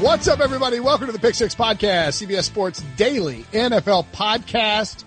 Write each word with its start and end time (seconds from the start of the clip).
What's 0.00 0.28
up, 0.28 0.40
everybody? 0.40 0.80
Welcome 0.80 1.06
to 1.08 1.12
the 1.12 1.18
Pick 1.18 1.34
Six 1.34 1.54
Podcast, 1.54 2.24
CBS 2.26 2.44
Sports 2.44 2.82
Daily 2.96 3.42
NFL 3.52 4.06
Podcast. 4.12 5.04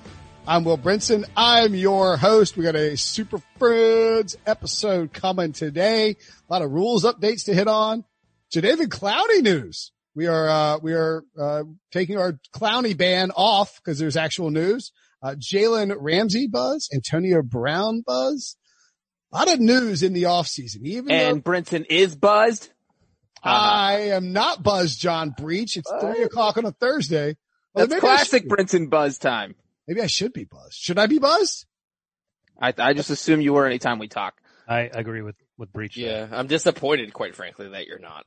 I'm 0.47 0.63
Will 0.63 0.77
Brinson. 0.77 1.25
I'm 1.35 1.73
your 1.73 2.15
host. 2.15 2.55
We 2.55 2.63
got 2.63 2.75
a 2.75 2.95
Super 2.95 3.39
Friends 3.57 4.35
episode 4.45 5.11
coming 5.11 5.51
today. 5.51 6.11
A 6.11 6.53
lot 6.53 6.61
of 6.61 6.71
rules 6.71 7.05
updates 7.05 7.45
to 7.45 7.55
hit 7.55 7.67
on. 7.67 8.03
Jadeveon 8.55 8.87
Clowney 8.89 9.41
news. 9.41 9.91
We 10.15 10.27
are 10.27 10.47
uh, 10.47 10.77
we 10.77 10.93
are 10.93 11.23
uh, 11.39 11.63
taking 11.91 12.17
our 12.19 12.39
Clowney 12.55 12.95
ban 12.95 13.31
off 13.31 13.77
because 13.83 13.97
there's 13.97 14.15
actual 14.17 14.51
news. 14.51 14.91
Uh, 15.23 15.33
Jalen 15.35 15.95
Ramsey 15.99 16.47
buzz, 16.47 16.87
Antonio 16.93 17.41
Brown 17.41 18.03
buzz. 18.05 18.57
A 19.31 19.37
lot 19.37 19.51
of 19.51 19.59
news 19.59 20.03
in 20.03 20.13
the 20.13 20.23
offseason. 20.23 20.83
Even 20.83 21.09
and 21.11 21.43
though- 21.43 21.51
Brinson 21.51 21.85
is 21.89 22.15
buzzed. 22.15 22.69
Uh-huh. 23.43 23.55
I 23.55 23.93
am 24.11 24.31
not 24.31 24.63
Buzz 24.63 24.95
John 24.95 25.31
Breech. 25.31 25.77
It's 25.77 25.91
three 25.99 26.21
oh. 26.23 26.25
o'clock 26.25 26.57
on 26.57 26.65
a 26.65 26.71
Thursday. 26.71 27.35
Well, 27.73 27.87
That's 27.87 27.99
classic 27.99 28.43
should. 28.43 28.51
Brinson 28.51 28.89
buzz 28.89 29.17
time. 29.17 29.55
Maybe 29.87 30.01
I 30.01 30.07
should 30.07 30.31
be 30.31 30.45
buzzed. 30.45 30.75
Should 30.75 30.97
I 30.97 31.07
be 31.07 31.19
buzzed? 31.19 31.65
I, 32.61 32.73
I 32.77 32.93
just 32.93 33.09
assume 33.09 33.41
you 33.41 33.53
were 33.53 33.65
anytime 33.65 33.99
we 33.99 34.07
talk. 34.07 34.35
I 34.67 34.81
agree 34.81 35.21
with 35.21 35.35
with 35.57 35.73
Breech. 35.73 35.97
Yeah, 35.97 36.27
I'm 36.31 36.47
disappointed, 36.47 37.13
quite 37.13 37.35
frankly, 37.35 37.69
that 37.69 37.85
you're 37.85 37.99
not. 37.99 38.25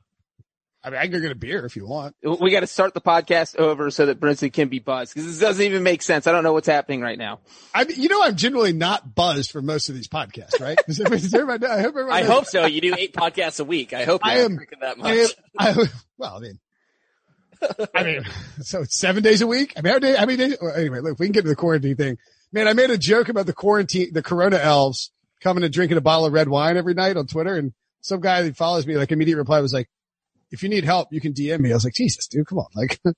I 0.83 0.89
mean, 0.89 0.99
I 0.99 1.03
can 1.03 1.11
go 1.11 1.19
get 1.19 1.31
a 1.31 1.35
beer 1.35 1.65
if 1.65 1.75
you 1.75 1.85
want. 1.85 2.15
We 2.23 2.51
got 2.51 2.61
to 2.61 2.67
start 2.67 2.93
the 2.93 3.01
podcast 3.01 3.57
over 3.57 3.89
so 3.91 4.05
that 4.05 4.19
Brinson 4.19 4.53
can 4.53 4.69
be 4.69 4.79
buzzed 4.79 5.13
because 5.13 5.27
this 5.27 5.39
doesn't 5.39 5.63
even 5.65 5.83
make 5.83 6.01
sense. 6.01 6.27
I 6.27 6.31
don't 6.31 6.43
know 6.43 6.53
what's 6.53 6.67
happening 6.67 7.01
right 7.01 7.17
now. 7.17 7.39
I 7.73 7.83
mean, 7.83 7.99
you 7.99 8.07
know, 8.09 8.23
I'm 8.23 8.35
generally 8.35 8.73
not 8.73 9.13
buzzed 9.15 9.51
for 9.51 9.61
most 9.61 9.89
of 9.89 9.95
these 9.95 10.07
podcasts, 10.07 10.61
right? 10.61 10.77
Does 10.87 10.99
everybody, 10.99 11.21
does 11.23 11.33
everybody 11.33 11.65
know? 11.67 11.73
I 11.73 11.77
hope 11.81 11.89
everybody 11.89 12.11
I 12.13 12.21
knows. 12.21 12.29
hope 12.31 12.45
so. 12.45 12.65
You 12.67 12.79
do 12.79 12.95
eight 12.97 13.13
podcasts 13.13 13.59
a 13.59 13.63
week. 13.65 13.91
I 13.93 14.05
hope 14.05 14.21
I 14.23 14.37
am- 14.39 14.55
drinking 14.55 14.79
that 14.81 14.97
much. 14.97 15.07
I 15.57 15.69
am, 15.69 15.77
I, 15.79 15.83
well, 16.17 16.37
I 16.37 16.39
mean, 16.39 16.59
I 17.93 18.03
mean, 18.03 18.23
so 18.61 18.81
it's 18.81 18.97
seven 18.97 19.23
days 19.23 19.41
a 19.41 19.47
week. 19.47 19.73
I 19.77 19.81
mean, 19.81 19.93
how, 19.93 19.99
day, 19.99 20.15
how 20.15 20.25
many 20.25 20.37
days? 20.37 20.57
well, 20.61 20.73
anyway, 20.75 20.99
look, 21.01 21.19
we 21.19 21.25
can 21.25 21.33
get 21.33 21.41
to 21.41 21.49
the 21.49 21.55
quarantine 21.55 21.95
thing. 21.95 22.17
Man, 22.51 22.67
I 22.67 22.73
made 22.73 22.91
a 22.91 22.97
joke 22.97 23.29
about 23.29 23.45
the 23.45 23.53
quarantine, 23.53 24.13
the 24.13 24.23
Corona 24.23 24.57
elves 24.57 25.11
coming 25.41 25.63
and 25.63 25.73
drinking 25.73 25.97
a 25.97 26.01
bottle 26.01 26.25
of 26.25 26.33
red 26.33 26.47
wine 26.47 26.77
every 26.77 26.93
night 26.93 27.17
on 27.17 27.27
Twitter. 27.27 27.55
And 27.55 27.73
some 28.01 28.21
guy 28.21 28.43
that 28.43 28.55
follows 28.55 28.87
me, 28.87 28.95
like 28.95 29.11
immediate 29.11 29.37
reply 29.37 29.59
was 29.59 29.73
like, 29.73 29.89
if 30.51 30.63
you 30.63 30.69
need 30.69 30.83
help, 30.85 31.09
you 31.11 31.19
can 31.21 31.33
DM 31.33 31.59
me. 31.59 31.71
I 31.71 31.73
was 31.75 31.83
like, 31.83 31.93
Jesus, 31.93 32.27
dude, 32.27 32.47
come 32.47 32.59
on. 32.59 32.67
Like, 32.75 32.99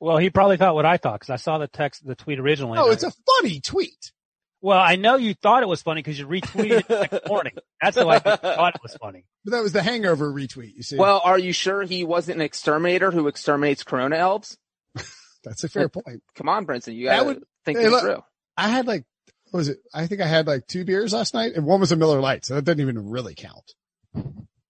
Well, 0.00 0.18
he 0.18 0.28
probably 0.28 0.56
thought 0.56 0.74
what 0.74 0.84
I 0.84 0.96
thought 0.98 1.20
because 1.20 1.30
I 1.30 1.36
saw 1.36 1.58
the 1.58 1.68
text, 1.68 2.06
the 2.06 2.14
tweet 2.14 2.38
originally. 2.38 2.78
oh, 2.78 2.84
and 2.84 2.92
it's 2.92 3.04
I- 3.04 3.08
a 3.08 3.12
funny 3.40 3.60
tweet. 3.60 4.12
well, 4.60 4.78
I 4.78 4.96
know 4.96 5.16
you 5.16 5.34
thought 5.34 5.62
it 5.62 5.68
was 5.68 5.82
funny 5.82 6.00
because 6.02 6.18
you 6.18 6.26
retweeted 6.26 6.80
it 6.80 6.88
the 6.88 7.08
next 7.10 7.28
morning. 7.28 7.52
That's 7.80 7.96
the 7.96 8.06
way 8.06 8.16
I 8.16 8.18
thought 8.18 8.74
it 8.74 8.82
was 8.82 8.96
funny. 9.00 9.24
But 9.44 9.52
that 9.52 9.62
was 9.62 9.72
the 9.72 9.82
hangover 9.82 10.30
retweet. 10.32 10.74
You 10.76 10.82
see, 10.82 10.96
Well, 10.96 11.20
are 11.24 11.38
you 11.38 11.52
sure 11.52 11.82
he 11.82 12.04
wasn't 12.04 12.36
an 12.36 12.42
exterminator 12.42 13.10
who 13.12 13.28
exterminates 13.28 13.82
Corona 13.82 14.16
elves? 14.16 14.58
that's 15.44 15.64
a 15.64 15.68
fair 15.68 15.88
point. 15.88 16.22
Come 16.34 16.48
on, 16.48 16.66
Brinson. 16.66 16.94
You 16.96 17.06
That 17.06 17.16
got 17.16 17.22
to 17.22 17.26
would- 17.28 17.44
think 17.64 17.78
hey, 17.78 17.84
this 17.84 17.92
look- 17.92 18.02
through. 18.02 18.22
I 18.56 18.68
had 18.68 18.86
like, 18.86 19.04
what 19.52 19.58
was 19.58 19.68
it? 19.68 19.78
I 19.94 20.06
think 20.06 20.20
I 20.20 20.26
had 20.26 20.46
like 20.46 20.66
two 20.66 20.84
beers 20.84 21.12
last 21.12 21.32
night 21.34 21.52
and 21.54 21.64
one 21.64 21.80
was 21.80 21.92
a 21.92 21.96
Miller 21.96 22.20
Lite. 22.20 22.44
So 22.44 22.54
that 22.56 22.64
doesn't 22.64 22.80
even 22.80 23.08
really 23.08 23.34
count. 23.34 23.72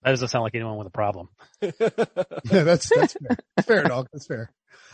That 0.05 0.11
doesn't 0.11 0.29
sound 0.29 0.43
like 0.43 0.55
anyone 0.55 0.77
with 0.77 0.87
a 0.87 0.91
problem. 0.91 1.29
Yeah, 1.63 2.63
that's, 2.63 2.91
that's 2.95 3.15
fair. 3.15 3.37
fair 3.65 3.83
dog. 3.85 4.09
That's 4.13 4.27
fair. 4.27 4.53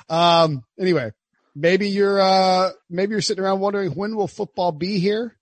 Um, 0.08 0.62
anyway, 0.78 1.10
maybe 1.54 1.88
you're, 1.88 2.20
uh, 2.20 2.70
maybe 2.88 3.12
you're 3.12 3.20
sitting 3.20 3.42
around 3.42 3.58
wondering 3.60 3.90
when 3.90 4.14
will 4.14 4.28
football 4.28 4.70
be 4.70 5.00
here? 5.00 5.36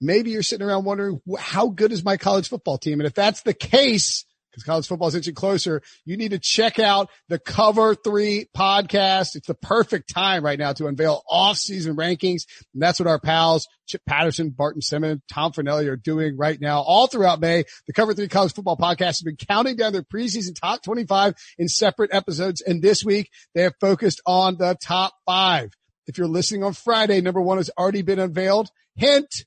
Maybe 0.00 0.30
you're 0.30 0.42
sitting 0.44 0.66
around 0.66 0.84
wondering 0.84 1.20
how 1.38 1.68
good 1.68 1.90
is 1.90 2.04
my 2.04 2.16
college 2.16 2.48
football 2.48 2.78
team? 2.78 3.00
And 3.00 3.06
if 3.06 3.14
that's 3.14 3.42
the 3.42 3.54
case, 3.54 4.24
because 4.54 4.64
college 4.64 4.86
football 4.86 5.08
is 5.08 5.16
inching 5.16 5.34
closer, 5.34 5.82
you 6.04 6.16
need 6.16 6.30
to 6.30 6.38
check 6.38 6.78
out 6.78 7.10
the 7.28 7.40
Cover 7.40 7.96
Three 7.96 8.46
podcast. 8.56 9.34
It's 9.34 9.48
the 9.48 9.54
perfect 9.54 10.12
time 10.14 10.44
right 10.44 10.58
now 10.58 10.72
to 10.74 10.86
unveil 10.86 11.22
off-season 11.28 11.96
rankings. 11.96 12.42
And 12.72 12.82
that's 12.82 13.00
what 13.00 13.08
our 13.08 13.18
pals, 13.18 13.66
Chip 13.86 14.02
Patterson, 14.06 14.50
Barton 14.50 14.80
Simmons, 14.80 15.22
Tom 15.28 15.52
Fornelli 15.52 15.88
are 15.88 15.96
doing 15.96 16.36
right 16.36 16.60
now 16.60 16.82
all 16.82 17.08
throughout 17.08 17.40
May. 17.40 17.64
The 17.88 17.92
Cover 17.92 18.14
Three 18.14 18.28
College 18.28 18.54
Football 18.54 18.76
Podcast 18.76 19.06
has 19.06 19.22
been 19.22 19.36
counting 19.36 19.76
down 19.76 19.92
their 19.92 20.02
preseason 20.02 20.58
top 20.58 20.82
25 20.84 21.34
in 21.58 21.68
separate 21.68 22.14
episodes. 22.14 22.60
And 22.60 22.80
this 22.80 23.04
week 23.04 23.30
they 23.54 23.62
have 23.62 23.74
focused 23.80 24.20
on 24.24 24.56
the 24.56 24.76
top 24.80 25.14
five. 25.26 25.72
If 26.06 26.18
you're 26.18 26.28
listening 26.28 26.62
on 26.62 26.74
Friday, 26.74 27.20
number 27.20 27.40
one 27.40 27.56
has 27.56 27.70
already 27.76 28.02
been 28.02 28.18
unveiled. 28.18 28.68
Hint 28.94 29.44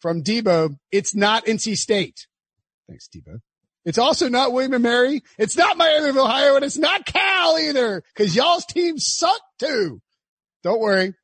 from 0.00 0.22
Debo. 0.22 0.76
It's 0.90 1.14
not 1.14 1.46
NC 1.46 1.76
State. 1.76 2.26
Thanks, 2.88 3.08
Debo. 3.08 3.40
It's 3.84 3.98
also 3.98 4.28
not 4.28 4.52
William 4.52 4.74
and 4.74 4.82
Mary. 4.82 5.22
It's 5.38 5.56
not 5.56 5.76
Miami 5.76 6.10
of 6.10 6.16
Ohio 6.16 6.56
and 6.56 6.64
it's 6.64 6.78
not 6.78 7.06
Cal 7.06 7.58
either 7.58 8.02
because 8.14 8.36
y'all's 8.36 8.66
teams 8.66 9.06
suck 9.06 9.40
too. 9.58 10.00
Don't 10.62 10.80
worry. 10.80 11.14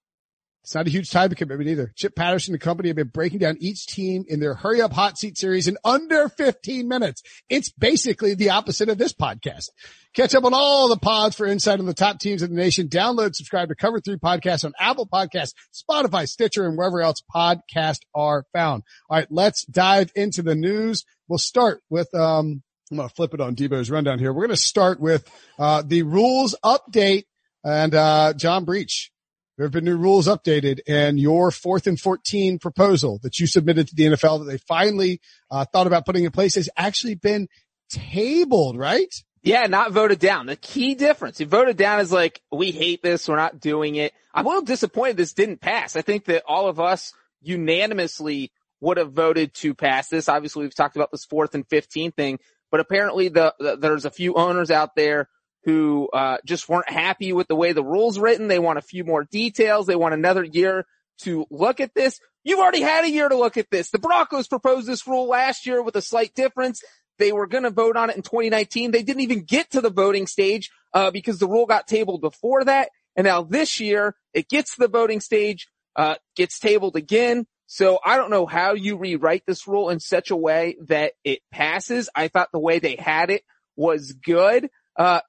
It's 0.66 0.74
not 0.74 0.88
a 0.88 0.90
huge 0.90 1.10
time 1.10 1.30
commitment 1.30 1.70
either. 1.70 1.92
Chip 1.94 2.16
Patterson 2.16 2.52
and 2.52 2.60
company 2.60 2.88
have 2.88 2.96
been 2.96 3.06
breaking 3.06 3.38
down 3.38 3.56
each 3.60 3.86
team 3.86 4.24
in 4.26 4.40
their 4.40 4.54
hurry 4.54 4.82
up 4.82 4.92
hot 4.92 5.16
seat 5.16 5.38
series 5.38 5.68
in 5.68 5.76
under 5.84 6.28
15 6.28 6.88
minutes. 6.88 7.22
It's 7.48 7.70
basically 7.70 8.34
the 8.34 8.50
opposite 8.50 8.88
of 8.88 8.98
this 8.98 9.12
podcast. 9.12 9.68
Catch 10.16 10.34
up 10.34 10.44
on 10.44 10.54
all 10.54 10.88
the 10.88 10.96
pods 10.96 11.36
for 11.36 11.46
insight 11.46 11.78
on 11.78 11.86
the 11.86 11.94
top 11.94 12.18
teams 12.18 12.42
in 12.42 12.50
the 12.50 12.60
nation. 12.60 12.88
Download, 12.88 13.32
subscribe 13.36 13.68
to 13.68 13.76
Cover 13.76 14.00
3 14.00 14.16
Podcasts 14.16 14.64
on 14.64 14.72
Apple 14.80 15.06
Podcasts, 15.06 15.52
Spotify, 15.72 16.26
Stitcher, 16.26 16.66
and 16.66 16.76
wherever 16.76 17.00
else 17.00 17.22
podcasts 17.32 18.00
are 18.12 18.44
found. 18.52 18.82
All 19.08 19.18
right, 19.18 19.28
let's 19.30 19.64
dive 19.66 20.10
into 20.16 20.42
the 20.42 20.56
news. 20.56 21.04
We'll 21.28 21.38
start 21.38 21.82
with, 21.90 22.14
um, 22.14 22.62
I'm 22.90 22.96
going 22.96 23.08
to 23.08 23.14
flip 23.14 23.34
it 23.34 23.40
on 23.40 23.56
Debo's 23.56 23.90
rundown 23.90 24.18
here. 24.18 24.32
We're 24.32 24.46
going 24.46 24.56
to 24.56 24.62
start 24.62 25.00
with, 25.00 25.28
uh, 25.58 25.82
the 25.84 26.02
rules 26.02 26.54
update 26.64 27.24
and, 27.64 27.94
uh, 27.94 28.32
John 28.34 28.64
Breech. 28.64 29.10
There 29.56 29.64
have 29.64 29.72
been 29.72 29.84
new 29.84 29.96
rules 29.96 30.28
updated 30.28 30.80
and 30.86 31.18
your 31.18 31.50
fourth 31.50 31.86
and 31.86 31.98
14 31.98 32.58
proposal 32.58 33.18
that 33.22 33.40
you 33.40 33.46
submitted 33.46 33.88
to 33.88 33.94
the 33.94 34.04
NFL 34.04 34.40
that 34.40 34.50
they 34.50 34.58
finally, 34.58 35.20
uh, 35.50 35.64
thought 35.64 35.86
about 35.86 36.04
putting 36.04 36.24
in 36.24 36.30
place 36.30 36.56
has 36.56 36.68
actually 36.76 37.14
been 37.14 37.48
tabled, 37.88 38.76
right? 38.76 39.12
Yeah, 39.42 39.62
not 39.66 39.92
voted 39.92 40.18
down. 40.18 40.46
The 40.46 40.56
key 40.56 40.94
difference. 40.94 41.40
You 41.40 41.46
voted 41.46 41.76
down 41.76 42.00
is 42.00 42.12
like, 42.12 42.42
we 42.50 42.72
hate 42.72 43.02
this. 43.02 43.28
We're 43.28 43.36
not 43.36 43.60
doing 43.60 43.94
it. 43.94 44.12
I'm 44.34 44.44
a 44.44 44.48
little 44.48 44.64
disappointed 44.64 45.16
this 45.16 45.34
didn't 45.34 45.60
pass. 45.60 45.96
I 45.96 46.02
think 46.02 46.24
that 46.24 46.42
all 46.46 46.68
of 46.68 46.80
us 46.80 47.12
unanimously 47.40 48.52
would 48.80 48.96
have 48.96 49.12
voted 49.12 49.54
to 49.54 49.74
pass 49.74 50.08
this. 50.08 50.28
Obviously, 50.28 50.62
we've 50.62 50.74
talked 50.74 50.96
about 50.96 51.10
this 51.10 51.24
fourth 51.24 51.54
and 51.54 51.66
15 51.68 52.12
thing, 52.12 52.38
but 52.70 52.80
apparently 52.80 53.28
the, 53.28 53.54
the 53.58 53.76
there's 53.76 54.04
a 54.04 54.10
few 54.10 54.34
owners 54.34 54.70
out 54.70 54.94
there 54.94 55.28
who, 55.64 56.08
uh, 56.12 56.38
just 56.44 56.68
weren't 56.68 56.88
happy 56.88 57.32
with 57.32 57.48
the 57.48 57.56
way 57.56 57.72
the 57.72 57.82
rules 57.82 58.18
written. 58.18 58.46
They 58.46 58.60
want 58.60 58.78
a 58.78 58.82
few 58.82 59.02
more 59.02 59.24
details. 59.24 59.86
They 59.86 59.96
want 59.96 60.14
another 60.14 60.44
year 60.44 60.86
to 61.22 61.46
look 61.50 61.80
at 61.80 61.94
this. 61.94 62.20
You've 62.44 62.60
already 62.60 62.82
had 62.82 63.04
a 63.04 63.10
year 63.10 63.28
to 63.28 63.36
look 63.36 63.56
at 63.56 63.70
this. 63.70 63.90
The 63.90 63.98
Broncos 63.98 64.46
proposed 64.46 64.86
this 64.86 65.06
rule 65.06 65.26
last 65.26 65.66
year 65.66 65.82
with 65.82 65.96
a 65.96 66.02
slight 66.02 66.34
difference. 66.34 66.82
they 67.18 67.32
were 67.32 67.46
going 67.46 67.64
to 67.64 67.70
vote 67.70 67.96
on 67.96 68.10
it 68.10 68.16
in 68.16 68.22
2019. 68.22 68.90
They 68.90 69.02
didn't 69.02 69.22
even 69.22 69.42
get 69.44 69.70
to 69.70 69.80
the 69.80 69.90
voting 69.90 70.26
stage, 70.26 70.70
uh, 70.92 71.10
because 71.10 71.38
the 71.38 71.46
rule 71.46 71.66
got 71.66 71.86
tabled 71.86 72.20
before 72.20 72.64
that. 72.64 72.90
And 73.16 73.24
now 73.24 73.42
this 73.42 73.80
year 73.80 74.14
it 74.32 74.48
gets 74.48 74.74
to 74.74 74.80
the 74.80 74.88
voting 74.88 75.20
stage, 75.20 75.68
uh, 75.96 76.16
gets 76.36 76.58
tabled 76.58 76.96
again. 76.96 77.46
So 77.66 77.98
I 78.04 78.16
don't 78.16 78.30
know 78.30 78.46
how 78.46 78.74
you 78.74 78.96
rewrite 78.96 79.42
this 79.46 79.66
rule 79.66 79.90
in 79.90 80.00
such 80.00 80.30
a 80.30 80.36
way 80.36 80.76
that 80.86 81.12
it 81.24 81.40
passes. 81.50 82.08
I 82.14 82.28
thought 82.28 82.50
the 82.52 82.60
way 82.60 82.78
they 82.78 82.96
had 82.96 83.30
it 83.30 83.42
was 83.76 84.12
good. 84.12 84.70
Uh, 84.96 85.20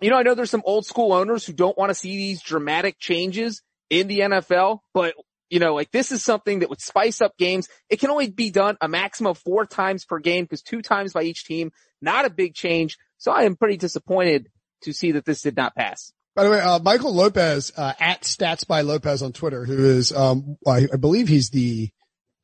you 0.00 0.10
know, 0.10 0.16
I 0.16 0.22
know 0.22 0.34
there's 0.34 0.50
some 0.50 0.62
old 0.64 0.86
school 0.86 1.12
owners 1.12 1.44
who 1.44 1.52
don't 1.52 1.76
want 1.76 1.90
to 1.90 1.94
see 1.94 2.16
these 2.16 2.42
dramatic 2.42 2.98
changes 2.98 3.62
in 3.90 4.08
the 4.08 4.20
NFL, 4.20 4.80
but 4.92 5.14
you 5.48 5.60
know, 5.60 5.74
like 5.74 5.90
this 5.92 6.10
is 6.12 6.24
something 6.24 6.60
that 6.60 6.70
would 6.70 6.80
spice 6.80 7.20
up 7.20 7.36
games. 7.38 7.68
It 7.88 8.00
can 8.00 8.10
only 8.10 8.30
be 8.30 8.50
done 8.50 8.76
a 8.80 8.88
maximum 8.88 9.30
of 9.30 9.38
four 9.38 9.64
times 9.64 10.04
per 10.04 10.18
game 10.18 10.44
because 10.44 10.62
two 10.62 10.82
times 10.82 11.12
by 11.12 11.22
each 11.22 11.44
team, 11.44 11.70
not 12.00 12.24
a 12.24 12.30
big 12.30 12.54
change. 12.54 12.98
So 13.18 13.30
I 13.30 13.44
am 13.44 13.56
pretty 13.56 13.76
disappointed 13.76 14.48
to 14.82 14.92
see 14.92 15.12
that 15.12 15.24
this 15.24 15.42
did 15.42 15.56
not 15.56 15.74
pass. 15.76 16.12
By 16.36 16.44
the 16.44 16.50
way, 16.50 16.60
uh, 16.60 16.78
Michael 16.80 17.14
Lopez, 17.14 17.72
uh, 17.78 17.94
at 17.98 18.20
Stats 18.20 18.66
by 18.66 18.82
Lopez 18.82 19.22
on 19.22 19.32
Twitter, 19.32 19.64
who 19.64 19.86
is, 19.86 20.12
um, 20.12 20.58
I, 20.66 20.86
I, 20.92 20.96
believe 20.96 21.28
he's 21.28 21.48
the, 21.48 21.88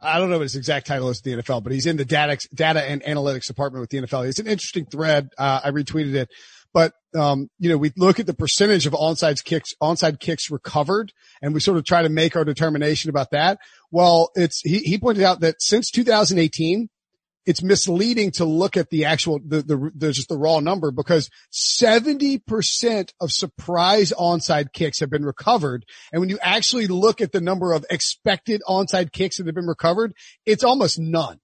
I 0.00 0.18
don't 0.18 0.30
know 0.30 0.38
what 0.38 0.44
his 0.44 0.56
exact 0.56 0.86
title 0.86 1.10
is 1.10 1.20
in 1.20 1.36
the 1.36 1.42
NFL, 1.42 1.62
but 1.62 1.72
he's 1.72 1.84
in 1.84 1.98
the 1.98 2.06
data, 2.06 2.38
data 2.54 2.82
and 2.82 3.02
analytics 3.02 3.48
department 3.48 3.82
with 3.82 3.90
the 3.90 3.98
NFL. 3.98 4.26
It's 4.26 4.38
an 4.38 4.46
interesting 4.46 4.86
thread. 4.86 5.28
Uh, 5.36 5.60
I 5.62 5.70
retweeted 5.72 6.14
it, 6.14 6.30
but, 6.72 6.94
um, 7.14 7.50
you 7.58 7.68
know, 7.68 7.76
we 7.76 7.92
look 7.98 8.18
at 8.18 8.24
the 8.24 8.32
percentage 8.32 8.86
of 8.86 8.94
onside 8.94 9.44
kicks, 9.44 9.74
onside 9.82 10.20
kicks 10.20 10.50
recovered, 10.50 11.12
and 11.42 11.52
we 11.52 11.60
sort 11.60 11.76
of 11.76 11.84
try 11.84 12.00
to 12.00 12.08
make 12.08 12.34
our 12.34 12.46
determination 12.46 13.10
about 13.10 13.32
that. 13.32 13.58
Well, 13.90 14.30
it's, 14.34 14.62
he, 14.62 14.78
he 14.78 14.96
pointed 14.96 15.22
out 15.22 15.40
that 15.40 15.60
since 15.60 15.90
2018, 15.90 16.88
it's 17.46 17.62
misleading 17.62 18.30
to 18.32 18.44
look 18.44 18.76
at 18.76 18.90
the 18.90 19.04
actual, 19.04 19.40
the, 19.44 19.62
the, 19.62 19.90
the, 19.94 20.12
just 20.12 20.28
the 20.28 20.38
raw 20.38 20.60
number 20.60 20.90
because 20.90 21.28
70% 21.52 23.12
of 23.20 23.32
surprise 23.32 24.12
onside 24.18 24.72
kicks 24.72 25.00
have 25.00 25.10
been 25.10 25.24
recovered. 25.24 25.84
And 26.12 26.20
when 26.20 26.28
you 26.28 26.38
actually 26.40 26.86
look 26.86 27.20
at 27.20 27.32
the 27.32 27.40
number 27.40 27.72
of 27.72 27.84
expected 27.90 28.62
onside 28.68 29.12
kicks 29.12 29.38
that 29.38 29.46
have 29.46 29.54
been 29.54 29.66
recovered, 29.66 30.14
it's 30.46 30.64
almost 30.64 30.98
none. 30.98 31.38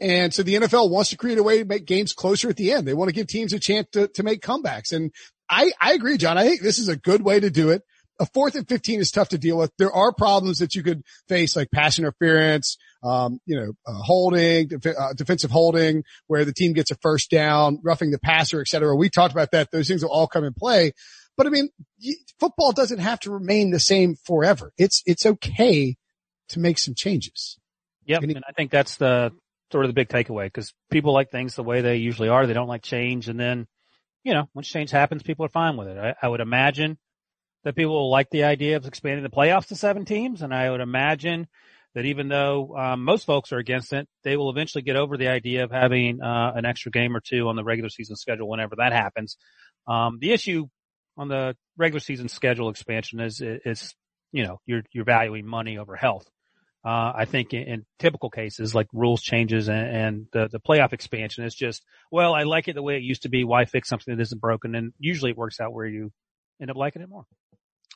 And 0.00 0.34
so 0.34 0.42
the 0.42 0.54
NFL 0.54 0.90
wants 0.90 1.10
to 1.10 1.16
create 1.16 1.38
a 1.38 1.42
way 1.42 1.58
to 1.58 1.64
make 1.64 1.86
games 1.86 2.12
closer 2.12 2.48
at 2.48 2.56
the 2.56 2.72
end. 2.72 2.86
They 2.86 2.94
want 2.94 3.08
to 3.08 3.14
give 3.14 3.26
teams 3.26 3.52
a 3.52 3.58
chance 3.58 3.88
to, 3.92 4.08
to 4.08 4.22
make 4.22 4.42
comebacks. 4.42 4.92
And 4.92 5.12
I, 5.48 5.72
I 5.80 5.92
agree, 5.94 6.16
John. 6.16 6.36
I 6.36 6.46
think 6.46 6.62
this 6.62 6.78
is 6.78 6.88
a 6.88 6.96
good 6.96 7.22
way 7.22 7.40
to 7.40 7.50
do 7.50 7.70
it 7.70 7.82
a 8.20 8.26
fourth 8.26 8.54
and 8.54 8.68
15 8.68 9.00
is 9.00 9.10
tough 9.10 9.30
to 9.30 9.38
deal 9.38 9.58
with. 9.58 9.72
There 9.78 9.92
are 9.92 10.12
problems 10.12 10.58
that 10.58 10.74
you 10.74 10.82
could 10.82 11.02
face 11.28 11.56
like 11.56 11.70
pass 11.70 11.98
interference, 11.98 12.76
um, 13.04 13.38
you 13.46 13.54
know, 13.54 13.72
uh, 13.86 13.92
holding, 14.02 14.68
def- 14.68 14.96
uh, 14.98 15.12
defensive 15.12 15.50
holding 15.50 16.02
where 16.26 16.44
the 16.44 16.52
team 16.52 16.72
gets 16.72 16.90
a 16.90 16.96
first 16.96 17.30
down, 17.30 17.78
roughing 17.84 18.10
the 18.10 18.18
passer, 18.18 18.60
et 18.60 18.68
cetera. 18.68 18.96
We 18.96 19.10
talked 19.10 19.32
about 19.32 19.50
that. 19.50 19.70
Those 19.70 19.88
things 19.88 20.02
will 20.02 20.10
all 20.10 20.26
come 20.26 20.44
in 20.44 20.54
play. 20.54 20.92
But 21.36 21.46
I 21.46 21.50
mean, 21.50 21.68
football 22.40 22.72
doesn't 22.72 23.00
have 23.00 23.20
to 23.20 23.30
remain 23.30 23.70
the 23.70 23.80
same 23.80 24.16
forever. 24.24 24.72
It's, 24.78 25.02
it's 25.04 25.26
okay 25.26 25.96
to 26.48 26.58
make 26.58 26.78
some 26.78 26.94
changes. 26.94 27.58
Yep. 28.06 28.22
Any- 28.22 28.34
and 28.34 28.44
I 28.48 28.52
think 28.52 28.70
that's 28.70 28.96
the 28.96 29.32
sort 29.72 29.84
of 29.84 29.88
the 29.88 29.94
big 29.94 30.08
takeaway 30.08 30.46
because 30.46 30.72
people 30.90 31.12
like 31.12 31.30
things 31.30 31.56
the 31.56 31.64
way 31.64 31.80
they 31.80 31.96
usually 31.96 32.28
are. 32.28 32.46
They 32.46 32.52
don't 32.52 32.68
like 32.68 32.82
change. 32.82 33.28
And 33.28 33.40
then, 33.40 33.66
you 34.22 34.32
know, 34.32 34.48
once 34.54 34.68
change 34.68 34.90
happens, 34.90 35.22
people 35.22 35.44
are 35.44 35.50
fine 35.50 35.76
with 35.76 35.88
it. 35.88 35.98
I, 35.98 36.14
I 36.22 36.28
would 36.28 36.40
imagine 36.40 36.98
that 37.64 37.74
people 37.74 37.94
will 37.94 38.10
like 38.10 38.30
the 38.30 38.44
idea 38.44 38.76
of 38.76 38.86
expanding 38.86 39.24
the 39.24 39.30
playoffs 39.30 39.68
to 39.68 39.74
seven 39.74 40.04
teams. 40.04 40.42
And 40.42 40.54
I 40.54 40.70
would 40.70 40.80
imagine 40.80 41.48
that 41.94 42.06
even 42.06 42.28
though 42.28 42.76
um, 42.76 43.04
most 43.04 43.24
folks 43.24 43.52
are 43.52 43.58
against 43.58 43.92
it, 43.92 44.08
they 44.24 44.36
will 44.36 44.50
eventually 44.50 44.82
get 44.82 44.96
over 44.96 45.16
the 45.16 45.28
idea 45.28 45.64
of 45.64 45.70
having 45.70 46.20
uh, 46.20 46.52
an 46.54 46.64
extra 46.64 46.90
game 46.90 47.16
or 47.16 47.20
two 47.20 47.48
on 47.48 47.56
the 47.56 47.64
regular 47.64 47.88
season 47.88 48.16
schedule 48.16 48.48
whenever 48.48 48.76
that 48.76 48.92
happens. 48.92 49.36
Um, 49.86 50.18
the 50.20 50.32
issue 50.32 50.66
on 51.16 51.28
the 51.28 51.56
regular 51.76 52.00
season 52.00 52.28
schedule 52.28 52.68
expansion 52.68 53.20
is, 53.20 53.40
is, 53.40 53.94
you 54.32 54.44
know, 54.44 54.60
you're, 54.66 54.82
you're 54.92 55.04
valuing 55.04 55.46
money 55.46 55.78
over 55.78 55.94
health. 55.94 56.28
Uh, 56.84 57.12
I 57.16 57.24
think 57.24 57.54
in, 57.54 57.62
in, 57.62 57.86
typical 57.98 58.28
cases 58.28 58.74
like 58.74 58.88
rules 58.92 59.22
changes 59.22 59.68
and, 59.68 59.86
and 59.86 60.26
the, 60.32 60.48
the 60.48 60.60
playoff 60.60 60.92
expansion 60.92 61.44
is 61.44 61.54
just, 61.54 61.82
well, 62.10 62.34
I 62.34 62.42
like 62.42 62.68
it 62.68 62.74
the 62.74 62.82
way 62.82 62.96
it 62.96 63.02
used 63.02 63.22
to 63.22 63.30
be. 63.30 63.42
Why 63.44 63.64
fix 63.64 63.88
something 63.88 64.14
that 64.14 64.20
isn't 64.20 64.40
broken? 64.40 64.74
And 64.74 64.92
usually 64.98 65.30
it 65.30 65.36
works 65.36 65.60
out 65.60 65.72
where 65.72 65.86
you 65.86 66.12
end 66.60 66.70
up 66.70 66.76
liking 66.76 67.00
it 67.00 67.08
more. 67.08 67.24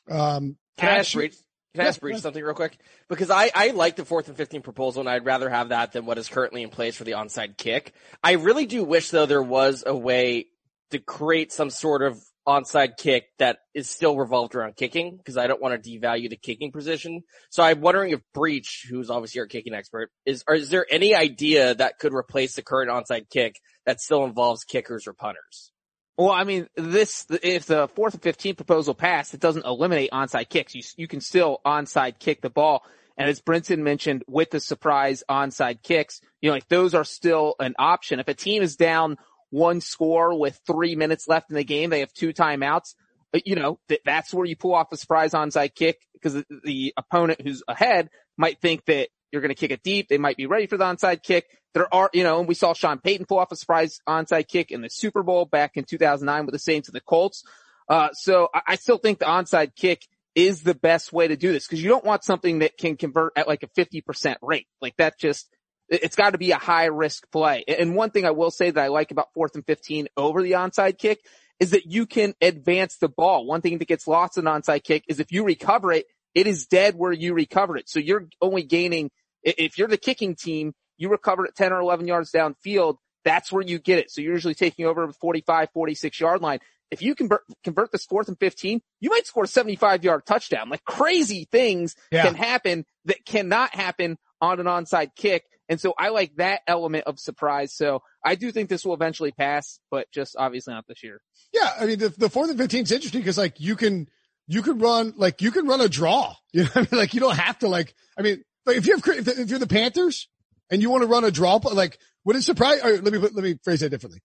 Um, 0.09 0.57
can 0.77 0.89
I 0.89 0.97
ask 0.99 1.13
Breech? 1.13 1.35
Can 1.73 1.85
I 1.85 1.87
ask 1.87 2.01
Breech 2.01 2.17
something 2.17 2.43
real 2.43 2.55
quick? 2.55 2.77
Because 3.09 3.29
I, 3.29 3.51
I 3.53 3.67
like 3.69 3.95
the 3.95 4.05
fourth 4.05 4.27
and 4.27 4.35
15 4.35 4.61
proposal 4.63 5.01
and 5.01 5.09
I'd 5.09 5.25
rather 5.25 5.49
have 5.49 5.69
that 5.69 5.91
than 5.91 6.05
what 6.05 6.17
is 6.17 6.27
currently 6.27 6.63
in 6.63 6.69
place 6.69 6.95
for 6.95 7.03
the 7.03 7.11
onside 7.11 7.57
kick. 7.57 7.93
I 8.23 8.33
really 8.33 8.65
do 8.65 8.83
wish 8.83 9.11
though 9.11 9.27
there 9.27 9.43
was 9.43 9.83
a 9.85 9.95
way 9.95 10.47
to 10.89 10.99
create 10.99 11.51
some 11.51 11.69
sort 11.69 12.01
of 12.01 12.19
onside 12.47 12.97
kick 12.97 13.25
that 13.37 13.59
is 13.75 13.87
still 13.87 14.17
revolved 14.17 14.55
around 14.55 14.75
kicking 14.75 15.15
because 15.15 15.37
I 15.37 15.45
don't 15.45 15.61
want 15.61 15.83
to 15.83 15.89
devalue 15.89 16.31
the 16.31 16.37
kicking 16.37 16.71
position. 16.71 17.21
So 17.51 17.61
I'm 17.61 17.81
wondering 17.81 18.11
if 18.11 18.21
Breech, 18.33 18.87
who's 18.89 19.11
obviously 19.11 19.41
our 19.41 19.47
kicking 19.47 19.75
expert, 19.75 20.09
is, 20.25 20.43
or 20.47 20.55
is 20.55 20.71
there 20.71 20.87
any 20.89 21.13
idea 21.13 21.75
that 21.75 21.99
could 21.99 22.13
replace 22.13 22.55
the 22.55 22.63
current 22.63 22.89
onside 22.89 23.29
kick 23.29 23.59
that 23.85 24.01
still 24.01 24.25
involves 24.25 24.63
kickers 24.63 25.05
or 25.05 25.13
punters? 25.13 25.71
Well, 26.19 26.31
I 26.31 26.43
mean, 26.43 26.67
this, 26.75 27.25
if 27.41 27.67
the 27.67 27.87
fourth 27.95 28.13
and 28.13 28.21
15 28.21 28.55
proposal 28.55 28.93
passed, 28.93 29.33
it 29.33 29.39
doesn't 29.39 29.65
eliminate 29.65 30.11
onside 30.11 30.49
kicks. 30.49 30.75
You, 30.75 30.81
you 30.97 31.07
can 31.07 31.21
still 31.21 31.61
onside 31.65 32.19
kick 32.19 32.41
the 32.41 32.49
ball. 32.49 32.83
And 33.17 33.29
as 33.29 33.39
Brinson 33.39 33.77
mentioned, 33.77 34.25
with 34.27 34.51
the 34.51 34.59
surprise 34.59 35.23
onside 35.29 35.81
kicks, 35.81 36.19
you 36.41 36.49
know, 36.49 36.55
like 36.55 36.67
those 36.67 36.93
are 36.93 37.05
still 37.05 37.55
an 37.61 37.73
option. 37.79 38.19
If 38.19 38.27
a 38.27 38.33
team 38.33 38.61
is 38.61 38.75
down 38.75 39.17
one 39.49 39.79
score 39.79 40.37
with 40.37 40.59
three 40.67 40.97
minutes 40.97 41.29
left 41.29 41.51
in 41.51 41.55
the 41.55 41.63
game, 41.63 41.89
they 41.89 42.01
have 42.01 42.11
two 42.11 42.33
timeouts. 42.33 42.95
Uh, 43.33 43.39
you 43.45 43.55
know, 43.55 43.79
that's 44.03 44.33
where 44.33 44.45
you 44.45 44.57
pull 44.57 44.75
off 44.75 44.91
a 44.91 44.97
surprise 44.97 45.31
onside 45.31 45.73
kick 45.73 46.01
because 46.11 46.43
the 46.65 46.93
opponent 46.97 47.39
who's 47.41 47.63
ahead 47.65 48.09
might 48.35 48.59
think 48.59 48.83
that 48.87 49.07
you're 49.31 49.41
going 49.41 49.49
to 49.49 49.55
kick 49.55 49.71
it 49.71 49.83
deep. 49.83 50.07
They 50.07 50.17
might 50.17 50.37
be 50.37 50.45
ready 50.45 50.67
for 50.67 50.77
the 50.77 50.85
onside 50.85 51.23
kick. 51.23 51.45
There 51.73 51.93
are, 51.93 52.09
you 52.13 52.23
know, 52.23 52.39
and 52.39 52.47
we 52.47 52.55
saw 52.55 52.73
Sean 52.73 52.99
Payton 52.99 53.25
pull 53.27 53.39
off 53.39 53.51
a 53.51 53.55
surprise 53.55 53.99
onside 54.07 54.47
kick 54.47 54.71
in 54.71 54.81
the 54.81 54.89
Super 54.89 55.23
Bowl 55.23 55.45
back 55.45 55.77
in 55.77 55.83
2009 55.83 56.45
with 56.45 56.53
the 56.53 56.59
Saints 56.59 56.87
and 56.87 56.95
the 56.95 57.01
Colts. 57.01 57.43
Uh, 57.87 58.09
so 58.13 58.49
I, 58.53 58.61
I 58.67 58.75
still 58.75 58.97
think 58.97 59.19
the 59.19 59.25
onside 59.25 59.75
kick 59.75 60.05
is 60.35 60.63
the 60.63 60.75
best 60.75 61.11
way 61.11 61.27
to 61.27 61.35
do 61.35 61.51
this 61.51 61.67
because 61.67 61.81
you 61.83 61.89
don't 61.89 62.05
want 62.05 62.23
something 62.23 62.59
that 62.59 62.77
can 62.77 62.95
convert 62.95 63.33
at 63.35 63.47
like 63.47 63.63
a 63.63 63.67
50% 63.67 64.37
rate. 64.41 64.67
Like 64.81 64.95
that 64.97 65.19
just, 65.19 65.49
it's 65.89 66.15
got 66.15 66.31
to 66.31 66.37
be 66.37 66.51
a 66.51 66.57
high 66.57 66.85
risk 66.85 67.29
play. 67.31 67.63
And 67.67 67.95
one 67.95 68.11
thing 68.11 68.25
I 68.25 68.31
will 68.31 68.51
say 68.51 68.69
that 68.69 68.83
I 68.83 68.87
like 68.87 69.11
about 69.11 69.33
fourth 69.33 69.55
and 69.55 69.65
15 69.65 70.07
over 70.15 70.41
the 70.41 70.53
onside 70.53 70.97
kick 70.97 71.19
is 71.59 71.71
that 71.71 71.85
you 71.85 72.05
can 72.05 72.33
advance 72.41 72.97
the 72.97 73.09
ball. 73.09 73.45
One 73.45 73.61
thing 73.61 73.79
that 73.79 73.87
gets 73.87 74.07
lost 74.07 74.37
in 74.37 74.45
onside 74.45 74.83
kick 74.83 75.03
is 75.07 75.19
if 75.19 75.31
you 75.31 75.43
recover 75.43 75.91
it, 75.91 76.05
it 76.33 76.47
is 76.47 76.67
dead 76.67 76.95
where 76.95 77.11
you 77.11 77.33
recover 77.33 77.75
it. 77.75 77.89
So 77.89 77.99
you're 77.99 78.27
only 78.41 78.63
gaining, 78.63 79.11
if 79.43 79.77
you're 79.77 79.87
the 79.87 79.97
kicking 79.97 80.35
team, 80.35 80.73
you 80.97 81.09
recover 81.09 81.45
at 81.45 81.55
10 81.55 81.73
or 81.73 81.79
11 81.79 82.07
yards 82.07 82.31
downfield. 82.31 82.97
That's 83.23 83.51
where 83.51 83.63
you 83.63 83.79
get 83.79 83.99
it. 83.99 84.11
So 84.11 84.21
you're 84.21 84.33
usually 84.33 84.53
taking 84.53 84.85
over 84.85 85.07
the 85.07 85.13
45, 85.13 85.69
46 85.73 86.19
yard 86.19 86.41
line. 86.41 86.59
If 86.91 87.01
you 87.01 87.15
convert, 87.15 87.41
convert 87.63 87.91
this 87.91 88.05
fourth 88.05 88.27
and 88.27 88.39
15, 88.39 88.81
you 88.99 89.09
might 89.09 89.27
score 89.27 89.43
a 89.43 89.47
75 89.47 90.03
yard 90.03 90.25
touchdown. 90.25 90.69
Like 90.69 90.83
crazy 90.83 91.47
things 91.51 91.95
yeah. 92.11 92.23
can 92.23 92.35
happen 92.35 92.85
that 93.05 93.25
cannot 93.25 93.75
happen 93.75 94.17
on 94.41 94.59
an 94.59 94.65
onside 94.65 95.15
kick. 95.15 95.43
And 95.67 95.79
so 95.79 95.93
I 95.97 96.09
like 96.09 96.35
that 96.37 96.61
element 96.67 97.03
of 97.05 97.19
surprise. 97.19 97.73
So 97.73 98.01
I 98.25 98.35
do 98.35 98.51
think 98.51 98.69
this 98.69 98.83
will 98.83 98.95
eventually 98.95 99.31
pass, 99.31 99.79
but 99.91 100.11
just 100.11 100.35
obviously 100.37 100.73
not 100.73 100.87
this 100.87 101.03
year. 101.03 101.21
Yeah. 101.53 101.69
I 101.79 101.85
mean, 101.85 101.99
the, 101.99 102.09
the 102.09 102.29
fourth 102.29 102.49
and 102.49 102.57
15 102.57 102.83
is 102.83 102.91
interesting 102.91 103.21
because 103.21 103.37
like 103.37 103.59
you 103.59 103.75
can, 103.75 104.07
you 104.47 104.63
can 104.63 104.79
run, 104.79 105.13
like 105.15 105.43
you 105.43 105.51
can 105.51 105.67
run 105.67 105.81
a 105.81 105.89
draw. 105.89 106.35
You 106.53 106.63
know 106.63 106.69
I 106.73 106.79
mean? 106.79 106.87
Like 106.91 107.13
you 107.13 107.19
don't 107.19 107.37
have 107.37 107.59
to 107.59 107.67
like, 107.67 107.93
I 108.17 108.23
mean, 108.23 108.43
like 108.69 108.77
if 108.77 108.87
you 108.87 108.95
have, 108.95 109.27
if 109.27 109.49
you're 109.49 109.59
the 109.59 109.67
Panthers 109.67 110.27
and 110.69 110.81
you 110.81 110.89
want 110.89 111.03
to 111.03 111.07
run 111.07 111.23
a 111.23 111.31
draw, 111.31 111.55
like 111.55 111.97
would 112.25 112.35
it 112.35 112.43
surprise, 112.43 112.81
let 112.83 113.03
me, 113.03 113.17
let 113.17 113.33
me 113.33 113.57
phrase 113.63 113.79
that 113.81 113.89
differently. 113.89 114.21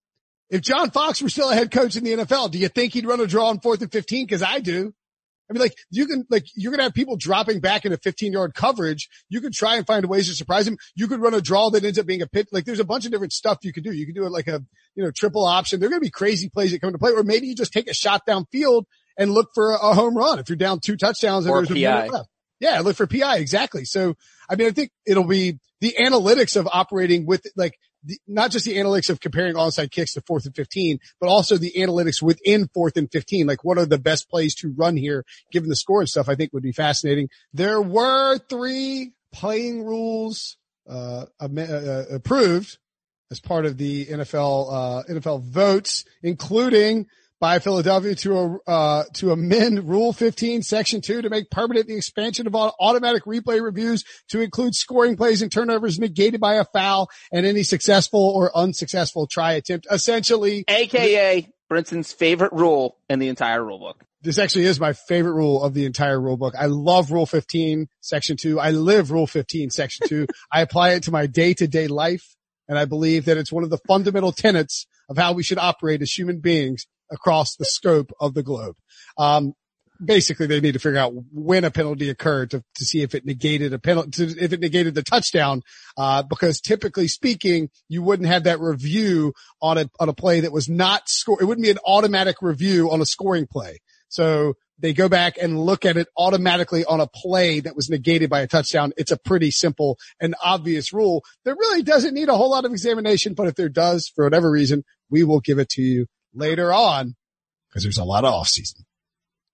If 0.51 0.61
John 0.61 0.91
Fox 0.91 1.23
were 1.23 1.29
still 1.29 1.51
a 1.51 1.55
head 1.55 1.71
coach 1.71 1.97
in 1.97 2.05
the 2.05 2.13
NFL, 2.13 2.51
do 2.51 2.59
you 2.59 2.69
think 2.69 2.93
he'd 2.93 3.07
run 3.07 3.21
a 3.21 3.27
draw 3.27 3.49
on 3.49 3.61
fourth 3.61 3.81
and 3.83 3.91
15? 3.91 4.29
Cause 4.29 4.43
I 4.43 4.61
do. 4.61 4.93
I 5.49 5.53
mean, 5.53 5.61
like 5.61 5.75
you 5.91 6.07
can, 6.07 6.25
like 6.31 6.45
you're 6.55 6.71
going 6.71 6.79
to 6.79 6.85
have 6.85 6.95
people 6.95 7.17
dropping 7.17 7.61
back 7.61 7.85
into 7.85 7.99
15 7.99 8.33
yard 8.33 8.55
coverage. 8.55 9.09
You 9.29 9.41
could 9.41 9.53
try 9.53 9.77
and 9.77 9.87
find 9.87 10.05
ways 10.07 10.29
to 10.29 10.35
surprise 10.35 10.67
him. 10.67 10.79
You 10.95 11.07
could 11.07 11.21
run 11.21 11.35
a 11.35 11.41
draw 11.41 11.71
that 11.71 11.85
ends 11.85 11.99
up 11.99 12.07
being 12.07 12.23
a 12.23 12.27
pit. 12.27 12.49
Like 12.51 12.65
there's 12.65 12.81
a 12.81 12.85
bunch 12.85 13.05
of 13.05 13.13
different 13.13 13.33
stuff 13.33 13.59
you 13.63 13.73
could 13.73 13.85
do. 13.85 13.93
You 13.93 14.07
could 14.07 14.15
do 14.15 14.25
it 14.25 14.31
like 14.31 14.49
a, 14.49 14.63
you 14.95 15.05
know, 15.05 15.11
triple 15.11 15.45
option. 15.45 15.81
There 15.81 15.89
are 15.89 15.91
going 15.91 16.01
to 16.01 16.07
be 16.07 16.11
crazy 16.11 16.49
plays 16.49 16.73
that 16.73 16.81
come 16.81 16.89
into 16.89 16.99
play, 16.99 17.13
or 17.13 17.23
maybe 17.25 17.47
you 17.47 17.55
just 17.55 17.73
take 17.73 17.91
a 17.91 17.95
shot 17.95 18.27
downfield 18.27 18.85
and 19.19 19.33
look 19.33 19.51
for 19.55 19.73
a, 19.73 19.77
a 19.77 19.95
home 19.95 20.17
run 20.17 20.39
if 20.39 20.49
you're 20.49 20.57
down 20.57 20.81
two 20.81 20.97
touchdowns 20.97 21.45
and 21.45 21.53
or 21.53 21.65
there's 21.65 21.79
PI. 21.79 21.91
a 21.91 21.95
minute 21.97 22.13
left. 22.13 22.29
Yeah, 22.61 22.81
look 22.81 22.97
for 22.97 23.07
PI 23.07 23.39
exactly. 23.39 23.85
So, 23.85 24.15
I 24.49 24.57
mean, 24.57 24.69
I 24.69 24.71
think 24.71 24.91
it'll 25.07 25.25
be 25.25 25.59
the 25.81 25.97
analytics 26.01 26.57
of 26.57 26.69
operating 26.73 27.27
with 27.27 27.47
like 27.57 27.79
the, 28.05 28.19
not 28.27 28.51
just 28.51 28.65
the 28.65 28.77
analytics 28.77 29.11
of 29.11 29.21
comparing 29.21 29.55
onside 29.55 29.91
kicks 29.91 30.15
to 30.15 30.23
fourth 30.23 30.47
and 30.47 30.55
15, 30.55 30.99
but 31.21 31.29
also 31.29 31.57
the 31.57 31.73
analytics 31.77 32.23
within 32.23 32.69
fourth 32.73 32.97
and 32.97 33.11
15. 33.11 33.47
Like 33.47 33.65
what 33.65 33.79
are 33.79 33.87
the 33.87 33.99
best 33.99 34.29
plays 34.29 34.55
to 34.57 34.73
run 34.77 34.97
here 34.97 35.25
given 35.53 35.69
the 35.69 35.77
score 35.77 36.01
and 36.01 36.09
stuff 36.09 36.29
I 36.29 36.35
think 36.35 36.53
would 36.53 36.63
be 36.63 36.73
fascinating. 36.73 37.29
There 37.53 37.81
were 37.81 38.39
three 38.39 39.13
playing 39.33 39.85
rules, 39.85 40.57
uh, 40.89 41.27
uh, 41.41 42.05
approved 42.11 42.79
as 43.31 43.41
part 43.41 43.67
of 43.67 43.79
the 43.79 44.07
NFL, 44.07 44.73
uh, 44.73 45.03
NFL 45.13 45.43
votes, 45.43 46.05
including 46.23 47.07
by 47.41 47.59
Philadelphia 47.59 48.15
to, 48.15 48.61
uh, 48.67 49.05
to 49.15 49.33
amend 49.33 49.89
Rule 49.89 50.13
15, 50.13 50.63
Section 50.63 51.01
2 51.01 51.23
to 51.23 51.31
make 51.31 51.51
permanent 51.51 51.87
the 51.87 51.97
expansion 51.97 52.47
of 52.47 52.55
automatic 52.55 53.25
replay 53.25 53.61
reviews 53.61 54.05
to 54.29 54.41
include 54.41 54.75
scoring 54.75 55.17
plays 55.17 55.43
and 55.43 55.51
turnovers 55.51 55.99
negated 55.99 56.41
by 56.41 56.55
a 56.55 56.65
foul 56.65 57.09
and 57.33 57.45
any 57.45 57.63
successful 57.63 58.21
or 58.21 58.57
unsuccessful 58.57 59.27
try 59.27 59.53
attempt. 59.53 59.87
Essentially, 59.91 60.65
AKA 60.69 61.49
Brinson's 61.69 62.13
favorite 62.13 62.53
rule 62.53 62.97
in 63.09 63.19
the 63.19 63.29
entire 63.29 63.65
rule 63.65 63.79
book. 63.79 64.05
This 64.23 64.39
actually 64.39 64.65
is 64.65 64.81
my 64.81 64.95
favorite 64.95 65.35
rule 65.35 65.63
of 65.63 65.75
the 65.75 65.85
entire 65.85 66.19
rule 66.19 66.39
book. 66.39 66.55
I 66.59 66.67
love 66.67 67.13
Rule 67.13 67.27
15, 67.27 67.89
Section 68.01 68.39
2. 68.39 68.59
I 68.59 68.71
live 68.71 69.11
Rule 69.11 69.27
15, 69.27 69.69
Section 69.69 70.09
2. 70.09 70.27
I 70.51 70.63
apply 70.63 70.93
it 70.93 71.03
to 71.03 71.11
my 71.11 71.27
day 71.27 71.53
to 71.53 71.67
day 71.69 71.89
life. 71.89 72.35
And 72.67 72.79
I 72.79 72.87
believe 72.87 73.27
that 73.27 73.37
it's 73.37 73.53
one 73.53 73.65
of 73.65 73.69
the 73.69 73.81
fundamental 73.87 74.33
tenets 74.33 74.87
of 75.11 75.19
how 75.19 75.35
we 75.35 75.43
should 75.43 75.59
operate 75.59 76.01
as 76.01 76.11
human 76.11 76.41
beings 76.41 76.87
across 77.11 77.57
the 77.57 77.65
scope 77.65 78.13
of 78.21 78.35
the 78.35 78.43
globe. 78.43 78.77
Um, 79.19 79.55
basically 80.03 80.47
they 80.47 80.61
need 80.61 80.73
to 80.73 80.79
figure 80.79 80.99
out 80.99 81.13
when 81.33 81.65
a 81.65 81.71
penalty 81.71 82.11
occurred 82.11 82.51
to, 82.51 82.65
to 82.75 82.85
see 82.85 83.03
if 83.03 83.15
it 83.15 83.25
negated 83.25 83.73
a 83.73 83.79
penalty, 83.79 84.25
if 84.25 84.53
it 84.53 84.61
negated 84.61 84.95
the 84.95 85.03
touchdown. 85.03 85.63
Uh, 85.97 86.23
because 86.23 86.61
typically 86.61 87.09
speaking, 87.09 87.71
you 87.89 88.03
wouldn't 88.03 88.29
have 88.29 88.45
that 88.45 88.61
review 88.61 89.33
on 89.61 89.79
a, 89.79 89.89
on 90.01 90.09
a 90.09 90.15
play 90.15 90.41
that 90.41 90.53
was 90.53 90.69
not 90.69 91.09
score. 91.09 91.41
It 91.41 91.45
wouldn't 91.45 91.65
be 91.65 91.71
an 91.71 91.79
automatic 91.87 92.37
review 92.43 92.91
on 92.91 93.01
a 93.01 93.07
scoring 93.07 93.47
play. 93.47 93.81
So 94.09 94.55
they 94.79 94.93
go 94.93 95.09
back 95.09 95.39
and 95.41 95.59
look 95.59 95.85
at 95.85 95.97
it 95.97 96.09
automatically 96.17 96.85
on 96.85 97.01
a 97.01 97.07
play 97.07 97.61
that 97.61 97.77
was 97.77 97.89
negated 97.89 98.29
by 98.29 98.41
a 98.41 98.47
touchdown. 98.47 98.93
It's 98.97 99.13
a 99.13 99.17
pretty 99.17 99.51
simple 99.51 99.99
and 100.21 100.35
obvious 100.43 100.93
rule 100.93 101.25
that 101.45 101.55
really 101.55 101.83
doesn't 101.83 102.15
need 102.15 102.29
a 102.29 102.37
whole 102.37 102.51
lot 102.51 102.65
of 102.65 102.73
examination. 102.73 103.35
But 103.35 103.47
if 103.47 103.55
there 103.55 103.69
does, 103.69 104.09
for 104.09 104.25
whatever 104.25 104.51
reason, 104.51 104.85
we 105.11 105.23
will 105.23 105.41
give 105.41 105.59
it 105.59 105.69
to 105.71 105.83
you 105.83 106.07
later 106.35 106.73
on 106.73 107.15
because 107.69 107.83
there's 107.83 107.99
a 107.99 108.05
lot 108.05 108.25
of 108.25 108.33
off 108.33 108.49
season. 108.49 108.85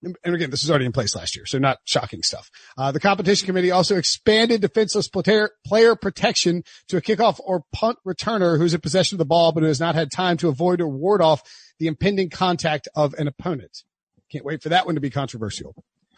And 0.02 0.34
again, 0.34 0.50
this 0.50 0.62
was 0.62 0.70
already 0.70 0.87
in 0.87 0.92
place 0.92 1.14
last 1.14 1.37
year, 1.37 1.44
so 1.44 1.58
not 1.58 1.76
shocking 1.84 2.22
stuff. 2.22 2.50
Uh, 2.78 2.90
the 2.90 3.00
competition 3.00 3.44
committee 3.44 3.70
also 3.70 3.96
expanded 3.96 4.62
defenseless 4.62 5.08
player, 5.08 5.50
player 5.66 5.94
protection 5.94 6.64
to 6.88 6.96
a 6.96 7.02
kickoff 7.02 7.38
or 7.44 7.64
punt 7.75 7.99
returner 8.06 8.56
who's 8.56 8.72
in 8.72 8.80
possession 8.80 9.16
of 9.16 9.18
the 9.18 9.26
ball, 9.26 9.52
but 9.52 9.62
who 9.62 9.66
has 9.66 9.80
not 9.80 9.94
had 9.94 10.10
time 10.10 10.38
to 10.38 10.49
avoid 10.49 10.80
or 10.80 10.88
ward 10.88 11.20
off 11.20 11.42
the 11.78 11.87
impending 11.87 12.30
contact 12.30 12.88
of 12.94 13.12
an 13.14 13.28
opponent. 13.28 13.82
Can't 14.32 14.44
wait 14.44 14.62
for 14.62 14.70
that 14.70 14.87
one 14.87 14.94
to 14.94 15.02
be 15.02 15.10
controversial. 15.10 15.75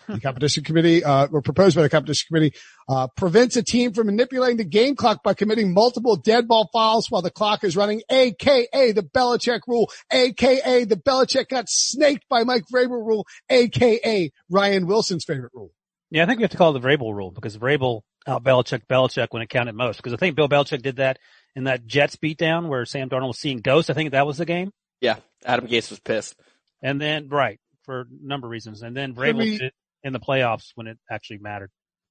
The 0.09 0.21
competition 0.21 0.64
committee, 0.64 1.04
uh, 1.04 1.28
or 1.32 1.42
proposed 1.42 1.76
by 1.76 1.82
the 1.82 1.88
competition 1.88 2.26
committee, 2.28 2.54
uh, 2.88 3.09
prevents 3.16 3.56
a 3.56 3.62
team 3.62 3.92
from 3.92 4.06
manipulating 4.06 4.56
the 4.56 4.64
game 4.64 4.97
clock 4.97 5.23
by 5.23 5.35
committing 5.35 5.73
multiple 5.73 6.16
dead 6.16 6.49
ball 6.49 6.68
fouls 6.73 7.11
while 7.11 7.23
the 7.23 7.30
clock 7.30 7.64
is 7.64 7.76
running, 7.76 8.02
aka 8.11 8.92
the 8.92 9.02
Belichick 9.02 9.61
rule, 9.66 9.90
aka 10.11 10.85
the 10.85 10.97
Belichick 10.97 11.49
got 11.49 11.66
snaked 11.68 12.28
by 12.28 12.44
Mike 12.44 12.64
Vrabel 12.73 13.06
rule, 13.06 13.26
aka 13.49 14.30
Ryan 14.50 14.87
Wilson's 14.87 15.25
favorite 15.25 15.52
rule. 15.54 15.71
Yeah, 16.11 16.25
I 16.25 16.26
think 16.26 16.38
we 16.38 16.42
have 16.42 16.50
to 16.50 16.56
call 16.59 16.76
it 16.76 16.80
the 16.80 16.87
Vrabel 16.87 17.14
rule 17.14 17.30
because 17.30 17.56
Vrabel 17.56 18.02
out 18.26 18.44
Belichick 18.44 18.87
Belichick 18.87 19.28
when 19.30 19.42
it 19.42 19.49
counted 19.49 19.75
most. 19.75 19.97
Because 19.97 20.12
I 20.12 20.16
think 20.16 20.37
Bill 20.37 20.49
Belichick 20.49 20.82
did 20.82 20.97
that 20.97 21.18
in 21.56 21.64
that 21.64 21.87
Jets 21.87 22.16
beatdown 22.16 22.68
where 22.68 22.85
Sam 22.85 23.09
Darnold 23.09 23.28
was 23.28 23.38
seeing 23.38 23.59
ghosts. 23.59 23.90
I 23.90 23.94
think 23.94 24.12
that 24.12 24.26
was 24.26 24.38
the 24.38 24.44
game. 24.44 24.73
Yeah, 25.00 25.16
Adam 25.44 25.66
Gase 25.66 25.90
was 25.90 26.00
pissed. 26.00 26.38
And 26.82 27.00
then, 27.00 27.28
right, 27.28 27.61
for 27.85 28.02
a 28.02 28.04
number 28.23 28.47
of 28.47 28.50
reasons. 28.50 28.82
And 28.82 28.97
then 28.97 29.14
Vrabel 29.14 29.38
we, 29.38 29.59
did 29.59 29.73
in 30.02 30.12
the 30.12 30.21
playoffs 30.21 30.71
when 30.75 30.87
it 30.87 30.99
actually 31.11 31.38
mattered. 31.38 31.71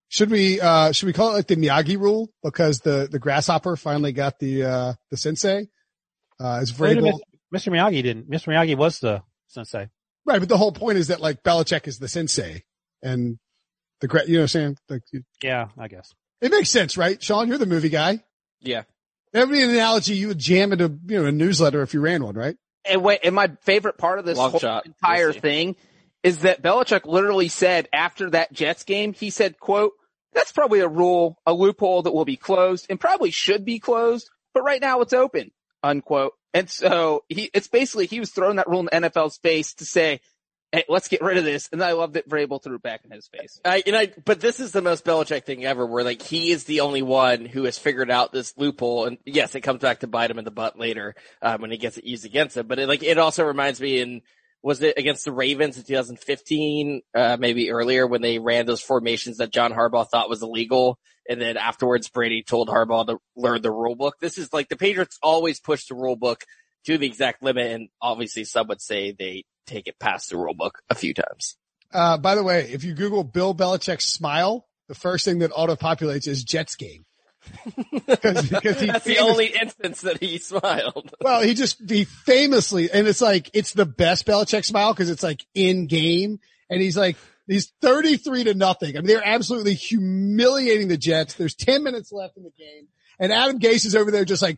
Should 0.09 0.29
we, 0.29 0.59
uh, 0.59 0.91
should 0.91 1.05
we 1.05 1.13
call 1.13 1.31
it 1.31 1.33
like 1.33 1.47
the 1.47 1.55
Miyagi 1.55 1.97
rule 1.97 2.29
because 2.43 2.79
the, 2.79 3.07
the 3.09 3.19
grasshopper 3.19 3.77
finally 3.77 4.11
got 4.11 4.39
the, 4.39 4.63
uh, 4.63 4.93
the 5.09 5.17
sensei? 5.17 5.67
Uh, 6.39 6.59
is 6.61 6.71
Vrabel. 6.71 7.19
Mr. 7.53 7.71
Miyagi 7.71 8.03
didn't. 8.03 8.29
Mr. 8.29 8.47
Miyagi 8.47 8.75
was 8.75 8.99
the 8.99 9.21
sensei. 9.47 9.87
Right. 10.25 10.39
But 10.39 10.49
the 10.49 10.57
whole 10.57 10.71
point 10.71 10.97
is 10.97 11.07
that 11.07 11.21
like 11.21 11.43
Belichick 11.43 11.87
is 11.87 11.99
the 11.99 12.07
sensei 12.07 12.63
and 13.01 13.39
the, 14.01 14.07
great, 14.07 14.27
you 14.27 14.33
know 14.33 14.39
what 14.39 14.43
I'm 14.43 14.47
saying? 14.47 14.77
Like, 14.89 15.03
yeah, 15.41 15.67
I 15.77 15.87
guess. 15.87 16.13
It 16.41 16.51
makes 16.51 16.69
sense, 16.69 16.97
right? 16.97 17.21
Sean, 17.21 17.47
you're 17.47 17.57
the 17.57 17.65
movie 17.65 17.89
guy. 17.89 18.23
Yeah. 18.59 18.83
That 19.33 19.47
would 19.47 19.53
be 19.53 19.61
an 19.61 19.69
analogy 19.69 20.15
you 20.15 20.29
would 20.29 20.39
jam 20.39 20.73
into, 20.73 20.97
you 21.05 21.21
know, 21.21 21.25
a 21.27 21.31
newsletter 21.31 21.81
if 21.83 21.93
you 21.93 22.01
ran 22.01 22.23
one, 22.23 22.35
right? 22.35 22.57
And 22.83 23.03
wait, 23.03 23.19
and 23.23 23.35
my 23.35 23.51
favorite 23.61 23.97
part 23.97 24.19
of 24.19 24.25
this 24.25 24.37
whole 24.37 24.59
shot. 24.59 24.85
entire 24.85 25.31
we'll 25.31 25.39
thing 25.39 25.75
is 26.23 26.39
that 26.39 26.61
Belichick 26.61 27.05
literally 27.05 27.47
said 27.47 27.89
after 27.91 28.29
that 28.31 28.53
Jets 28.53 28.83
game, 28.83 29.13
he 29.13 29.29
said, 29.29 29.59
quote, 29.59 29.93
that's 30.33 30.51
probably 30.51 30.79
a 30.79 30.87
rule, 30.87 31.37
a 31.45 31.53
loophole 31.53 32.03
that 32.03 32.13
will 32.13 32.25
be 32.25 32.37
closed 32.37 32.87
and 32.89 32.99
probably 32.99 33.31
should 33.31 33.65
be 33.65 33.79
closed, 33.79 34.29
but 34.53 34.63
right 34.63 34.81
now 34.81 35.01
it's 35.01 35.13
open, 35.13 35.51
unquote. 35.83 36.33
And 36.53 36.69
so 36.69 37.23
he, 37.27 37.49
it's 37.53 37.67
basically, 37.67 38.05
he 38.05 38.19
was 38.19 38.31
throwing 38.31 38.57
that 38.57 38.67
rule 38.67 38.81
in 38.81 38.85
the 38.85 39.09
NFL's 39.09 39.37
face 39.37 39.73
to 39.75 39.85
say, 39.85 40.21
Hey, 40.71 40.85
let's 40.87 41.09
get 41.09 41.21
rid 41.21 41.37
of 41.37 41.43
this. 41.43 41.67
And 41.73 41.83
I 41.83 41.91
love 41.91 42.13
that 42.13 42.29
Vrabel 42.29 42.63
threw 42.63 42.75
it 42.75 42.81
back 42.81 43.01
in 43.03 43.11
his 43.11 43.27
face. 43.27 43.59
I, 43.65 43.83
and 43.85 43.93
I, 43.93 44.13
but 44.23 44.39
this 44.39 44.61
is 44.61 44.71
the 44.71 44.81
most 44.81 45.03
Belichick 45.03 45.43
thing 45.43 45.65
ever 45.65 45.85
where 45.85 46.05
like 46.05 46.21
he 46.21 46.51
is 46.51 46.63
the 46.63 46.79
only 46.79 47.01
one 47.01 47.45
who 47.45 47.65
has 47.65 47.77
figured 47.77 48.09
out 48.09 48.31
this 48.31 48.53
loophole. 48.55 49.03
And 49.03 49.17
yes, 49.25 49.53
it 49.53 49.61
comes 49.61 49.81
back 49.81 49.99
to 49.99 50.07
bite 50.07 50.31
him 50.31 50.39
in 50.39 50.45
the 50.45 50.51
butt 50.51 50.79
later, 50.79 51.15
um, 51.41 51.59
when 51.59 51.71
he 51.71 51.77
gets 51.77 51.97
it 51.97 52.05
used 52.05 52.23
against 52.23 52.55
him. 52.55 52.67
But 52.67 52.79
it 52.79 52.87
like, 52.87 53.03
it 53.03 53.17
also 53.17 53.43
reminds 53.43 53.81
me 53.81 53.99
in, 53.99 54.21
was 54.63 54.81
it 54.81 54.97
against 54.97 55.25
the 55.25 55.31
Ravens 55.31 55.77
in 55.77 55.83
2015, 55.83 57.01
uh, 57.15 57.37
maybe 57.39 57.71
earlier 57.71 58.05
when 58.05 58.21
they 58.21 58.39
ran 58.39 58.65
those 58.65 58.81
formations 58.81 59.37
that 59.37 59.51
John 59.51 59.73
Harbaugh 59.73 60.07
thought 60.07 60.29
was 60.29 60.43
illegal. 60.43 60.99
And 61.27 61.41
then 61.41 61.57
afterwards, 61.57 62.09
Brady 62.09 62.43
told 62.43 62.69
Harbaugh 62.69 63.07
to 63.07 63.17
learn 63.35 63.61
the 63.61 63.71
rule 63.71 63.95
book. 63.95 64.15
This 64.19 64.37
is 64.37 64.53
like 64.53 64.69
the 64.69 64.75
Patriots 64.75 65.17
always 65.23 65.59
push 65.59 65.87
the 65.87 65.95
rule 65.95 66.15
book 66.15 66.43
to 66.85 66.97
the 66.97 67.07
exact 67.07 67.41
limit. 67.41 67.71
And 67.71 67.89
obviously 68.01 68.43
some 68.43 68.67
would 68.67 68.81
say 68.81 69.11
they 69.17 69.45
take 69.65 69.87
it 69.87 69.99
past 69.99 70.29
the 70.29 70.37
rule 70.37 70.53
book 70.53 70.79
a 70.89 70.95
few 70.95 71.13
times. 71.13 71.57
Uh, 71.93 72.17
by 72.17 72.35
the 72.35 72.43
way, 72.43 72.69
if 72.71 72.83
you 72.83 72.93
Google 72.93 73.23
Bill 73.23 73.53
Belichick 73.53 74.01
smile, 74.01 74.67
the 74.87 74.95
first 74.95 75.25
thing 75.25 75.39
that 75.39 75.51
auto 75.53 75.75
populates 75.75 76.27
is 76.27 76.43
Jets 76.43 76.75
game. 76.75 77.05
Because 78.07 78.79
he 78.79 78.85
That's 78.87 79.05
the 79.05 79.19
only 79.19 79.47
instance 79.47 80.01
that 80.01 80.19
he 80.19 80.37
smiled. 80.37 81.13
Well, 81.21 81.41
he 81.41 81.53
just, 81.53 81.89
he 81.89 82.05
famously, 82.05 82.91
and 82.91 83.07
it's 83.07 83.21
like, 83.21 83.49
it's 83.53 83.73
the 83.73 83.85
best 83.85 84.25
Belichick 84.25 84.65
smile 84.65 84.93
because 84.93 85.09
it's 85.09 85.23
like 85.23 85.45
in 85.53 85.87
game 85.87 86.39
and 86.69 86.81
he's 86.81 86.97
like, 86.97 87.15
he's 87.47 87.71
33 87.81 88.45
to 88.45 88.53
nothing. 88.53 88.97
I 88.97 89.01
mean, 89.01 89.07
they're 89.07 89.25
absolutely 89.25 89.75
humiliating 89.75 90.87
the 90.87 90.97
Jets. 90.97 91.35
There's 91.35 91.55
10 91.55 91.83
minutes 91.83 92.11
left 92.11 92.37
in 92.37 92.43
the 92.43 92.51
game 92.57 92.87
and 93.19 93.31
Adam 93.31 93.59
Gase 93.59 93.85
is 93.85 93.95
over 93.95 94.11
there 94.11 94.25
just 94.25 94.41
like, 94.41 94.57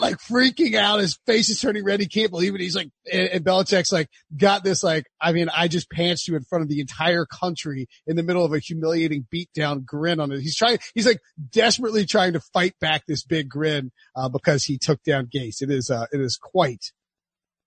like 0.00 0.16
freaking 0.16 0.74
out. 0.74 1.00
His 1.00 1.18
face 1.26 1.48
is 1.50 1.60
turning 1.60 1.84
red. 1.84 2.00
He 2.00 2.06
can't 2.06 2.30
believe 2.30 2.54
it. 2.54 2.60
He's 2.60 2.76
like, 2.76 2.90
and, 3.12 3.28
and 3.28 3.44
Belichick's 3.44 3.92
like, 3.92 4.08
got 4.36 4.64
this 4.64 4.82
like, 4.82 5.04
I 5.20 5.32
mean, 5.32 5.48
I 5.54 5.68
just 5.68 5.90
pantsed 5.90 6.26
you 6.26 6.36
in 6.36 6.44
front 6.44 6.62
of 6.62 6.68
the 6.68 6.80
entire 6.80 7.26
country 7.26 7.88
in 8.06 8.16
the 8.16 8.22
middle 8.22 8.44
of 8.44 8.52
a 8.52 8.58
humiliating 8.58 9.26
beatdown 9.32 9.84
grin 9.84 10.20
on 10.20 10.32
it. 10.32 10.40
He's 10.40 10.56
trying, 10.56 10.78
he's 10.94 11.06
like 11.06 11.20
desperately 11.50 12.06
trying 12.06 12.32
to 12.32 12.40
fight 12.40 12.74
back 12.80 13.04
this 13.06 13.24
big 13.24 13.48
grin, 13.48 13.92
uh, 14.16 14.28
because 14.28 14.64
he 14.64 14.78
took 14.78 15.02
down 15.02 15.26
Gase. 15.26 15.60
It 15.60 15.70
is, 15.70 15.90
uh, 15.90 16.06
it 16.12 16.20
is 16.20 16.38
quite 16.40 16.92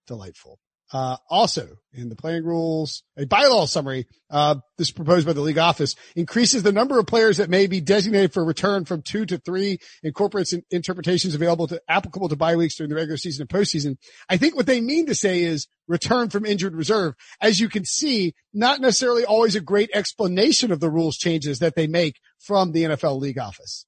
delightful. 0.08 0.60
Uh, 0.94 1.18
also 1.28 1.68
in 1.92 2.10
the 2.10 2.16
playing 2.16 2.44
rules, 2.44 3.02
a 3.18 3.26
bylaw 3.26 3.68
summary, 3.68 4.06
uh, 4.30 4.56
this 4.78 4.92
proposed 4.92 5.26
by 5.26 5.34
the 5.34 5.42
league 5.42 5.58
office 5.58 5.96
increases 6.16 6.62
the 6.62 6.72
number 6.72 7.00
of 7.00 7.08
players 7.08 7.38
that 7.38 7.50
may 7.50 7.66
be 7.66 7.82
designated 7.82 8.32
for 8.32 8.46
return 8.46 8.86
from 8.86 9.02
two 9.02 9.26
to 9.26 9.40
three, 9.40 9.80
incorporates 10.04 10.54
interpretations 10.70 11.34
available 11.34 11.66
to 11.66 11.82
applicable 11.90 12.30
to 12.30 12.36
bye 12.36 12.56
weeks 12.56 12.76
during 12.76 12.90
the 12.90 12.96
regular 12.96 13.18
season 13.18 13.42
and 13.42 13.50
postseason. 13.50 13.98
I 14.30 14.38
think 14.38 14.56
what 14.56 14.68
they 14.68 14.82
mean 14.82 15.08
to 15.08 15.16
say 15.16 15.42
is 15.42 15.68
return 15.88 16.30
from 16.30 16.46
injured 16.46 16.76
reserve. 16.76 17.16
As 17.42 17.60
you 17.60 17.70
can 17.70 17.86
see, 17.86 18.36
not 18.54 18.80
necessarily 18.80 19.26
always 19.26 19.56
a 19.56 19.62
great 19.62 19.90
explanation 19.96 20.72
of 20.72 20.80
the 20.80 20.92
rules 20.92 21.18
changes 21.18 21.58
that 21.58 21.76
they 21.76 21.88
make 21.88 22.20
from 22.38 22.72
the 22.72 22.84
NFL 22.84 23.20
league 23.20 23.40
office. 23.40 23.88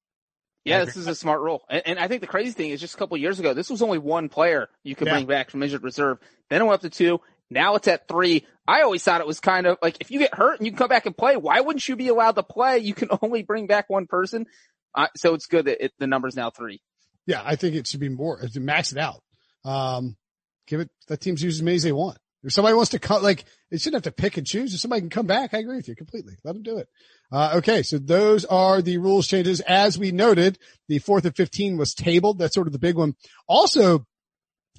Yeah, 0.66 0.84
this 0.84 0.98
is 0.98 1.08
a 1.08 1.14
smart 1.14 1.42
rule. 1.42 1.64
And, 1.70 1.84
and, 1.86 2.00
I 2.00 2.08
think 2.08 2.22
the 2.22 2.28
crazy 2.28 2.52
thing 2.52 2.72
is 2.72 2.82
just 2.82 2.96
a 2.96 2.98
couple 2.98 3.16
years 3.18 3.40
ago, 3.40 3.54
this 3.54 3.70
was 3.70 3.84
only 3.84 4.00
one 4.00 4.30
player 4.30 4.68
you 4.84 4.96
could 4.96 5.08
yeah. 5.08 5.14
bring 5.14 5.28
back 5.28 5.52
from 5.52 5.62
injured 5.62 5.84
reserve. 5.84 6.18
Then 6.50 6.62
it 6.62 6.66
went 6.66 6.76
up 6.76 6.82
to 6.82 6.90
two. 6.90 7.22
Now 7.52 7.76
it's 7.76 7.88
at 7.88 8.08
three. 8.08 8.46
I 8.68 8.82
always 8.82 9.04
thought 9.04 9.22
it 9.22 9.28
was 9.28 9.40
kind 9.40 9.68
of 9.68 9.78
like 9.84 9.98
if 10.02 10.10
you 10.10 10.18
get 10.18 10.34
hurt 10.34 10.58
and 10.58 10.66
you 10.66 10.72
can 10.72 10.80
come 10.80 10.90
back 10.90 11.06
and 11.06 11.16
play, 11.16 11.38
why 11.38 11.62
wouldn't 11.62 11.88
you 11.88 11.96
be 11.96 12.08
allowed 12.08 12.36
to 12.36 12.44
play? 12.44 12.80
You 12.80 12.96
can 12.96 13.10
only 13.22 13.44
bring 13.44 13.68
back 13.68 13.90
one 13.90 14.08
person. 14.08 14.48
Uh, 14.96 15.08
so 15.16 15.36
it's 15.36 15.46
good 15.46 15.66
that 15.66 15.84
it, 15.86 15.94
the 16.00 16.08
number's 16.08 16.36
now 16.36 16.50
three. 16.50 16.82
Yeah, 17.28 17.42
I 17.44 17.56
think 17.56 17.76
it 17.76 17.88
should 17.88 18.00
be 18.00 18.10
more 18.10 18.40
to 18.40 18.60
max 18.60 18.92
it 18.92 18.98
out. 18.98 19.22
Um, 19.64 20.16
give 20.68 20.80
it, 20.80 20.90
that 21.08 21.22
teams 21.22 21.44
use 21.44 21.58
as 21.58 21.64
many 21.64 21.76
as 21.76 21.84
they 21.84 21.92
want. 21.92 22.18
If 22.46 22.54
somebody 22.54 22.76
wants 22.76 22.92
to 22.92 23.00
cut, 23.00 23.24
like, 23.24 23.46
they 23.72 23.78
shouldn't 23.78 24.06
have 24.06 24.14
to 24.14 24.22
pick 24.22 24.38
and 24.38 24.46
choose. 24.46 24.74
If 24.74 24.80
somebody 24.80 25.02
can 25.02 25.10
come 25.10 25.26
back, 25.26 25.54
I 25.54 25.58
agree 25.60 25.78
with 25.78 25.88
you 25.88 25.96
completely. 25.96 26.36
Let 26.44 26.54
them 26.54 26.64
do 26.64 26.78
it. 26.78 26.88
Uh, 27.32 27.54
okay. 27.56 27.82
So 27.82 27.98
those 27.98 28.46
are 28.46 28.82
the 28.82 28.98
rules 28.98 29.28
changes. 29.28 29.62
As 29.62 29.98
we 29.98 30.12
noted, 30.12 30.60
the 30.88 31.00
fourth 31.00 31.26
and 31.26 31.36
15 31.36 31.78
was 31.78 31.94
tabled. 31.94 32.38
That's 32.38 32.54
sort 32.54 32.68
of 32.68 32.74
the 32.74 32.80
big 32.80 32.96
one. 32.96 33.16
Also, 33.48 34.06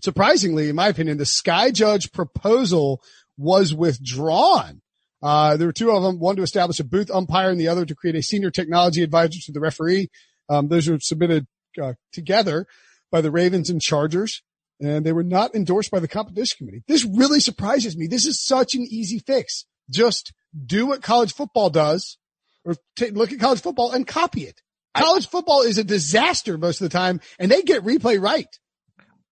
surprisingly, 0.02 0.68
in 0.68 0.76
my 0.76 0.88
opinion, 0.88 1.18
the 1.18 1.26
Sky 1.26 1.70
Judge 1.70 2.12
proposal 2.12 3.02
was 3.36 3.74
withdrawn. 3.74 4.80
Uh, 5.22 5.56
there 5.56 5.66
were 5.66 5.72
two 5.72 5.90
of 5.90 6.02
them, 6.02 6.20
one 6.20 6.36
to 6.36 6.42
establish 6.42 6.78
a 6.78 6.84
booth 6.84 7.10
umpire 7.10 7.50
and 7.50 7.60
the 7.60 7.68
other 7.68 7.84
to 7.84 7.94
create 7.94 8.16
a 8.16 8.22
senior 8.22 8.50
technology 8.50 9.02
advisor 9.02 9.40
to 9.44 9.52
the 9.52 9.60
referee. 9.60 10.08
Um, 10.48 10.68
those 10.68 10.88
were 10.88 11.00
submitted 11.00 11.46
uh, 11.82 11.94
together. 12.12 12.66
by 13.10 13.20
the 13.20 13.30
Ravens 13.30 13.70
and 13.70 13.80
Chargers, 13.80 14.42
and 14.80 15.04
they 15.04 15.12
were 15.12 15.22
not 15.22 15.54
endorsed 15.54 15.90
by 15.90 16.00
the 16.00 16.08
competition 16.08 16.58
committee. 16.58 16.82
This 16.86 17.04
really 17.04 17.40
surprises 17.40 17.96
me. 17.96 18.06
This 18.06 18.26
is 18.26 18.42
such 18.42 18.74
an 18.74 18.82
easy 18.82 19.18
fix. 19.18 19.64
Just 19.90 20.32
do 20.64 20.86
what 20.86 21.02
college 21.02 21.32
football 21.32 21.70
does 21.70 22.18
or 22.64 22.76
look 23.12 23.32
at 23.32 23.40
college 23.40 23.60
football 23.60 23.92
and 23.92 24.06
copy 24.06 24.42
it. 24.42 24.60
College 24.96 25.28
football 25.28 25.62
is 25.62 25.78
a 25.78 25.84
disaster 25.84 26.58
most 26.58 26.80
of 26.80 26.90
the 26.90 26.96
time 26.96 27.20
and 27.38 27.50
they 27.50 27.62
get 27.62 27.84
replay 27.84 28.20
right. 28.20 28.48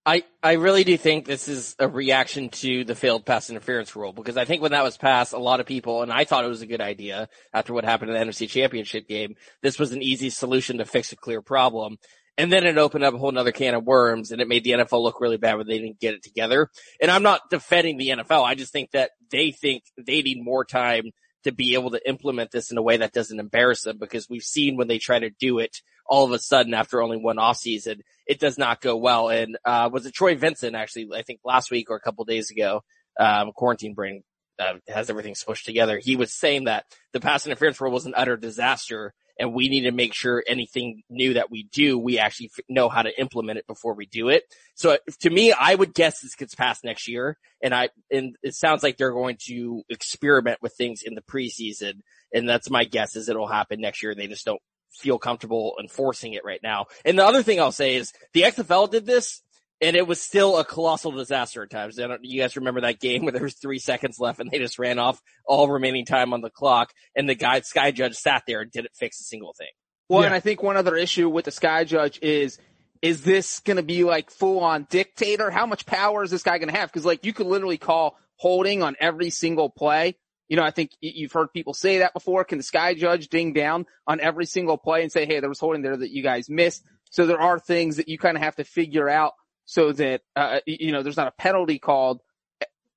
I, 0.07 0.25
I 0.43 0.53
really 0.53 0.85
do 0.85 0.99
think 0.99 1.25
this 1.25 1.49
is 1.49 1.75
a 1.79 1.89
reaction 1.89 2.51
to 2.51 2.85
the 2.85 2.95
failed 2.95 3.25
pass 3.25 3.49
interference 3.49 3.97
rule 3.97 4.13
because 4.13 4.37
I 4.37 4.45
think 4.45 4.61
when 4.61 4.73
that 4.73 4.85
was 4.85 4.99
passed, 4.99 5.33
a 5.33 5.39
lot 5.39 5.61
of 5.61 5.67
people, 5.67 6.03
and 6.03 6.13
I 6.13 6.25
thought 6.25 6.45
it 6.45 6.49
was 6.49 6.61
a 6.61 6.67
good 6.67 6.83
idea 6.83 7.31
after 7.55 7.73
what 7.73 7.85
happened 7.85 8.11
in 8.11 8.19
the 8.19 8.33
NFC 8.33 8.47
championship 8.47 9.09
game, 9.09 9.35
this 9.63 9.79
was 9.79 9.93
an 9.93 10.03
easy 10.03 10.29
solution 10.29 10.77
to 10.79 10.85
fix 10.85 11.13
a 11.13 11.17
clear 11.17 11.41
problem. 11.41 11.97
And 12.37 12.53
then 12.53 12.67
it 12.67 12.79
opened 12.79 13.05
up 13.05 13.15
a 13.15 13.19
whole 13.19 13.31
nother 13.31 13.53
can 13.53 13.75
of 13.75 13.85
worms 13.85 14.33
and 14.33 14.41
it 14.41 14.49
made 14.49 14.65
the 14.65 14.73
NFL 14.73 15.03
look 15.03 15.21
really 15.21 15.37
bad 15.37 15.57
when 15.57 15.69
they 15.69 15.79
didn't 15.79 16.01
get 16.01 16.15
it 16.15 16.23
together. 16.23 16.69
And 17.01 17.11
I'm 17.11 17.23
not 17.23 17.49
defending 17.49 17.97
the 17.97 18.09
NFL. 18.09 18.45
I 18.45 18.55
just 18.55 18.73
think 18.73 18.91
that 18.91 19.13
they 19.31 19.53
think 19.53 19.85
they 19.97 20.23
need 20.23 20.43
more 20.43 20.65
time 20.65 21.13
to 21.45 21.53
be 21.53 21.75
able 21.75 21.91
to 21.91 22.09
implement 22.09 22.51
this 22.51 22.71
in 22.71 22.79
a 22.79 22.83
way 22.83 22.97
that 22.97 23.13
doesn't 23.13 23.39
embarrass 23.39 23.83
them 23.83 23.99
because 23.99 24.29
we've 24.29 24.43
seen 24.43 24.77
when 24.77 24.89
they 24.89 24.99
try 24.99 25.19
to 25.19 25.31
do 25.31 25.59
it 25.59 25.81
all 26.07 26.25
of 26.25 26.33
a 26.33 26.39
sudden 26.39 26.75
after 26.75 27.03
only 27.03 27.19
one 27.19 27.39
off 27.39 27.57
season, 27.57 28.03
it 28.27 28.41
does 28.41 28.59
not 28.59 28.81
go 28.81 28.97
well. 28.97 29.29
And, 29.29 29.57
uh, 29.65 29.91
was 29.93 30.07
it 30.07 30.15
Troy 30.15 30.37
Vincent 30.37 30.75
actually, 30.75 31.09
I 31.15 31.23
think 31.23 31.41
last 31.45 31.71
week 31.71 31.91
or 31.91 31.97
a 31.97 32.01
couple 32.01 32.25
days 32.25 32.51
ago, 32.51 32.83
um, 33.19 33.53
quarantine 33.53 33.95
brain, 33.95 34.25
uh, 34.59 34.75
has 34.89 35.11
everything 35.11 35.35
smushed 35.35 35.65
together. 35.65 35.99
He 35.99 36.17
was 36.17 36.33
saying 36.33 36.65
that 36.65 36.85
the 37.13 37.21
pass 37.21 37.47
interference 37.47 37.81
rule 37.81 37.93
was 37.93 38.07
an 38.07 38.15
utter 38.17 38.37
disaster 38.37 39.15
and 39.39 39.53
we 39.53 39.69
need 39.69 39.83
to 39.83 39.91
make 39.91 40.15
sure 40.15 40.43
anything 40.47 41.03
new 41.11 41.35
that 41.35 41.51
we 41.51 41.65
do, 41.65 41.99
we 41.99 42.19
actually 42.19 42.51
know 42.69 42.89
how 42.89 43.03
to 43.03 43.21
implement 43.21 43.59
it 43.59 43.67
before 43.67 43.95
we 43.95 44.07
do 44.07 44.29
it. 44.29 44.45
So 44.75 44.99
to 45.21 45.31
me, 45.31 45.53
I 45.53 45.75
would 45.75 45.95
guess 45.95 46.21
this 46.21 46.35
gets 46.35 46.55
passed 46.55 46.85
next 46.85 47.09
year. 47.09 47.37
And 47.63 47.75
I, 47.75 47.89
and 48.11 48.37
it 48.43 48.55
sounds 48.55 48.83
like 48.83 48.97
they're 48.97 49.13
going 49.13 49.39
to 49.47 49.83
experiment 49.89 50.61
with 50.63 50.75
things 50.75 51.03
in 51.03 51.15
the 51.15 51.23
preseason. 51.23 52.01
And 52.33 52.49
that's 52.49 52.71
my 52.71 52.85
guess 52.85 53.17
is 53.17 53.29
it'll 53.29 53.49
happen 53.49 53.81
next 53.81 54.03
year. 54.03 54.15
They 54.15 54.27
just 54.27 54.45
don't 54.45 54.63
feel 54.91 55.19
comfortable 55.19 55.75
enforcing 55.81 56.35
it 56.35 56.45
right 56.45 56.61
now. 56.63 56.87
And 57.05 57.19
the 57.19 57.27
other 57.27 57.43
thing 57.43 57.61
I'll 57.61 57.73
say 57.73 57.97
is 57.97 58.13
the 58.33 58.43
XFL 58.43 58.91
did 58.91 59.07
this 59.07 59.43
and 59.85 59.97
it 59.97 60.07
was 60.07 60.21
still 60.21 60.57
a 60.59 60.65
colossal 60.65 61.13
disaster 61.13 61.63
at 61.63 61.71
times. 61.71 61.99
I 62.01 62.07
don't, 62.07 62.25
you 62.25 62.41
guys 62.41 62.57
remember 62.57 62.81
that 62.81 63.01
game 63.01 63.23
where 63.25 63.33
there 63.33 63.43
was 63.43 63.55
three 63.55 63.79
seconds 63.79 64.19
left 64.19 64.41
and 64.41 64.51
they 64.51 64.59
just 64.59 64.79
ran 64.79 64.99
off 64.99 65.21
all 65.47 65.69
remaining 65.69 66.05
time 66.07 66.33
on 66.33 66.41
the 66.41 66.51
clock 66.51 66.93
and 67.15 67.29
the 67.29 67.35
guy, 67.35 67.61
Sky 67.61 67.91
Judge 67.91 68.15
sat 68.15 68.43
there 68.47 68.63
and 68.63 68.71
didn't 68.73 68.95
fix 68.95 69.21
a 69.21 69.25
single 69.25 69.55
thing. 69.57 69.69
Well, 70.09 70.21
Yeah. 70.23 70.27
and 70.27 70.35
I 70.35 70.41
think 70.41 70.63
one 70.63 70.77
other 70.77 70.97
issue 70.97 71.29
with 71.29 71.45
the 71.45 71.51
Sky 71.51 71.85
Judge 71.85 72.19
is, 72.23 72.59
is 73.03 73.23
this 73.23 73.61
going 73.61 73.77
to 73.77 73.83
be 73.83 74.05
like 74.05 74.31
full 74.31 74.61
on 74.61 74.87
dictator? 74.91 75.51
How 75.51 75.67
much 75.67 75.85
power 75.87 76.23
is 76.25 76.31
this 76.31 76.43
guy 76.43 76.59
going 76.59 76.73
to 76.73 76.79
have? 76.79 76.91
Cause 76.91 77.05
like 77.05 77.25
you 77.25 77.33
could 77.33 77.47
literally 77.47 77.79
call 77.79 78.17
holding 78.37 78.83
on 78.83 78.97
every 78.99 79.31
single 79.31 79.69
play. 79.71 80.17
You 80.49 80.57
know, 80.57 80.63
I 80.63 80.71
think 80.71 80.91
you've 81.01 81.33
heard 81.33 81.53
people 81.53 81.73
say 81.75 81.99
that 81.99 82.13
before. 82.13 82.45
Can 82.45 82.59
the 82.59 82.65
Sky 82.65 82.95
Judge 82.95 83.29
ding 83.29 83.53
down 83.53 83.87
on 84.07 84.21
every 84.21 84.47
single 84.47 84.77
play 84.77 85.03
and 85.03 85.11
say, 85.13 85.25
Hey, 85.27 85.41
there 85.41 85.49
was 85.49 85.59
holding 85.61 85.83
there 85.83 85.97
that 85.97 86.11
you 86.11 86.23
guys 86.23 86.51
missed. 86.51 86.85
So 87.11 87.27
there 87.27 87.41
are 87.41 87.59
things 87.59 87.97
that 87.97 88.09
you 88.09 88.19
kind 88.19 88.37
of 88.37 88.43
have 88.43 88.57
to 88.57 88.65
figure 88.65 89.09
out 89.09 89.33
so 89.65 89.93
that, 89.93 90.23
uh, 90.37 90.61
you 90.67 90.93
know, 90.93 91.03
there's 91.03 91.17
not 91.17 91.29
a 91.29 91.43
penalty 91.43 91.79
called 91.79 92.21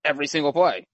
every 0.04 0.28
single 0.28 0.54
play. 0.54 0.88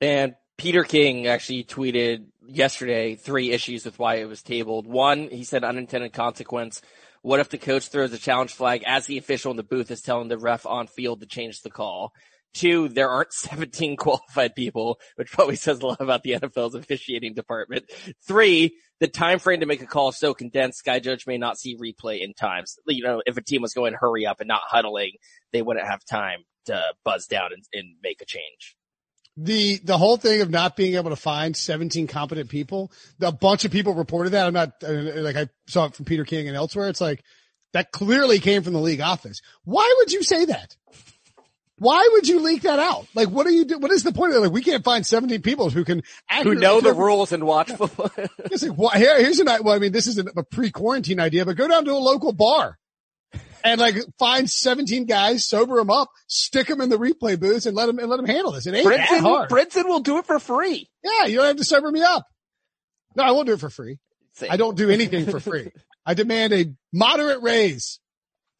And 0.00 0.34
Peter 0.56 0.84
King 0.84 1.26
actually 1.26 1.64
tweeted 1.64 2.26
yesterday 2.46 3.14
three 3.14 3.50
issues 3.50 3.84
with 3.84 3.98
why 3.98 4.16
it 4.16 4.28
was 4.28 4.42
tabled. 4.42 4.86
One, 4.86 5.28
he 5.30 5.44
said 5.44 5.64
unintended 5.64 6.12
consequence. 6.12 6.82
What 7.22 7.40
if 7.40 7.48
the 7.48 7.58
coach 7.58 7.88
throws 7.88 8.12
a 8.12 8.18
challenge 8.18 8.52
flag 8.52 8.82
as 8.86 9.06
the 9.06 9.18
official 9.18 9.50
in 9.50 9.56
the 9.56 9.62
booth 9.62 9.90
is 9.90 10.00
telling 10.00 10.28
the 10.28 10.38
ref 10.38 10.66
on 10.66 10.86
field 10.86 11.20
to 11.20 11.26
change 11.26 11.62
the 11.62 11.70
call? 11.70 12.12
Two, 12.54 12.88
there 12.88 13.08
aren't 13.10 13.32
17 13.34 13.96
qualified 13.96 14.54
people, 14.54 14.98
which 15.16 15.30
probably 15.30 15.56
says 15.56 15.80
a 15.80 15.86
lot 15.86 16.00
about 16.00 16.22
the 16.22 16.32
NFL's 16.32 16.74
officiating 16.74 17.34
department. 17.34 17.84
Three, 18.26 18.76
the 19.00 19.08
time 19.08 19.38
frame 19.38 19.60
to 19.60 19.66
make 19.66 19.82
a 19.82 19.86
call 19.86 20.10
is 20.10 20.18
so 20.18 20.34
condensed, 20.34 20.78
Sky 20.80 20.98
Judge 21.00 21.26
may 21.26 21.38
not 21.38 21.58
see 21.58 21.76
replay 21.76 22.20
in 22.20 22.34
times. 22.34 22.76
You 22.86 23.02
know, 23.04 23.22
if 23.24 23.36
a 23.36 23.42
team 23.42 23.62
was 23.62 23.72
going 23.72 23.94
hurry 23.94 24.26
up 24.26 24.40
and 24.40 24.48
not 24.48 24.62
huddling, 24.64 25.12
they 25.52 25.62
wouldn't 25.62 25.86
have 25.86 26.04
time 26.04 26.40
to 26.66 26.82
buzz 27.04 27.26
down 27.26 27.52
and, 27.52 27.64
and 27.72 27.94
make 28.02 28.20
a 28.20 28.26
change. 28.26 28.76
the 29.36 29.78
the 29.84 29.96
whole 29.96 30.16
thing 30.18 30.42
of 30.42 30.50
not 30.50 30.76
being 30.76 30.96
able 30.96 31.08
to 31.10 31.16
find 31.16 31.56
17 31.56 32.06
competent 32.06 32.50
people 32.50 32.92
a 33.22 33.32
bunch 33.32 33.64
of 33.64 33.70
people 33.70 33.94
reported 33.94 34.30
that 34.30 34.46
i'm 34.46 34.52
not 34.52 34.72
uh, 34.84 35.22
like 35.22 35.36
i 35.36 35.48
saw 35.68 35.86
it 35.86 35.94
from 35.94 36.04
peter 36.04 36.24
king 36.24 36.48
and 36.48 36.56
elsewhere 36.56 36.88
it's 36.88 37.00
like 37.00 37.22
that 37.72 37.92
clearly 37.92 38.40
came 38.40 38.62
from 38.62 38.72
the 38.74 38.80
league 38.80 39.00
office 39.00 39.40
why 39.64 39.94
would 39.98 40.12
you 40.12 40.22
say 40.22 40.44
that 40.44 40.76
why 41.80 42.08
would 42.12 42.28
you 42.28 42.40
leak 42.40 42.62
that 42.62 42.78
out 42.78 43.06
like 43.14 43.28
what 43.28 43.46
are 43.46 43.50
you 43.50 43.64
do 43.64 43.78
what 43.78 43.90
is 43.90 44.02
the 44.02 44.12
point 44.12 44.32
of 44.32 44.36
it 44.38 44.40
like 44.40 44.52
we 44.52 44.62
can't 44.62 44.84
find 44.84 45.06
17 45.06 45.42
people 45.42 45.70
who 45.70 45.84
can 45.84 46.02
Who 46.42 46.54
know 46.54 46.80
the 46.80 46.92
rules 46.92 47.32
and 47.32 47.44
watch 47.44 47.68
football. 47.76 48.10
It's 48.16 48.62
like, 48.62 48.76
well, 48.76 48.90
here, 48.90 49.18
here's 49.18 49.40
an, 49.40 49.46
well, 49.46 49.74
I 49.74 49.78
mean, 49.78 49.92
this 49.92 50.06
is 50.06 50.18
a 50.18 50.42
pre-quarantine 50.44 51.18
idea, 51.18 51.44
but 51.44 51.56
go 51.56 51.66
down 51.66 51.84
to 51.86 51.92
a 51.92 51.94
local 51.94 52.32
bar 52.32 52.78
and 53.64 53.80
like 53.80 53.96
find 54.18 54.48
17 54.48 55.06
guys, 55.06 55.46
sober 55.46 55.76
them 55.76 55.90
up, 55.90 56.10
stick 56.26 56.66
them 56.66 56.80
in 56.80 56.88
the 56.88 56.98
replay 56.98 57.38
booths 57.38 57.66
and 57.66 57.76
let 57.76 57.86
them, 57.86 57.98
and 57.98 58.08
let 58.08 58.16
them 58.16 58.26
handle 58.26 58.52
this. 58.52 58.66
It 58.66 58.74
ain't 58.74 58.88
that 58.88 59.08
Brinson, 59.08 59.20
hard. 59.20 59.50
Brinson 59.50 59.84
will 59.86 60.00
do 60.00 60.18
it 60.18 60.26
for 60.26 60.38
free. 60.38 60.88
Yeah, 61.02 61.26
you 61.26 61.36
don't 61.38 61.46
have 61.46 61.56
to 61.56 61.64
sober 61.64 61.90
me 61.90 62.02
up. 62.02 62.26
No, 63.16 63.24
I 63.24 63.32
won't 63.32 63.46
do 63.46 63.54
it 63.54 63.60
for 63.60 63.70
free. 63.70 63.98
I 64.48 64.56
don't 64.56 64.76
do 64.76 64.90
anything 64.90 65.26
for 65.26 65.40
free. 65.40 65.70
I 66.06 66.14
demand 66.14 66.52
a 66.52 66.72
moderate 66.92 67.42
raise 67.42 68.00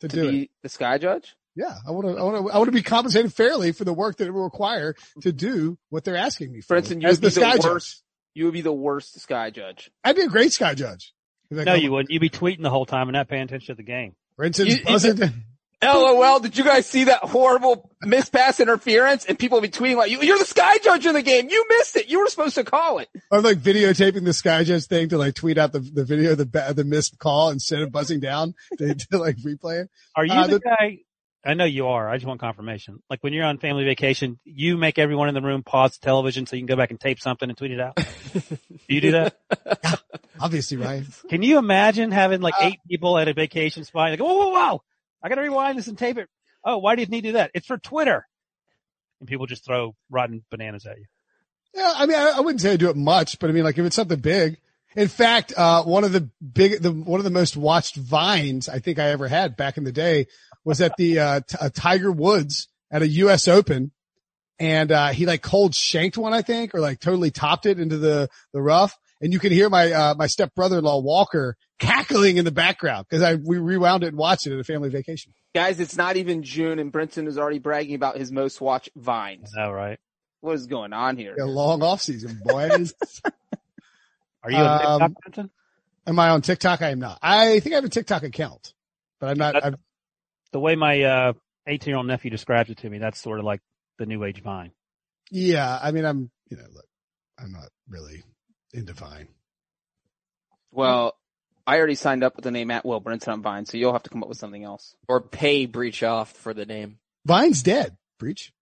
to, 0.00 0.08
to 0.08 0.16
do 0.16 0.28
it. 0.28 0.50
the 0.62 0.68
Sky 0.68 0.98
Judge. 0.98 1.34
Yeah, 1.60 1.74
I 1.86 1.90
want 1.90 2.06
to, 2.06 2.16
I 2.18 2.22
want 2.22 2.46
to, 2.46 2.52
I 2.52 2.56
want 2.56 2.68
to 2.68 2.72
be 2.72 2.82
compensated 2.82 3.34
fairly 3.34 3.72
for 3.72 3.84
the 3.84 3.92
work 3.92 4.16
that 4.16 4.26
it 4.26 4.30
will 4.30 4.44
require 4.44 4.94
to 5.20 5.30
do 5.32 5.76
what 5.90 6.04
they're 6.04 6.16
asking 6.16 6.52
me 6.52 6.62
for. 6.62 6.76
instance, 6.76 7.02
you 7.02 7.08
as 7.08 7.16
would 7.16 7.20
be 7.20 7.26
the 7.26 7.30
sky 7.32 7.52
the 7.56 7.62
judge. 7.62 7.70
worst. 7.70 8.02
You 8.32 8.44
would 8.46 8.54
be 8.54 8.62
the 8.62 8.72
worst 8.72 9.20
Sky 9.20 9.50
Judge. 9.50 9.90
I'd 10.04 10.16
be 10.16 10.22
a 10.22 10.28
great 10.28 10.52
sky 10.52 10.74
judge. 10.74 11.12
Like, 11.50 11.66
No, 11.66 11.72
oh, 11.72 11.74
you 11.74 11.90
wouldn't. 11.92 12.10
You'd 12.10 12.20
be 12.20 12.30
tweeting 12.30 12.62
the 12.62 12.70
whole 12.70 12.86
time 12.86 13.08
and 13.08 13.12
not 13.14 13.28
paying 13.28 13.42
attention 13.42 13.74
to 13.74 13.76
the 13.76 13.82
game. 13.82 14.14
Brinson's 14.38 14.68
You- 14.68 14.76
you- 14.78 14.84
buzzing. 14.84 15.20
LOL, 15.82 16.40
did 16.40 16.56
you 16.58 16.62
guys 16.64 16.86
see 16.86 17.04
that 17.04 17.20
horrible 17.24 17.90
missed 18.02 18.32
pass 18.32 18.60
interference? 18.60 19.24
And 19.24 19.38
people 19.38 19.56
will 19.56 19.62
be 19.62 19.68
tweeting 19.70 19.96
like, 19.96 20.10
you're 20.10 20.38
the 20.38 20.44
Sky 20.44 20.76
Judge 20.78 21.06
of 21.06 21.14
the 21.14 21.22
game. 21.22 21.48
You 21.48 21.66
missed 21.70 21.96
it. 21.96 22.08
You 22.08 22.20
were 22.20 22.26
supposed 22.28 22.54
to 22.56 22.64
call 22.64 22.98
it. 22.98 23.08
I'm 23.32 23.42
like 23.42 23.58
videotaping 23.58 24.24
the 24.24 24.32
Sky 24.34 24.62
Judge 24.64 24.84
thing 24.86 25.08
to 25.08 25.18
like 25.18 25.34
tweet 25.34 25.56
out 25.58 25.72
the, 25.72 25.80
the 25.80 26.04
video 26.04 26.32
of 26.32 26.38
the 26.38 26.44
ba- 26.46 26.72
the 26.74 26.84
missed 26.84 27.18
call 27.18 27.48
instead 27.50 27.80
of 27.80 27.90
buzzing 27.90 28.20
down 28.20 28.54
to, 28.78 28.94
to 28.94 29.18
like 29.18 29.36
replay 29.38 29.84
it. 29.84 29.90
Are 30.14 30.24
you 30.24 30.32
Uh, 30.32 30.46
the 30.46 30.58
the- 30.58 30.60
guy? 30.60 30.98
I 31.44 31.54
know 31.54 31.64
you 31.64 31.86
are. 31.86 32.08
I 32.08 32.16
just 32.16 32.26
want 32.26 32.40
confirmation. 32.40 33.02
Like 33.08 33.22
when 33.22 33.32
you're 33.32 33.46
on 33.46 33.58
family 33.58 33.84
vacation, 33.84 34.38
you 34.44 34.76
make 34.76 34.98
everyone 34.98 35.28
in 35.28 35.34
the 35.34 35.40
room 35.40 35.62
pause 35.62 35.96
the 35.96 36.04
television 36.04 36.46
so 36.46 36.56
you 36.56 36.62
can 36.62 36.66
go 36.66 36.76
back 36.76 36.90
and 36.90 37.00
tape 37.00 37.18
something 37.18 37.48
and 37.48 37.56
tweet 37.56 37.70
it 37.70 37.80
out. 37.80 37.96
do 37.96 38.58
you 38.88 39.00
do 39.00 39.12
that? 39.12 39.36
Obviously, 40.40 40.76
Ryan. 40.76 41.06
Can 41.30 41.42
you 41.42 41.58
imagine 41.58 42.10
having 42.10 42.42
like 42.42 42.54
Uh, 42.60 42.66
eight 42.66 42.78
people 42.88 43.16
at 43.16 43.28
a 43.28 43.32
vacation 43.32 43.84
spot? 43.84 44.10
Like, 44.10 44.20
whoa, 44.20 44.34
whoa, 44.34 44.48
whoa! 44.48 44.82
I 45.22 45.28
got 45.28 45.36
to 45.36 45.42
rewind 45.42 45.78
this 45.78 45.86
and 45.86 45.96
tape 45.96 46.18
it. 46.18 46.28
Oh, 46.62 46.78
why 46.78 46.94
do 46.94 47.02
you 47.02 47.08
need 47.08 47.22
to 47.22 47.28
do 47.28 47.32
that? 47.32 47.50
It's 47.54 47.66
for 47.66 47.78
Twitter. 47.78 48.26
And 49.20 49.28
people 49.28 49.46
just 49.46 49.64
throw 49.64 49.94
rotten 50.10 50.44
bananas 50.50 50.84
at 50.86 50.98
you. 50.98 51.06
Yeah, 51.74 51.92
I 51.94 52.06
mean, 52.06 52.18
I, 52.18 52.32
I 52.36 52.40
wouldn't 52.40 52.60
say 52.60 52.72
I 52.72 52.76
do 52.76 52.90
it 52.90 52.96
much, 52.96 53.38
but 53.38 53.48
I 53.48 53.52
mean, 53.52 53.64
like 53.64 53.78
if 53.78 53.84
it's 53.86 53.96
something 53.96 54.18
big. 54.18 54.58
In 54.96 55.06
fact, 55.06 55.52
uh, 55.56 55.84
one 55.84 56.02
of 56.02 56.10
the 56.10 56.28
big, 56.42 56.82
the 56.82 56.90
one 56.90 57.20
of 57.20 57.24
the 57.24 57.30
most 57.30 57.56
watched 57.56 57.94
vines 57.94 58.68
I 58.68 58.80
think 58.80 58.98
I 58.98 59.10
ever 59.10 59.28
had 59.28 59.56
back 59.56 59.76
in 59.76 59.84
the 59.84 59.92
day 59.92 60.26
was 60.64 60.80
at 60.80 60.92
the 60.96 61.18
uh, 61.18 61.40
t- 61.46 61.56
uh, 61.60 61.70
Tiger 61.72 62.12
Woods 62.12 62.68
at 62.90 63.02
a 63.02 63.08
U.S. 63.08 63.48
Open, 63.48 63.92
and 64.58 64.92
uh, 64.92 65.08
he 65.08 65.26
like 65.26 65.42
cold 65.42 65.74
shanked 65.74 66.18
one, 66.18 66.32
I 66.32 66.42
think, 66.42 66.74
or 66.74 66.80
like 66.80 67.00
totally 67.00 67.30
topped 67.30 67.66
it 67.66 67.78
into 67.78 67.96
the 67.98 68.28
the 68.52 68.60
rough, 68.60 68.96
and 69.20 69.32
you 69.32 69.38
can 69.38 69.52
hear 69.52 69.68
my 69.70 69.90
uh, 69.92 70.14
my 70.16 70.26
step 70.26 70.54
brother-in-law 70.54 71.00
Walker 71.00 71.56
cackling 71.78 72.36
in 72.36 72.44
the 72.44 72.50
background 72.50 73.06
because 73.08 73.22
I 73.22 73.36
we 73.36 73.58
rewound 73.58 74.04
it 74.04 74.08
and 74.08 74.16
watched 74.18 74.46
it 74.46 74.52
at 74.52 74.60
a 74.60 74.64
family 74.64 74.90
vacation. 74.90 75.32
Guys, 75.54 75.80
it's 75.80 75.96
not 75.96 76.16
even 76.16 76.42
June 76.42 76.78
and 76.78 76.92
Brinson 76.92 77.26
is 77.26 77.38
already 77.38 77.58
bragging 77.58 77.94
about 77.94 78.16
his 78.16 78.30
most 78.30 78.60
watched 78.60 78.90
vines. 78.94 79.52
All 79.58 79.72
right. 79.74 79.98
What 80.42 80.54
is 80.54 80.66
going 80.66 80.92
on 80.92 81.16
here? 81.16 81.34
A 81.38 81.44
long 81.44 81.82
off 81.82 82.00
season, 82.00 82.40
boys. 82.44 82.94
Are 84.42 84.50
you 84.50 84.56
a 84.58 84.78
TikTok 84.78 85.38
Um. 85.38 85.50
Am 86.06 86.18
I 86.18 86.30
on 86.30 86.40
TikTok? 86.42 86.80
I 86.82 86.90
am 86.90 86.98
not. 86.98 87.18
I 87.22 87.60
think 87.60 87.74
I 87.74 87.76
have 87.76 87.84
a 87.84 87.88
TikTok 87.90 88.22
account, 88.22 88.72
but 89.20 89.28
I'm 89.28 89.38
not. 89.38 89.52
That's- 89.54 89.72
I've, 89.74 89.80
The 90.52 90.60
way 90.60 90.76
my 90.76 91.02
uh 91.02 91.32
18 91.66 91.90
year 91.90 91.96
old 91.96 92.06
nephew 92.06 92.30
describes 92.30 92.70
it 92.70 92.78
to 92.78 92.90
me, 92.90 92.98
that's 92.98 93.20
sort 93.20 93.38
of 93.38 93.44
like 93.44 93.60
the 93.98 94.06
new 94.06 94.24
age 94.24 94.42
vine. 94.42 94.72
yeah, 95.30 95.78
I 95.80 95.90
mean, 95.92 96.04
I'm, 96.04 96.30
you 96.48 96.56
know, 96.56 96.64
look, 96.74 96.86
I'm 97.38 97.52
not 97.52 97.68
really 97.88 98.22
into 98.72 98.92
Vine. 98.92 99.28
Well, 100.72 101.14
I 101.66 101.76
already 101.78 101.94
signed 101.94 102.24
up 102.24 102.36
with 102.36 102.44
the 102.44 102.50
name 102.50 102.70
at 102.70 102.84
Will 102.84 103.00
Brinson 103.00 103.28
on 103.28 103.42
Vine, 103.42 103.66
so 103.66 103.76
you'll 103.76 103.92
have 103.92 104.02
to 104.04 104.10
come 104.10 104.22
up 104.22 104.28
with 104.28 104.38
something 104.38 104.64
else. 104.64 104.94
or 105.08 105.20
pay 105.20 105.66
Breech 105.66 106.02
off 106.02 106.32
for 106.32 106.54
the 106.54 106.66
name. 106.66 106.98
Vine's 107.26 107.62
dead. 107.62 107.96
Breech. 108.18 108.52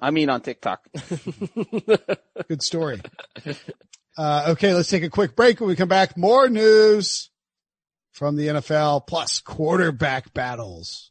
I 0.00 0.10
mean 0.10 0.30
on 0.30 0.40
TikTok. 0.40 0.86
Good 2.48 2.62
story. 2.62 3.00
Uh, 4.16 4.46
okay, 4.50 4.74
let's 4.74 4.88
take 4.88 5.02
a 5.02 5.10
quick 5.10 5.34
break. 5.36 5.60
When 5.60 5.68
we 5.68 5.76
come 5.76 5.88
back, 5.88 6.16
more 6.16 6.48
news 6.48 7.30
from 8.12 8.36
the 8.36 8.48
NFL 8.48 9.06
plus 9.06 9.40
quarterback 9.40 10.32
battles. 10.34 11.10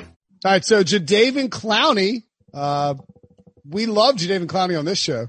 All 0.43 0.51
right, 0.51 0.65
so 0.65 0.83
Jadeveon 0.83 1.49
Clowney, 1.49 2.23
uh, 2.51 2.95
we 3.63 3.85
love 3.85 4.15
Jadeveon 4.15 4.47
Clowney 4.47 4.77
on 4.77 4.85
this 4.85 4.97
show. 4.97 5.27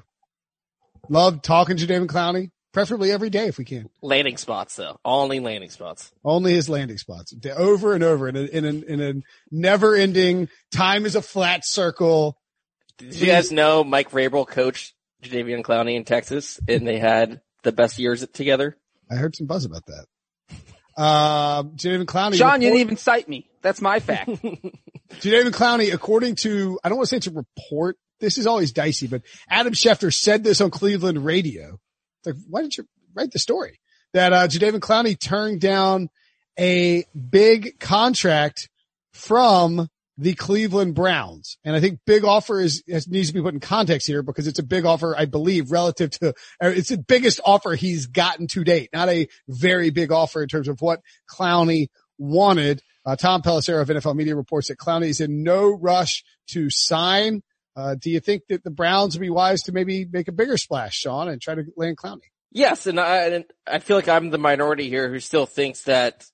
Love 1.10 1.42
talking 1.42 1.76
to 1.76 1.86
Jadeveon 1.86 2.06
Clowney, 2.06 2.50
preferably 2.72 3.12
every 3.12 3.28
day 3.28 3.46
if 3.46 3.58
we 3.58 3.66
can. 3.66 3.90
Landing 4.00 4.38
spots 4.38 4.76
though, 4.76 4.98
only 5.04 5.38
landing 5.40 5.68
spots. 5.68 6.10
Only 6.24 6.54
his 6.54 6.70
landing 6.70 6.96
spots, 6.96 7.34
over 7.56 7.92
and 7.92 8.02
over 8.02 8.26
in 8.26 8.36
a, 8.36 8.40
in 8.40 8.64
a, 8.64 8.68
in 8.68 9.00
a 9.02 9.14
never 9.50 9.94
ending. 9.94 10.48
Time 10.72 11.04
is 11.04 11.14
a 11.14 11.22
flat 11.22 11.66
circle. 11.66 12.38
Did 12.96 13.14
you 13.14 13.26
guys 13.26 13.52
know 13.52 13.84
Mike 13.84 14.12
Vrabel 14.12 14.46
coached 14.46 14.94
Jadeveon 15.22 15.62
Clowney 15.62 15.96
in 15.96 16.04
Texas, 16.04 16.58
and 16.66 16.86
they 16.86 16.98
had 16.98 17.42
the 17.64 17.72
best 17.72 17.98
years 17.98 18.26
together? 18.28 18.78
I 19.10 19.16
heard 19.16 19.36
some 19.36 19.46
buzz 19.46 19.66
about 19.66 19.84
that. 19.86 20.06
Uh, 20.96 21.64
Jadeveon 21.64 22.06
Clowney. 22.06 22.36
Sean, 22.36 22.52
report- 22.52 22.62
you 22.62 22.68
didn't 22.68 22.80
even 22.80 22.96
cite 22.96 23.28
me. 23.28 23.50
That's 23.62 23.80
my 23.80 24.00
fact. 24.00 24.28
Jadeveon 25.20 25.50
Clowney, 25.50 25.92
according 25.92 26.36
to, 26.36 26.78
I 26.82 26.88
don't 26.88 26.98
want 26.98 27.08
to 27.08 27.10
say 27.10 27.16
it's 27.18 27.26
a 27.26 27.30
report. 27.30 27.96
This 28.20 28.38
is 28.38 28.46
always 28.46 28.72
dicey, 28.72 29.06
but 29.06 29.22
Adam 29.48 29.72
Schefter 29.72 30.12
said 30.12 30.44
this 30.44 30.60
on 30.60 30.70
Cleveland 30.70 31.24
radio. 31.24 31.78
Like, 32.24 32.36
why 32.48 32.62
didn't 32.62 32.78
you 32.78 32.86
write 33.14 33.32
the 33.32 33.38
story? 33.38 33.80
That, 34.12 34.32
uh, 34.32 34.48
Jadeveon 34.48 34.80
Clowney 34.80 35.18
turned 35.18 35.60
down 35.60 36.08
a 36.58 37.04
big 37.30 37.78
contract 37.80 38.68
from 39.12 39.88
the 40.18 40.34
Cleveland 40.34 40.94
Browns. 40.94 41.56
And 41.64 41.74
I 41.74 41.80
think 41.80 42.00
big 42.06 42.24
offer 42.24 42.60
is, 42.60 42.82
has, 42.88 43.08
needs 43.08 43.28
to 43.28 43.34
be 43.34 43.40
put 43.40 43.54
in 43.54 43.60
context 43.60 44.06
here 44.06 44.22
because 44.22 44.46
it's 44.46 44.58
a 44.58 44.64
big 44.64 44.84
offer, 44.84 45.16
I 45.16 45.24
believe, 45.24 45.72
relative 45.72 46.10
to, 46.20 46.34
it's 46.60 46.90
the 46.90 46.98
biggest 46.98 47.40
offer 47.44 47.74
he's 47.74 48.06
gotten 48.06 48.46
to 48.48 48.64
date, 48.64 48.90
not 48.92 49.08
a 49.08 49.28
very 49.48 49.90
big 49.90 50.12
offer 50.12 50.42
in 50.42 50.48
terms 50.48 50.68
of 50.68 50.80
what 50.80 51.00
Clowney 51.30 51.88
wanted. 52.18 52.82
Uh, 53.04 53.16
Tom 53.16 53.42
Pelissero 53.42 53.82
of 53.82 53.88
NFL 53.88 54.14
Media 54.14 54.36
reports 54.36 54.68
that 54.68 54.78
Clowney 54.78 55.08
is 55.08 55.20
in 55.20 55.42
no 55.42 55.70
rush 55.70 56.24
to 56.50 56.70
sign. 56.70 57.42
Uh, 57.74 57.94
do 57.94 58.10
you 58.10 58.20
think 58.20 58.42
that 58.48 58.62
the 58.62 58.70
Browns 58.70 59.14
would 59.14 59.22
be 59.22 59.30
wise 59.30 59.62
to 59.64 59.72
maybe 59.72 60.06
make 60.10 60.28
a 60.28 60.32
bigger 60.32 60.56
splash, 60.56 60.94
Sean, 60.94 61.28
and 61.28 61.40
try 61.40 61.54
to 61.54 61.64
land 61.76 61.96
Clowney? 61.96 62.20
Yes, 62.52 62.86
and 62.86 63.00
I, 63.00 63.16
and 63.28 63.44
I 63.66 63.78
feel 63.78 63.96
like 63.96 64.08
I'm 64.08 64.30
the 64.30 64.38
minority 64.38 64.88
here 64.88 65.08
who 65.08 65.20
still 65.20 65.46
thinks 65.46 65.84
that 65.84 66.24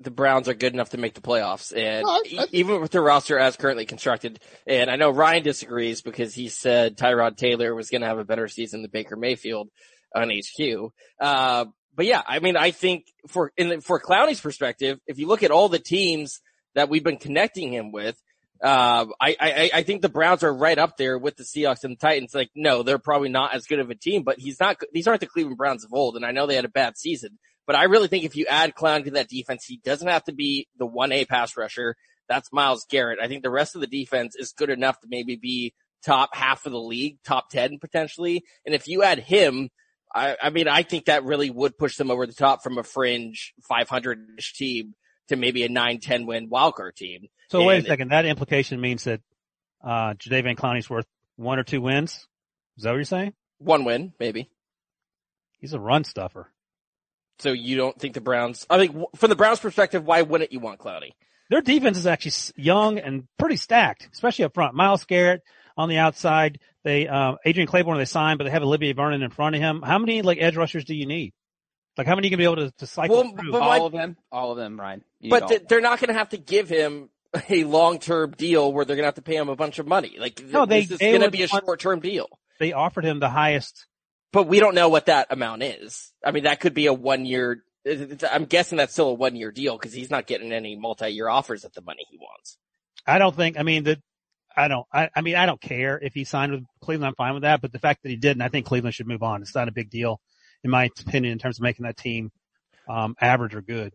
the 0.00 0.10
Browns 0.10 0.48
are 0.48 0.54
good 0.54 0.72
enough 0.72 0.90
to 0.90 0.98
make 0.98 1.14
the 1.14 1.20
playoffs. 1.20 1.76
And 1.76 2.04
I, 2.06 2.42
I, 2.42 2.46
even 2.52 2.80
with 2.80 2.92
their 2.92 3.02
roster 3.02 3.38
as 3.38 3.56
currently 3.56 3.84
constructed, 3.84 4.38
and 4.66 4.90
I 4.90 4.96
know 4.96 5.10
Ryan 5.10 5.42
disagrees 5.42 6.00
because 6.00 6.34
he 6.34 6.48
said 6.48 6.96
Tyrod 6.96 7.36
Taylor 7.36 7.74
was 7.74 7.90
going 7.90 8.02
to 8.02 8.06
have 8.06 8.18
a 8.18 8.24
better 8.24 8.48
season 8.48 8.82
than 8.82 8.90
Baker 8.90 9.16
Mayfield 9.16 9.68
on 10.14 10.30
HQ. 10.30 10.92
Uh, 11.20 11.66
but 11.94 12.06
yeah, 12.06 12.22
I 12.26 12.38
mean, 12.38 12.56
I 12.56 12.70
think 12.70 13.06
for, 13.28 13.52
in 13.56 13.68
the, 13.68 13.80
for 13.80 14.00
Clowney's 14.00 14.40
perspective, 14.40 15.00
if 15.06 15.18
you 15.18 15.26
look 15.26 15.42
at 15.42 15.50
all 15.50 15.68
the 15.68 15.78
teams 15.78 16.40
that 16.74 16.88
we've 16.88 17.04
been 17.04 17.18
connecting 17.18 17.72
him 17.72 17.92
with, 17.92 18.20
uh, 18.62 19.06
I, 19.20 19.36
I, 19.40 19.70
I 19.74 19.82
think 19.82 20.02
the 20.02 20.08
Browns 20.08 20.42
are 20.42 20.54
right 20.54 20.78
up 20.78 20.96
there 20.96 21.18
with 21.18 21.36
the 21.36 21.44
Seahawks 21.44 21.84
and 21.84 21.92
the 21.92 22.00
Titans. 22.00 22.34
Like, 22.34 22.50
no, 22.54 22.82
they're 22.82 22.98
probably 22.98 23.28
not 23.28 23.54
as 23.54 23.66
good 23.66 23.78
of 23.78 23.90
a 23.90 23.94
team, 23.94 24.22
but 24.22 24.38
he's 24.38 24.58
not, 24.58 24.80
these 24.92 25.06
aren't 25.06 25.20
the 25.20 25.26
Cleveland 25.26 25.58
Browns 25.58 25.84
of 25.84 25.92
old. 25.92 26.16
And 26.16 26.24
I 26.24 26.30
know 26.30 26.46
they 26.46 26.56
had 26.56 26.64
a 26.64 26.70
bad 26.70 26.96
season, 26.96 27.38
but 27.66 27.76
I 27.76 27.84
really 27.84 28.08
think 28.08 28.24
if 28.24 28.36
you 28.36 28.46
add 28.48 28.74
Clown 28.74 29.04
to 29.04 29.10
that 29.12 29.28
defense, 29.28 29.64
he 29.64 29.80
doesn't 29.84 30.08
have 30.08 30.24
to 30.24 30.32
be 30.32 30.68
the 30.78 30.86
1A 30.86 31.28
pass 31.28 31.56
rusher. 31.56 31.96
That's 32.28 32.52
Myles 32.52 32.86
Garrett. 32.88 33.18
I 33.22 33.28
think 33.28 33.42
the 33.42 33.50
rest 33.50 33.74
of 33.74 33.80
the 33.80 33.86
defense 33.86 34.34
is 34.34 34.52
good 34.52 34.70
enough 34.70 34.98
to 35.00 35.08
maybe 35.10 35.36
be 35.36 35.74
top 36.04 36.34
half 36.34 36.66
of 36.66 36.72
the 36.72 36.80
league, 36.80 37.18
top 37.24 37.50
10 37.50 37.78
potentially. 37.78 38.44
And 38.64 38.74
if 38.74 38.88
you 38.88 39.02
add 39.02 39.18
him, 39.18 39.70
I, 40.14 40.36
I 40.40 40.50
mean, 40.50 40.68
I 40.68 40.82
think 40.82 41.06
that 41.06 41.24
really 41.24 41.50
would 41.50 41.76
push 41.76 41.96
them 41.96 42.10
over 42.10 42.26
the 42.26 42.32
top 42.32 42.62
from 42.62 42.78
a 42.78 42.82
fringe 42.82 43.52
500-ish 43.70 44.54
team 44.54 44.94
to 45.28 45.36
maybe 45.36 45.64
a 45.64 45.68
9-10 45.68 46.26
win 46.26 46.48
wildcard 46.48 46.94
team. 46.94 47.28
So 47.50 47.58
and 47.58 47.66
wait 47.66 47.84
a 47.84 47.86
second. 47.86 48.10
That 48.10 48.24
implication 48.24 48.80
means 48.80 49.04
that, 49.04 49.20
uh, 49.82 50.14
Jadeveon 50.14 50.56
Clowney's 50.56 50.88
worth 50.88 51.06
one 51.36 51.58
or 51.58 51.64
two 51.64 51.80
wins. 51.80 52.26
Is 52.76 52.84
that 52.84 52.90
what 52.90 52.96
you're 52.96 53.04
saying? 53.04 53.34
One 53.58 53.84
win, 53.84 54.12
maybe. 54.18 54.50
He's 55.58 55.72
a 55.72 55.80
run 55.80 56.04
stuffer. 56.04 56.50
So 57.38 57.52
you 57.52 57.76
don't 57.76 57.98
think 57.98 58.14
the 58.14 58.20
Browns? 58.20 58.66
I 58.70 58.78
think 58.78 58.96
from 59.16 59.30
the 59.30 59.36
Browns' 59.36 59.60
perspective, 59.60 60.04
why 60.04 60.22
wouldn't 60.22 60.52
you 60.52 60.60
want 60.60 60.78
Clowney? 60.78 61.10
Their 61.50 61.60
defense 61.60 61.98
is 61.98 62.06
actually 62.06 62.32
young 62.62 62.98
and 62.98 63.26
pretty 63.38 63.56
stacked, 63.56 64.08
especially 64.12 64.44
up 64.44 64.54
front. 64.54 64.74
Myles 64.74 65.04
Garrett 65.04 65.42
on 65.76 65.88
the 65.88 65.98
outside. 65.98 66.60
They 66.82 67.08
um, 67.08 67.38
Adrian 67.44 67.68
Clayborn 67.68 67.96
they 67.96 68.04
signed, 68.04 68.38
but 68.38 68.44
they 68.44 68.50
have 68.50 68.62
Olivier 68.62 68.92
Vernon 68.92 69.22
in 69.22 69.30
front 69.30 69.54
of 69.54 69.60
him. 69.60 69.82
How 69.82 69.98
many 69.98 70.22
like 70.22 70.38
edge 70.40 70.56
rushers 70.56 70.84
do 70.84 70.94
you 70.94 71.06
need? 71.06 71.32
Like 71.96 72.06
how 72.06 72.16
many 72.16 72.26
you 72.26 72.30
can 72.30 72.38
be 72.38 72.44
able 72.44 72.56
to, 72.56 72.70
to 72.78 72.86
cycle 72.86 73.16
well, 73.22 73.32
through? 73.36 73.54
all 73.54 73.60
my, 73.60 73.78
of 73.78 73.92
them, 73.92 74.16
all 74.32 74.50
of 74.50 74.56
them, 74.56 74.80
Ryan. 74.80 75.04
But 75.28 75.48
th- 75.48 75.62
they're 75.68 75.80
not 75.80 76.00
going 76.00 76.08
to 76.08 76.18
have 76.18 76.30
to 76.30 76.36
give 76.36 76.68
him 76.68 77.08
a 77.48 77.64
long 77.64 77.98
term 77.98 78.32
deal 78.32 78.72
where 78.72 78.84
they're 78.84 78.96
going 78.96 79.04
to 79.04 79.08
have 79.08 79.14
to 79.14 79.22
pay 79.22 79.36
him 79.36 79.48
a 79.48 79.56
bunch 79.56 79.78
of 79.78 79.86
money. 79.86 80.16
Like 80.18 80.42
no, 80.44 80.66
they, 80.66 80.84
this 80.84 80.92
is 80.92 80.98
going 80.98 81.20
to 81.20 81.30
be 81.30 81.42
a 81.42 81.48
short 81.48 81.80
term 81.80 82.00
deal. 82.00 82.28
They 82.58 82.72
offered 82.72 83.04
him 83.04 83.20
the 83.20 83.28
highest 83.28 83.86
but 84.34 84.48
we 84.48 84.58
don't 84.58 84.74
know 84.74 84.88
what 84.88 85.06
that 85.06 85.28
amount 85.30 85.62
is. 85.62 86.12
I 86.24 86.32
mean, 86.32 86.42
that 86.42 86.58
could 86.58 86.74
be 86.74 86.86
a 86.86 86.92
one 86.92 87.24
year. 87.24 87.62
I'm 88.30 88.46
guessing 88.46 88.78
that's 88.78 88.92
still 88.92 89.10
a 89.10 89.14
one 89.14 89.36
year 89.36 89.52
deal 89.52 89.78
because 89.78 89.92
he's 89.92 90.10
not 90.10 90.26
getting 90.26 90.52
any 90.52 90.74
multi 90.74 91.08
year 91.08 91.28
offers 91.28 91.64
at 91.64 91.72
the 91.72 91.82
money 91.82 92.04
he 92.10 92.18
wants. 92.18 92.58
I 93.06 93.18
don't 93.18 93.34
think. 93.34 93.58
I 93.58 93.62
mean, 93.62 93.84
that. 93.84 93.98
I 94.56 94.68
don't. 94.68 94.86
I, 94.92 95.10
I 95.14 95.20
mean, 95.20 95.36
I 95.36 95.46
don't 95.46 95.60
care 95.60 95.98
if 96.00 96.14
he 96.14 96.24
signed 96.24 96.52
with 96.52 96.64
Cleveland. 96.80 97.08
I'm 97.08 97.14
fine 97.14 97.34
with 97.34 97.42
that. 97.42 97.60
But 97.60 97.72
the 97.72 97.78
fact 97.78 98.02
that 98.02 98.10
he 98.10 98.16
didn't, 98.16 98.42
I 98.42 98.48
think 98.48 98.66
Cleveland 98.66 98.94
should 98.94 99.06
move 99.06 99.22
on. 99.22 99.42
It's 99.42 99.54
not 99.54 99.68
a 99.68 99.72
big 99.72 99.90
deal, 99.90 100.20
in 100.62 100.70
my 100.70 100.90
opinion, 101.00 101.32
in 101.32 101.38
terms 101.38 101.58
of 101.58 101.62
making 101.62 101.84
that 101.84 101.96
team 101.96 102.30
um, 102.88 103.14
average 103.20 103.54
or 103.54 103.62
good. 103.62 103.94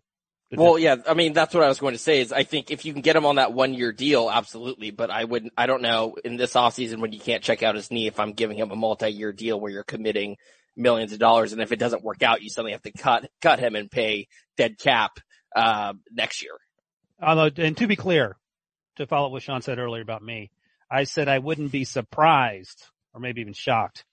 Well, 0.51 0.79
yeah, 0.79 0.95
I 1.07 1.13
mean, 1.13 1.33
that's 1.33 1.53
what 1.53 1.63
I 1.63 1.67
was 1.67 1.79
going 1.79 1.93
to 1.93 1.99
say 1.99 2.21
is 2.21 2.31
I 2.31 2.41
think 2.41 2.71
if 2.71 2.83
you 2.83 2.91
can 2.91 3.03
get 3.03 3.15
him 3.15 3.25
on 3.25 3.35
that 3.35 3.53
one 3.53 3.75
year 3.75 3.91
deal, 3.91 4.31
absolutely. 4.31 4.89
But 4.89 5.11
I 5.11 5.25
wouldn't, 5.25 5.53
I 5.55 5.67
don't 5.67 5.83
know 5.83 6.15
in 6.23 6.37
this 6.37 6.55
offseason 6.55 6.99
when 6.99 7.11
you 7.11 7.19
can't 7.19 7.43
check 7.43 7.61
out 7.61 7.75
his 7.75 7.91
knee 7.91 8.07
if 8.07 8.19
I'm 8.19 8.33
giving 8.33 8.57
him 8.57 8.71
a 8.71 8.75
multi 8.75 9.09
year 9.09 9.31
deal 9.31 9.59
where 9.59 9.71
you're 9.71 9.83
committing 9.83 10.37
millions 10.75 11.13
of 11.13 11.19
dollars. 11.19 11.53
And 11.53 11.61
if 11.61 11.71
it 11.71 11.77
doesn't 11.77 12.03
work 12.03 12.23
out, 12.23 12.41
you 12.41 12.49
suddenly 12.49 12.71
have 12.71 12.81
to 12.81 12.91
cut, 12.91 13.29
cut 13.41 13.59
him 13.59 13.75
and 13.75 13.91
pay 13.91 14.27
dead 14.57 14.79
cap, 14.79 15.11
uh, 15.55 15.93
next 16.11 16.41
year. 16.41 16.53
Although, 17.21 17.51
and 17.57 17.77
to 17.77 17.85
be 17.85 17.95
clear, 17.95 18.37
to 18.99 19.07
follow 19.07 19.27
up 19.27 19.31
what 19.31 19.43
Sean 19.43 19.61
said 19.61 19.79
earlier 19.79 20.01
about 20.01 20.23
me, 20.23 20.51
I 20.89 21.03
said 21.03 21.27
I 21.27 21.39
wouldn't 21.39 21.71
be 21.71 21.83
surprised 21.83 22.83
or 23.13 23.19
maybe 23.19 23.41
even 23.41 23.53
shocked 23.53 24.05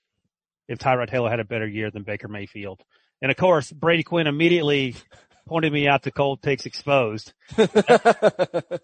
if 0.69 0.79
Tyrod 0.79 1.11
Taylor 1.11 1.31
had 1.31 1.41
a 1.41 1.45
better 1.45 1.67
year 1.67 1.91
than 1.91 2.03
Baker 2.03 2.29
Mayfield. 2.29 2.83
And 3.23 3.31
of 3.31 3.37
course, 3.37 3.71
Brady 3.71 4.03
Quinn 4.03 4.27
immediately 4.27 4.97
pointed 5.47 5.73
me 5.73 5.87
out 5.87 6.03
to 6.05 6.11
cold 6.11 6.43
takes 6.43 6.67
exposed. 6.67 7.33
so 7.57 7.67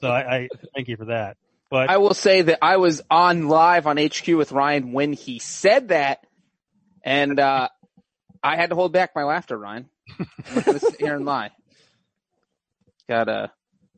I, 0.03 0.37
I, 0.37 0.49
thank 0.75 0.89
you 0.89 0.97
for 0.97 1.07
that. 1.07 1.37
But 1.71 1.89
I 1.89 1.97
will 1.97 2.15
say 2.15 2.43
that 2.43 2.59
I 2.63 2.77
was 2.77 3.01
on 3.11 3.49
live 3.49 3.87
on 3.87 3.97
HQ 3.97 4.29
with 4.29 4.53
Ryan 4.53 4.93
when 4.93 5.15
he 5.15 5.39
said 5.39 5.89
that, 5.89 6.27
and 7.03 7.41
uh, 7.41 7.69
I 8.43 8.57
had 8.57 8.71
to 8.71 8.77
hold 8.77 8.93
back 8.93 9.13
my 9.17 9.25
laughter, 9.25 9.57
Ryan. 9.57 9.89
I'm 10.19 10.55
not 10.55 10.65
going 10.67 10.79
to 10.79 10.85
sit 10.85 11.01
here 11.01 11.17
and 11.17 11.25
lie. 11.25 11.51
Got 13.09 13.29
a 13.29 13.53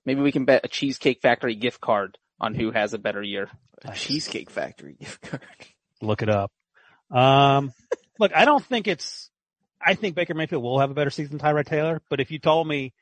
maybe 0.05 0.21
we 0.21 0.33
can 0.33 0.45
bet 0.45 0.65
a 0.65 0.69
Cheesecake 0.69 1.21
Factory 1.21 1.55
gift 1.55 1.81
card 1.81 2.19
on 2.41 2.55
who 2.55 2.71
has 2.71 2.95
a 2.95 2.99
better 2.99 3.23
year. 3.23 3.49
A 3.85 3.93
Cheesecake 3.93 4.51
Factory 4.51 4.97
gift 4.99 5.23
card. 5.23 5.43
Look 6.01 6.23
it 6.23 6.29
up. 6.29 6.51
Um, 7.11 7.73
look, 8.19 8.33
I 8.35 8.45
don't 8.45 8.65
think 8.65 8.89
it's 8.89 9.31
I 9.81 9.95
think 9.95 10.15
Baker 10.15 10.35
Mayfield 10.35 10.63
will 10.63 10.81
have 10.81 10.91
a 10.91 10.95
better 10.95 11.11
season 11.11 11.39
than 11.39 11.47
Tyrod 11.47 11.67
Taylor, 11.67 12.01
but 12.09 12.21
if 12.21 12.31
you 12.31 12.39
told 12.39 12.67
me 12.67 12.93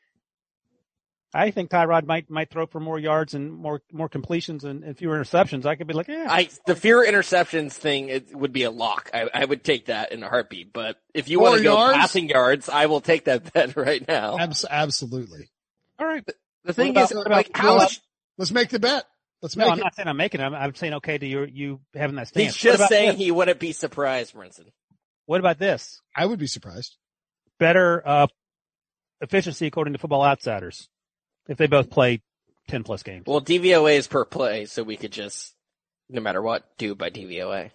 I 1.35 1.51
think 1.51 1.71
Tyrod 1.71 2.05
might 2.05 2.29
might 2.29 2.51
throw 2.51 2.67
for 2.67 2.79
more 2.79 2.99
yards 2.99 3.33
and 3.35 3.53
more 3.53 3.81
more 3.91 4.09
completions 4.09 4.65
and, 4.65 4.85
and 4.85 4.97
fewer 4.97 5.19
interceptions. 5.19 5.65
I 5.65 5.77
could 5.77 5.87
be 5.87 5.95
like, 5.95 6.09
yeah, 6.09 6.27
I 6.29 6.51
the 6.67 6.77
fewer 6.77 7.07
interceptions 7.07 7.73
thing 7.73 8.09
it 8.09 8.35
would 8.35 8.53
be 8.53 8.65
a 8.65 8.71
lock. 8.71 9.11
I, 9.15 9.29
I 9.33 9.45
would 9.45 9.65
take 9.65 9.87
that 9.87 10.13
in 10.13 10.23
a 10.23 10.29
heartbeat. 10.29 10.73
But 10.73 10.99
if 11.15 11.29
you 11.29 11.41
want 11.41 11.57
to 11.57 11.63
go 11.63 11.75
yards? 11.75 11.97
passing 11.97 12.29
yards, 12.29 12.69
I 12.69 12.87
will 12.87 13.01
take 13.01 13.25
that 13.25 13.51
bet 13.55 13.77
right 13.77 14.07
now. 14.07 14.39
Abs- 14.39 14.67
absolutely. 14.69 15.51
all 15.99 16.07
right. 16.07 16.29
The 16.65 16.73
thing 16.73 16.91
about- 16.91 17.11
is, 17.11 17.17
what 17.17 17.27
about- 17.27 17.37
like, 17.37 17.57
how 17.57 17.77
much? 17.77 18.01
Let's 18.39 18.51
make 18.51 18.69
the 18.71 18.79
bet. 18.79 19.05
Let's 19.41 19.57
No, 19.57 19.65
make 19.65 19.73
I'm 19.73 19.79
it. 19.79 19.83
not 19.83 19.95
saying 19.97 20.09
I'm 20.09 20.17
making 20.17 20.41
it. 20.41 20.45
I'm, 20.45 20.55
I'm 20.55 20.75
saying 20.75 20.95
okay 20.95 21.19
to 21.19 21.27
you 21.27 21.45
you 21.45 21.81
having 21.95 22.17
that 22.17 22.29
stance. 22.29 22.55
He's 22.55 22.57
just 22.57 22.77
about 22.77 22.89
saying 22.89 23.09
this? 23.11 23.19
he 23.19 23.31
wouldn't 23.33 23.59
be 23.59 23.73
surprised, 23.73 24.35
Brinson. 24.35 24.67
What 25.27 25.41
about 25.41 25.59
this? 25.59 26.01
I 26.17 26.27
would 26.27 26.39
be 26.39 26.47
surprised. 26.47 26.97
Better 27.59 28.03
uh 28.07 28.27
efficiency 29.21 29.67
according 29.67 29.93
to 29.95 29.99
Football 29.99 30.25
Outsiders 30.25 30.89
if 31.49 31.59
they 31.59 31.67
both 31.67 31.91
play 31.91 32.23
ten 32.69 32.85
plus 32.85 33.03
games. 33.03 33.25
Well, 33.27 33.41
DVOA 33.41 33.97
is 33.97 34.07
per 34.07 34.25
play, 34.25 34.67
so 34.67 34.83
we 34.85 34.97
could 34.97 35.13
just, 35.13 35.55
no 36.09 36.21
matter 36.21 36.41
what, 36.41 36.65
do 36.79 36.95
by 36.95 37.11
DVOA. 37.11 37.71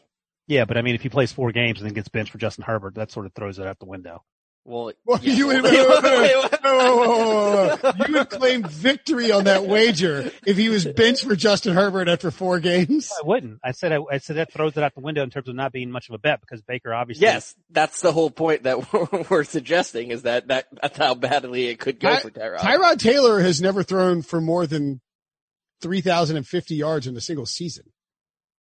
Yeah, 0.48 0.64
but 0.64 0.78
I 0.78 0.82
mean, 0.82 0.96
if 0.96 1.02
he 1.02 1.10
plays 1.10 1.34
four 1.34 1.52
games 1.52 1.80
and 1.80 1.88
then 1.88 1.94
gets 1.94 2.08
benched 2.08 2.32
for 2.32 2.38
Justin 2.38 2.64
Herbert, 2.64 2.96
that 2.96 3.12
sort 3.12 3.26
of 3.26 3.34
throws 3.34 3.60
it 3.60 3.68
out 3.68 3.80
the 3.80 3.86
window. 3.86 4.24
Well, 4.70 4.92
Well, 5.06 5.20
yeah. 5.22 5.34
you 5.34 5.48
would, 5.48 5.64
Wait, 5.64 5.72
wait, 5.72 6.04
wait, 6.04 7.98
you 8.08 8.14
would 8.16 8.30
claim 8.30 8.64
victory 8.64 9.32
on 9.32 9.46
that 9.46 9.66
wager 9.66 10.30
if 10.46 10.58
he 10.58 10.68
was 10.68 10.86
benched 10.86 11.24
for 11.24 11.36
Justin 11.38 11.74
Herbert 11.74 12.10
after 12.10 12.32
four 12.32 12.60
games. 12.60 13.10
I 13.18 13.26
wouldn't. 13.26 13.60
I 13.64 13.72
said 13.72 13.94
I, 13.94 14.00
I 14.12 14.18
said 14.18 14.36
that 14.36 14.52
throws 14.52 14.76
it 14.76 14.84
out 14.84 14.94
the 14.94 15.00
window 15.02 15.24
in 15.24 15.30
terms 15.30 15.48
of 15.48 15.56
not 15.56 15.72
being 15.72 15.90
much 15.90 16.10
of 16.10 16.16
a 16.16 16.18
bet 16.18 16.42
because 16.42 16.62
Baker 16.62 16.94
obviously. 16.94 17.24
Yes, 17.26 17.56
that's 17.70 18.02
the 18.02 18.12
whole 18.12 18.30
point 18.30 18.64
that 18.64 18.92
we're, 18.92 19.24
we're 19.30 19.44
suggesting 19.46 20.12
is 20.12 20.24
that, 20.24 20.50
that 20.50 20.66
that's 20.82 20.98
how 20.98 21.16
badly 21.16 21.68
it 21.68 21.80
could 21.80 22.00
go 22.00 22.10
Ty- 22.10 22.20
for 22.20 22.30
Tyrod. 22.32 22.58
Tyrod 22.60 23.00
Taylor 23.00 23.40
has 23.40 23.62
never 23.62 23.84
thrown 23.84 24.22
for 24.22 24.42
more 24.42 24.68
than 24.68 25.00
3,050 25.82 26.76
yards 26.76 27.08
in 27.08 27.16
a 27.16 27.22
single 27.22 27.46
season. 27.46 27.86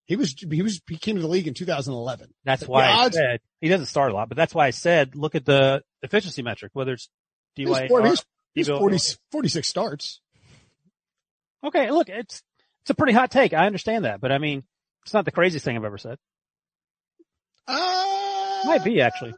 He 0.05 0.15
was, 0.15 0.37
he 0.39 0.63
was, 0.63 0.81
he 0.89 0.99
came 0.99 1.17
to 1.17 1.23
the 1.23 1.27
league 1.27 1.49
in 1.49 1.55
2011. 1.55 2.29
That's 2.45 2.69
why 2.69 2.83
The 2.83 2.89
I 2.93 3.05
odds- 3.07 3.17
said 3.17 3.41
he 3.61 3.69
doesn't 3.69 3.87
start 3.87 4.13
a 4.13 4.15
lot, 4.15 4.29
but 4.29 4.37
that's 4.37 4.55
why 4.55 4.67
I 4.67 4.71
said 4.71 5.17
look 5.17 5.35
at 5.35 5.45
the 5.45 5.83
efficiency 6.07 6.43
metric, 6.43 6.71
whether 6.75 6.93
it's 6.95 7.09
He 7.55 7.67
was 7.67 7.79
DYAR. 7.81 7.89
40 7.89 8.09
he's- 8.09 8.25
he's 8.55 8.69
DVOA. 8.69 8.79
40 8.79 8.99
46 9.33 9.69
starts. 9.69 10.21
Okay, 11.65 11.91
look, 11.91 12.09
it's 12.09 12.43
it's 12.83 12.91
a 12.91 12.95
pretty 12.95 13.13
hot 13.13 13.31
take. 13.31 13.53
I 13.53 13.67
understand 13.67 14.05
that, 14.05 14.21
but 14.21 14.31
I 14.33 14.39
mean, 14.39 14.63
it's 15.05 15.13
not 15.15 15.25
the 15.25 15.33
craziest 15.33 15.65
thing 15.65 15.77
I've 15.77 15.85
ever 15.85 15.99
said. 15.99 16.19
Uh, 17.67 18.63
Might 18.65 18.85
be 18.85 19.01
actually. 19.01 19.35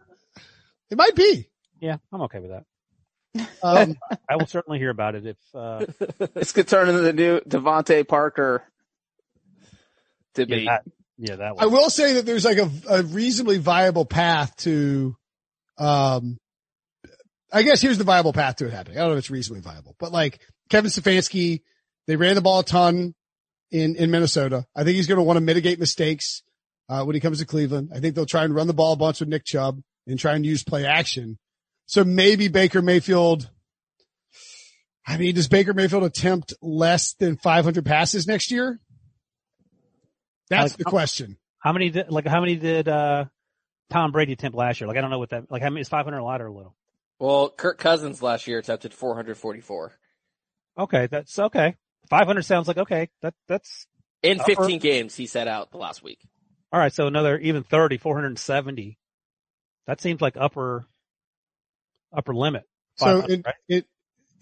It 0.90 0.96
might 0.98 1.14
be. 1.14 1.48
Yeah, 1.81 1.96
I'm 2.12 2.22
okay 2.22 2.40
with 2.40 2.50
that. 2.50 3.48
Um, 3.62 3.96
I 4.28 4.37
will 4.37 4.46
certainly 4.46 4.78
hear 4.78 4.90
about 4.90 5.14
it 5.14 5.26
if. 5.26 5.37
uh 5.54 5.87
This 6.35 6.52
could 6.52 6.68
turn 6.68 6.88
into 6.88 7.00
the 7.00 7.12
new 7.12 7.40
DeVante 7.40 8.07
Parker 8.07 8.62
Yeah, 10.37 10.44
debate. 10.44 10.66
that, 10.66 10.83
yeah, 11.16 11.37
that 11.37 11.54
I 11.59 11.66
will 11.66 11.90
say 11.90 12.14
that 12.14 12.26
there's 12.26 12.44
like 12.44 12.59
a, 12.59 12.70
a 12.90 13.02
reasonably 13.02 13.59
viable 13.59 14.04
path 14.04 14.54
to, 14.59 15.16
um, 15.78 16.37
I 17.52 17.62
guess 17.62 17.80
here's 17.80 17.98
the 17.98 18.04
viable 18.04 18.32
path 18.32 18.56
to 18.56 18.66
it 18.66 18.72
happening. 18.72 18.98
I 18.98 19.00
don't 19.00 19.11
know 19.11 19.14
if 19.14 19.20
it's 19.20 19.30
reasonably 19.30 19.62
viable, 19.62 19.96
but 19.98 20.12
like 20.12 20.40
Kevin 20.68 20.90
Stefanski, 20.90 21.62
they 22.06 22.16
ran 22.16 22.34
the 22.34 22.40
ball 22.40 22.61
a 22.61 22.64
ton 22.64 23.14
in, 23.70 23.96
in 23.96 24.11
Minnesota. 24.11 24.66
I 24.76 24.84
think 24.84 24.96
he's 24.96 25.06
going 25.06 25.18
to 25.18 25.24
want 25.24 25.37
to 25.37 25.40
mitigate 25.42 25.78
mistakes, 25.78 26.42
uh, 26.88 27.04
when 27.04 27.14
he 27.14 27.20
comes 27.20 27.38
to 27.38 27.46
Cleveland. 27.46 27.90
I 27.94 28.00
think 28.00 28.14
they'll 28.14 28.26
try 28.26 28.44
and 28.44 28.54
run 28.54 28.66
the 28.66 28.74
ball 28.74 28.92
a 28.92 28.96
bunch 28.96 29.20
with 29.20 29.28
Nick 29.28 29.44
Chubb 29.44 29.80
and 30.06 30.18
try 30.18 30.34
and 30.34 30.44
use 30.44 30.64
play 30.64 30.87
action. 30.87 31.38
So 31.87 32.04
maybe 32.04 32.48
Baker 32.48 32.82
Mayfield, 32.82 33.50
I 35.06 35.16
mean, 35.16 35.34
does 35.34 35.48
Baker 35.48 35.74
Mayfield 35.74 36.04
attempt 36.04 36.54
less 36.61 37.14
than 37.14 37.37
500 37.37 37.84
passes 37.84 38.26
next 38.26 38.50
year? 38.50 38.78
That's 40.50 40.72
Like, 40.72 40.78
the 40.78 40.84
question. 40.84 41.38
How 41.61 41.72
many 41.72 41.90
did 41.90 42.11
like 42.11 42.26
how 42.26 42.40
many 42.40 42.56
did 42.56 42.88
uh 42.88 43.24
Tom 43.90 44.12
Brady 44.12 44.32
attempt 44.32 44.56
last 44.56 44.80
year? 44.80 44.88
Like 44.88 44.96
I 44.96 45.00
don't 45.00 45.11
know 45.11 45.18
what 45.18 45.30
that 45.30 45.50
like 45.50 45.61
how 45.61 45.70
many 45.70 45.80
is 45.80 45.88
500 45.88 46.16
a 46.16 46.24
lot 46.24 46.40
or 46.40 46.46
a 46.46 46.52
little? 46.52 46.76
Well, 47.18 47.50
Kirk 47.50 47.78
Cousins 47.78 48.22
last 48.22 48.46
year 48.46 48.59
attempted 48.59 48.92
444 48.94 49.92
Okay, 50.78 51.09
that's 51.11 51.38
okay. 51.38 51.74
500 52.09 52.42
sounds 52.42 52.68
like 52.68 52.78
okay. 52.78 53.09
That 53.22 53.35
that's 53.48 53.87
in 54.22 54.40
Upper- 54.40 54.54
15 54.54 54.78
games 54.78 55.14
he 55.16 55.26
set 55.26 55.48
out 55.48 55.70
the 55.72 55.78
last 55.78 56.02
week. 56.02 56.20
all 56.72 56.78
right. 56.81 56.92
So 56.92 57.07
another 57.07 57.37
even 57.38 57.64
30, 57.64 57.98
470. 57.98 58.96
That 59.87 60.00
seems 60.00 60.20
like 60.20 60.37
upper 60.37 60.87
upper 62.12 62.35
limit. 62.35 62.62
So 62.96 63.20
in, 63.26 63.42
right? 63.44 63.54
in, 63.68 63.85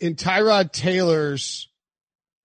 in 0.01 0.15
Tyrod 0.15 0.73
Taylor's, 0.73 1.69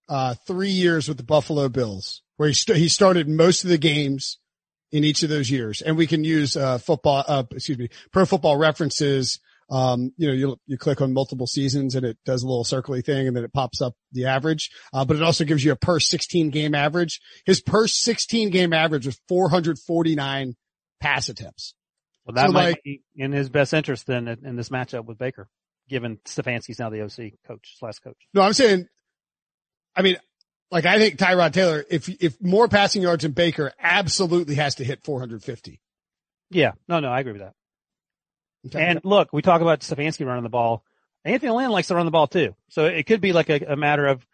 uh, 0.09 0.35
three 0.47 0.71
years 0.71 1.07
with 1.07 1.17
the 1.17 1.23
Buffalo 1.23 1.69
Bills, 1.69 2.21
where 2.37 2.49
he, 2.49 2.53
st- 2.53 2.77
he 2.77 2.89
started 2.89 3.29
most 3.29 3.63
of 3.63 3.69
the 3.69 3.77
games 3.77 4.39
in 4.91 5.03
each 5.05 5.23
of 5.23 5.29
those 5.29 5.49
years. 5.49 5.81
And 5.81 5.95
we 5.95 6.05
can 6.07 6.23
use, 6.25 6.57
uh, 6.57 6.79
football, 6.79 7.23
uh, 7.27 7.43
excuse 7.51 7.77
me, 7.77 7.89
pro 8.11 8.25
football 8.25 8.57
references. 8.57 9.39
Um, 9.71 10.11
you 10.17 10.27
know, 10.27 10.33
you, 10.33 10.57
you 10.67 10.77
click 10.77 10.99
on 10.99 11.13
multiple 11.13 11.47
seasons 11.47 11.95
and 11.95 12.05
it 12.05 12.17
does 12.25 12.43
a 12.43 12.47
little 12.47 12.65
circly 12.65 13.03
thing 13.03 13.27
and 13.27 13.35
then 13.35 13.45
it 13.45 13.53
pops 13.53 13.81
up 13.81 13.93
the 14.11 14.25
average. 14.25 14.69
Uh, 14.91 15.05
but 15.05 15.15
it 15.15 15.23
also 15.23 15.45
gives 15.45 15.63
you 15.63 15.71
a 15.71 15.77
per 15.77 15.97
16 15.97 16.49
game 16.49 16.75
average. 16.75 17.21
His 17.45 17.61
per 17.61 17.87
16 17.87 18.49
game 18.49 18.73
average 18.73 19.05
was 19.05 19.17
449 19.29 20.55
pass 20.99 21.29
attempts. 21.29 21.73
Well, 22.25 22.35
that 22.35 22.47
so, 22.47 22.51
might 22.51 22.65
like- 22.65 22.83
be 22.83 23.01
in 23.15 23.31
his 23.31 23.49
best 23.49 23.73
interest 23.73 24.07
then 24.07 24.27
in 24.27 24.57
this 24.57 24.69
matchup 24.69 25.05
with 25.05 25.17
Baker, 25.17 25.47
given 25.87 26.17
Stefanski's 26.25 26.77
now 26.77 26.89
the 26.89 27.03
OC 27.03 27.33
coach 27.47 27.77
slash 27.79 27.99
coach. 27.99 28.17
No, 28.33 28.41
I'm 28.41 28.53
saying, 28.53 28.87
I 29.95 30.01
mean, 30.01 30.17
like 30.69 30.85
I 30.85 30.99
think 30.99 31.17
Tyrod 31.17 31.53
Taylor, 31.53 31.85
if, 31.89 32.09
if 32.21 32.35
more 32.41 32.67
passing 32.67 33.01
yards 33.01 33.23
than 33.23 33.31
Baker 33.31 33.71
absolutely 33.79 34.55
has 34.55 34.75
to 34.75 34.83
hit 34.83 35.03
450. 35.05 35.81
Yeah, 36.49 36.71
no, 36.89 36.99
no, 36.99 37.09
I 37.09 37.21
agree 37.21 37.31
with 37.31 37.41
that. 37.41 37.53
Okay. 38.67 38.83
And 38.83 39.01
look, 39.03 39.33
we 39.33 39.41
talk 39.41 39.61
about 39.61 39.79
Stefanski 39.79 40.25
running 40.25 40.43
the 40.43 40.49
ball. 40.49 40.83
Anthony 41.23 41.51
Lynn 41.51 41.71
likes 41.71 41.87
to 41.89 41.95
run 41.95 42.05
the 42.05 42.11
ball 42.11 42.27
too. 42.27 42.55
So 42.69 42.85
it 42.85 43.05
could 43.05 43.21
be 43.21 43.33
like 43.33 43.49
a, 43.49 43.59
a 43.69 43.75
matter 43.75 44.07
of, 44.07 44.25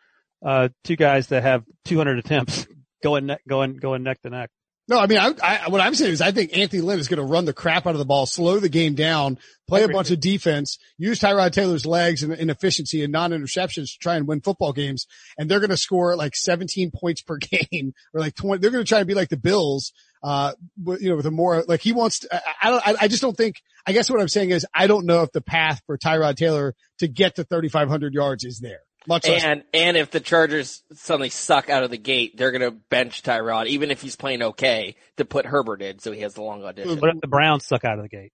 uh, 0.45 0.69
two 0.83 0.95
guys 0.95 1.27
that 1.27 1.43
have 1.43 1.63
200 1.85 2.19
attempts 2.19 2.67
going, 3.03 3.35
going, 3.47 3.77
going 3.77 4.03
neck 4.03 4.21
to 4.21 4.29
neck. 4.29 4.49
No, 4.89 5.00
I 5.00 5.08
mean, 5.08 5.17
I, 5.17 5.34
I, 5.43 5.69
what 5.69 5.82
I'm 5.82 5.93
saying 5.95 6.13
is 6.13 6.21
I 6.21 6.32
think 6.32 6.56
Anthony 6.58 6.82
Lynn 6.82 7.00
is 7.00 7.10
going 7.10 7.17
to 7.17 7.26
run 7.26 7.43
the 7.43 7.54
crap 7.54 7.86
out 7.86 7.91
of 7.91 8.00
the 8.00 8.06
ball, 8.06 8.26
slow 8.26 8.60
the 8.60 8.69
game 8.69 8.95
down, 8.95 9.38
play 9.67 9.84
a 9.84 9.89
bunch 9.89 10.12
of 10.12 10.21
defense, 10.21 10.80
use 10.97 11.19
Tyrod 11.19 11.52
Taylor's 11.52 11.86
legs 11.86 12.23
and, 12.23 12.32
and 12.32 12.50
efficiency 12.50 13.04
and 13.04 13.12
non-interceptions 13.12 13.91
to 13.91 14.00
try 14.00 14.15
and 14.15 14.28
win 14.28 14.39
football 14.39 14.71
games. 14.71 15.06
And 15.38 15.52
they're 15.52 15.60
going 15.60 15.71
to 15.71 15.78
score 15.78 16.15
like 16.15 16.38
17 16.38 16.91
points 16.91 17.21
per 17.21 17.38
game 17.71 17.93
or 18.13 18.21
like 18.21 18.36
20. 18.36 18.62
They're 18.62 18.71
going 18.71 18.84
to 18.84 18.88
try 18.88 19.00
and 19.00 19.08
be 19.08 19.13
like 19.13 19.28
the 19.28 19.36
Bills, 19.36 19.91
uh, 20.23 20.54
you 20.86 21.10
know, 21.10 21.17
with 21.17 21.26
a 21.26 21.32
more, 21.32 21.65
like 21.67 21.82
he 21.82 21.91
wants 21.91 22.19
to, 22.19 22.34
I, 22.34 22.41
I 22.62 22.69
don't, 22.69 22.88
I, 22.88 22.95
I 23.02 23.08
just 23.10 23.21
don't 23.21 23.36
think, 23.36 23.62
I 23.86 23.91
guess 23.91 24.10
what 24.10 24.21
I'm 24.21 24.30
saying 24.30 24.52
is 24.52 24.65
I 24.73 24.88
don't 24.88 25.06
know 25.06 25.23
if 25.23 25.34
the 25.34 25.41
path 25.41 25.82
for 25.86 25.97
Tyrod 25.97 26.38
Taylor 26.38 26.76
to 27.00 27.10
get 27.10 27.36
to 27.36 27.43
3,500 27.43 28.13
yards 28.13 28.45
is 28.45 28.60
there. 28.62 28.87
Much 29.07 29.25
less 29.25 29.43
And 29.43 29.63
and 29.73 29.95
if 29.95 30.11
the 30.11 30.19
Chargers 30.19 30.83
suddenly 30.93 31.29
suck 31.29 31.69
out 31.69 31.83
of 31.83 31.89
the 31.89 31.97
gate, 31.97 32.37
they're 32.37 32.51
gonna 32.51 32.71
bench 32.71 33.23
Tyrod, 33.23 33.67
even 33.67 33.89
if 33.89 34.01
he's 34.01 34.17
playing 34.17 34.43
okay, 34.43 34.95
to 35.15 35.23
put 35.23 35.45
Herbert 35.45 35.81
in, 35.81 35.99
so 35.99 36.11
he 36.11 36.21
has 36.21 36.33
the 36.33 36.41
long 36.41 36.63
audition. 36.63 36.99
But 36.99 37.15
if 37.15 37.21
the 37.21 37.27
Browns 37.27 37.65
suck 37.65 37.85
out 37.85 37.97
of 37.97 38.03
the 38.03 38.09
gate. 38.09 38.33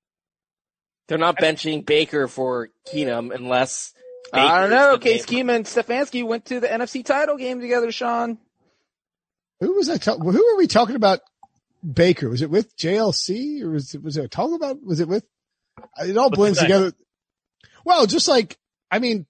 They're 1.07 1.17
not 1.17 1.38
benching 1.38 1.86
Baker 1.86 2.27
for 2.27 2.69
Keenum 2.91 3.33
unless. 3.33 3.93
I 4.31 4.62
don't 4.62 4.71
know. 4.71 4.97
Case 4.97 5.25
game- 5.25 5.45
Keenum 5.45 5.55
and 5.57 5.65
Stefanski 5.65 6.25
went 6.25 6.45
to 6.45 6.59
the 6.59 6.67
NFC 6.67 7.05
title 7.05 7.38
game 7.38 7.59
together, 7.62 7.91
Sean. 7.91 8.39
Who 9.59 9.75
was 9.75 9.89
I? 9.89 9.97
Ta- 9.97 10.17
who 10.17 10.31
were 10.31 10.57
we 10.57 10.65
talking 10.65 10.95
about? 10.95 11.19
Baker? 11.83 12.29
Was 12.29 12.41
it 12.41 12.49
with 12.49 12.75
JLC 12.77 13.62
or 13.62 13.71
was 13.71 13.93
it 13.93 14.01
was 14.01 14.17
it 14.17 14.31
talking 14.31 14.55
about? 14.55 14.83
Was 14.83 15.01
it 15.01 15.07
with? 15.07 15.25
It 15.99 16.17
all 16.17 16.31
blends 16.31 16.59
together. 16.59 16.93
Well, 17.86 18.07
just 18.07 18.27
like 18.27 18.57
I 18.89 18.99
mean, 18.99 19.25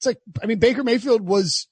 it's 0.00 0.06
like 0.06 0.18
I 0.42 0.46
mean 0.46 0.58
Baker 0.58 0.82
Mayfield 0.82 1.20
was. 1.20 1.68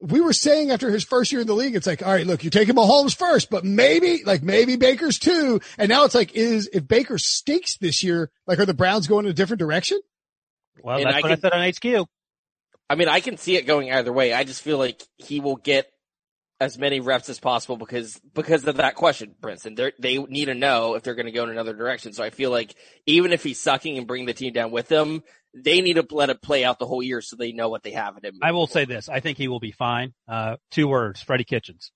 We 0.00 0.20
were 0.20 0.34
saying 0.34 0.70
after 0.70 0.90
his 0.90 1.02
first 1.02 1.32
year 1.32 1.40
in 1.40 1.46
the 1.46 1.54
league, 1.54 1.74
it's 1.74 1.86
like, 1.86 2.04
all 2.06 2.12
right, 2.12 2.26
look, 2.26 2.44
you're 2.44 2.50
taking 2.50 2.74
Mahomes 2.74 3.16
first, 3.16 3.48
but 3.48 3.64
maybe, 3.64 4.22
like 4.24 4.42
maybe 4.42 4.76
Baker's 4.76 5.18
too. 5.18 5.60
And 5.78 5.88
now 5.88 6.04
it's 6.04 6.14
like, 6.14 6.34
is 6.34 6.68
if 6.74 6.86
Baker 6.86 7.16
stinks 7.16 7.78
this 7.78 8.02
year, 8.02 8.30
like 8.46 8.58
are 8.58 8.66
the 8.66 8.74
Browns 8.74 9.06
going 9.06 9.24
in 9.24 9.30
a 9.30 9.34
different 9.34 9.60
direction? 9.60 9.98
Well, 10.82 10.96
And 10.98 11.06
that's 11.06 11.14
I 11.14 11.20
what 11.20 11.24
I 11.24 11.34
can- 11.36 11.40
said 11.40 11.52
on 11.52 12.00
HQ. 12.02 12.08
I 12.90 12.94
mean, 12.96 13.08
I 13.08 13.20
can 13.20 13.38
see 13.38 13.56
it 13.56 13.66
going 13.66 13.90
either 13.90 14.12
way. 14.12 14.34
I 14.34 14.44
just 14.44 14.60
feel 14.60 14.76
like 14.76 15.02
he 15.16 15.40
will 15.40 15.56
get 15.56 15.88
as 16.60 16.76
many 16.76 17.00
reps 17.00 17.30
as 17.30 17.40
possible 17.40 17.76
because 17.78 18.20
because 18.34 18.66
of 18.66 18.76
that 18.76 18.96
question, 18.96 19.34
Brinson. 19.40 19.74
They're, 19.74 19.92
they 19.98 20.18
need 20.18 20.46
to 20.46 20.54
know 20.54 20.96
if 20.96 21.02
they're 21.02 21.14
going 21.14 21.26
to 21.26 21.32
go 21.32 21.44
in 21.44 21.50
another 21.50 21.72
direction. 21.72 22.12
So 22.12 22.22
I 22.22 22.28
feel 22.28 22.50
like 22.50 22.74
even 23.06 23.32
if 23.32 23.42
he's 23.42 23.60
sucking 23.60 23.96
and 23.96 24.06
bring 24.06 24.26
the 24.26 24.34
team 24.34 24.52
down 24.52 24.70
with 24.70 24.90
him, 24.92 25.22
they 25.54 25.80
need 25.80 25.94
to 25.94 26.06
let 26.10 26.30
it 26.30 26.42
play 26.42 26.64
out 26.64 26.78
the 26.78 26.86
whole 26.86 27.02
year 27.02 27.20
so 27.20 27.36
they 27.36 27.52
know 27.52 27.68
what 27.68 27.82
they 27.82 27.92
have 27.92 28.16
in 28.16 28.24
him. 28.24 28.38
I 28.42 28.52
will 28.52 28.66
say 28.66 28.84
this. 28.84 29.08
I 29.08 29.20
think 29.20 29.38
he 29.38 29.48
will 29.48 29.60
be 29.60 29.72
fine. 29.72 30.12
Uh, 30.28 30.56
two 30.70 30.88
words, 30.88 31.22
Freddie 31.22 31.44
Kitchens. 31.44 31.92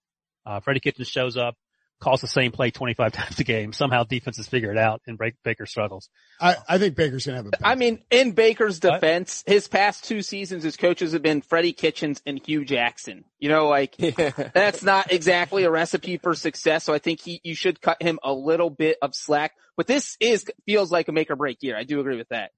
Uh, 0.46 0.60
Freddie 0.60 0.80
Kitchens 0.80 1.08
shows 1.08 1.36
up. 1.36 1.56
calls 2.00 2.20
the 2.20 2.28
same 2.28 2.52
play 2.52 2.70
25 2.70 3.12
times 3.12 3.38
a 3.40 3.44
game. 3.44 3.72
Somehow 3.72 4.04
defenses 4.04 4.46
figure 4.46 4.70
it 4.70 4.78
out 4.78 5.02
and 5.06 5.18
break, 5.18 5.34
Baker 5.42 5.66
struggles. 5.66 6.08
I, 6.40 6.56
I 6.68 6.78
think 6.78 6.94
Baker's 6.94 7.26
going 7.26 7.36
to 7.36 7.50
have 7.50 7.60
a. 7.60 7.66
I 7.66 7.74
mean, 7.74 8.02
in 8.10 8.32
Baker's 8.32 8.78
defense, 8.78 9.42
what? 9.44 9.54
his 9.54 9.66
past 9.66 10.04
two 10.04 10.22
seasons, 10.22 10.62
his 10.62 10.76
coaches 10.76 11.12
have 11.12 11.22
been 11.22 11.42
Freddie 11.42 11.72
Kitchens 11.72 12.22
and 12.24 12.40
Hue 12.46 12.64
Jackson. 12.64 13.24
You 13.40 13.48
know, 13.48 13.68
like 13.68 13.96
that's 14.54 14.82
not 14.82 15.12
exactly 15.12 15.64
a 15.64 15.70
recipe 15.70 16.18
for 16.18 16.34
success. 16.34 16.84
So 16.84 16.94
I 16.94 16.98
think 16.98 17.20
he, 17.20 17.40
you 17.42 17.56
should 17.56 17.80
cut 17.80 18.00
him 18.00 18.20
a 18.22 18.32
little 18.32 18.70
bit 18.70 18.98
of 19.02 19.14
slack. 19.14 19.52
But 19.76 19.86
this 19.86 20.16
is 20.20 20.46
feels 20.66 20.90
like 20.90 21.08
a 21.08 21.12
make 21.12 21.30
or 21.30 21.36
break 21.36 21.58
year. 21.62 21.76
I 21.76 21.84
do 21.84 22.00
agree 22.00 22.16
with 22.16 22.28
that. 22.30 22.50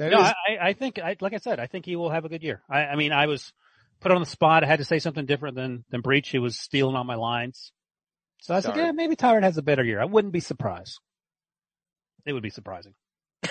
That 0.00 0.10
no, 0.10 0.20
is- 0.20 0.26
I, 0.26 0.68
I 0.68 0.72
think, 0.72 0.98
I, 0.98 1.16
like 1.20 1.34
I 1.34 1.38
said, 1.38 1.60
I 1.60 1.66
think 1.66 1.84
he 1.84 1.94
will 1.96 2.10
have 2.10 2.24
a 2.24 2.28
good 2.28 2.42
year. 2.42 2.62
I, 2.68 2.86
I 2.86 2.96
mean, 2.96 3.12
I 3.12 3.26
was 3.26 3.52
put 4.00 4.12
on 4.12 4.20
the 4.20 4.26
spot. 4.26 4.64
I 4.64 4.66
had 4.66 4.78
to 4.78 4.84
say 4.84 4.98
something 4.98 5.26
different 5.26 5.56
than 5.56 5.84
than 5.90 6.00
Breech. 6.00 6.30
He 6.30 6.38
was 6.38 6.58
stealing 6.58 6.96
on 6.96 7.06
my 7.06 7.16
lines. 7.16 7.72
So 8.40 8.54
I 8.54 8.60
said, 8.60 8.76
yeah, 8.76 8.92
maybe 8.92 9.16
Tyrod 9.16 9.42
has 9.42 9.58
a 9.58 9.62
better 9.62 9.84
year. 9.84 10.00
I 10.00 10.06
wouldn't 10.06 10.32
be 10.32 10.40
surprised. 10.40 10.98
It 12.24 12.32
would 12.32 12.42
be 12.42 12.50
surprising. 12.50 12.94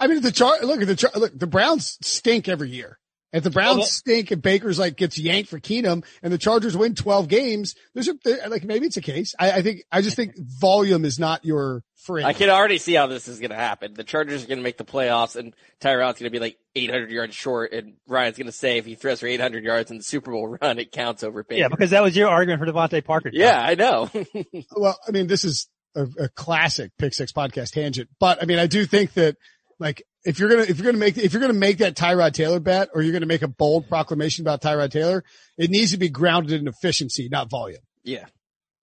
I 0.00 0.06
mean, 0.06 0.20
the 0.20 0.32
chart, 0.32 0.62
look 0.62 0.80
at 0.80 0.86
the 0.86 0.94
char, 0.96 1.10
look, 1.16 1.36
the 1.36 1.48
Browns 1.48 1.98
stink 2.00 2.48
every 2.48 2.70
year. 2.70 2.98
If 3.32 3.44
the 3.44 3.50
Browns 3.50 3.78
well, 3.78 3.86
stink 3.86 4.30
and 4.30 4.40
Baker's 4.40 4.78
like 4.78 4.96
gets 4.96 5.18
yanked 5.18 5.50
for 5.50 5.60
Keenum 5.60 6.02
and 6.22 6.32
the 6.32 6.38
Chargers 6.38 6.76
win 6.76 6.94
12 6.94 7.28
games, 7.28 7.74
there's 7.92 8.08
a, 8.08 8.14
like 8.48 8.64
maybe 8.64 8.86
it's 8.86 8.96
a 8.96 9.02
case. 9.02 9.34
I, 9.38 9.52
I 9.52 9.62
think, 9.62 9.82
I 9.92 10.00
just 10.00 10.16
think 10.16 10.32
volume 10.38 11.04
is 11.04 11.18
not 11.18 11.44
your 11.44 11.82
friend. 11.96 12.26
I 12.26 12.32
can 12.32 12.48
already 12.48 12.78
see 12.78 12.94
how 12.94 13.06
this 13.06 13.28
is 13.28 13.38
going 13.38 13.50
to 13.50 13.56
happen. 13.56 13.92
The 13.92 14.04
Chargers 14.04 14.44
are 14.44 14.46
going 14.46 14.58
to 14.58 14.62
make 14.64 14.78
the 14.78 14.84
playoffs 14.84 15.36
and 15.36 15.54
Tyrod's 15.78 16.18
going 16.18 16.24
to 16.24 16.30
be 16.30 16.38
like 16.38 16.56
800 16.74 17.10
yards 17.10 17.34
short 17.34 17.72
and 17.72 17.94
Ryan's 18.06 18.38
going 18.38 18.46
to 18.46 18.52
say 18.52 18.78
if 18.78 18.86
he 18.86 18.94
throws 18.94 19.20
for 19.20 19.26
800 19.26 19.62
yards 19.62 19.90
in 19.90 19.98
the 19.98 20.04
Super 20.04 20.30
Bowl 20.30 20.56
run, 20.60 20.78
it 20.78 20.90
counts 20.90 21.22
over 21.22 21.44
Baker. 21.44 21.60
Yeah, 21.60 21.68
because 21.68 21.90
that 21.90 22.02
was 22.02 22.16
your 22.16 22.28
argument 22.30 22.60
for 22.60 22.72
DeVante 22.72 23.04
Parker. 23.04 23.30
Yeah, 23.30 23.60
I 23.60 23.74
know. 23.74 24.10
well, 24.76 24.98
I 25.06 25.10
mean, 25.10 25.26
this 25.26 25.44
is 25.44 25.68
a, 25.94 26.06
a 26.18 26.28
classic 26.30 26.92
Pick 26.98 27.12
Six 27.12 27.32
podcast 27.32 27.72
tangent, 27.72 28.08
but 28.18 28.42
I 28.42 28.46
mean, 28.46 28.58
I 28.58 28.66
do 28.66 28.86
think 28.86 29.12
that 29.14 29.36
like 29.78 30.02
if 30.24 30.38
you're 30.38 30.48
gonna 30.48 30.62
if 30.62 30.78
you're 30.78 30.86
gonna 30.86 30.98
make 30.98 31.16
if 31.16 31.32
you're 31.32 31.40
gonna 31.40 31.52
make 31.52 31.78
that 31.78 31.96
Tyrod 31.96 32.32
Taylor 32.32 32.60
bet 32.60 32.90
or 32.94 33.02
you're 33.02 33.12
gonna 33.12 33.26
make 33.26 33.42
a 33.42 33.48
bold 33.48 33.88
proclamation 33.88 34.42
about 34.44 34.60
Tyrod 34.60 34.90
Taylor, 34.90 35.24
it 35.56 35.70
needs 35.70 35.92
to 35.92 35.98
be 35.98 36.08
grounded 36.08 36.60
in 36.60 36.68
efficiency, 36.68 37.28
not 37.30 37.50
volume. 37.50 37.80
Yeah, 38.02 38.26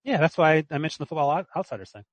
yeah, 0.05 0.17
that's 0.17 0.37
why 0.37 0.63
I 0.69 0.77
mentioned 0.77 1.05
the 1.05 1.07
Football 1.07 1.45
Outsiders 1.55 1.91
thing. 1.91 2.03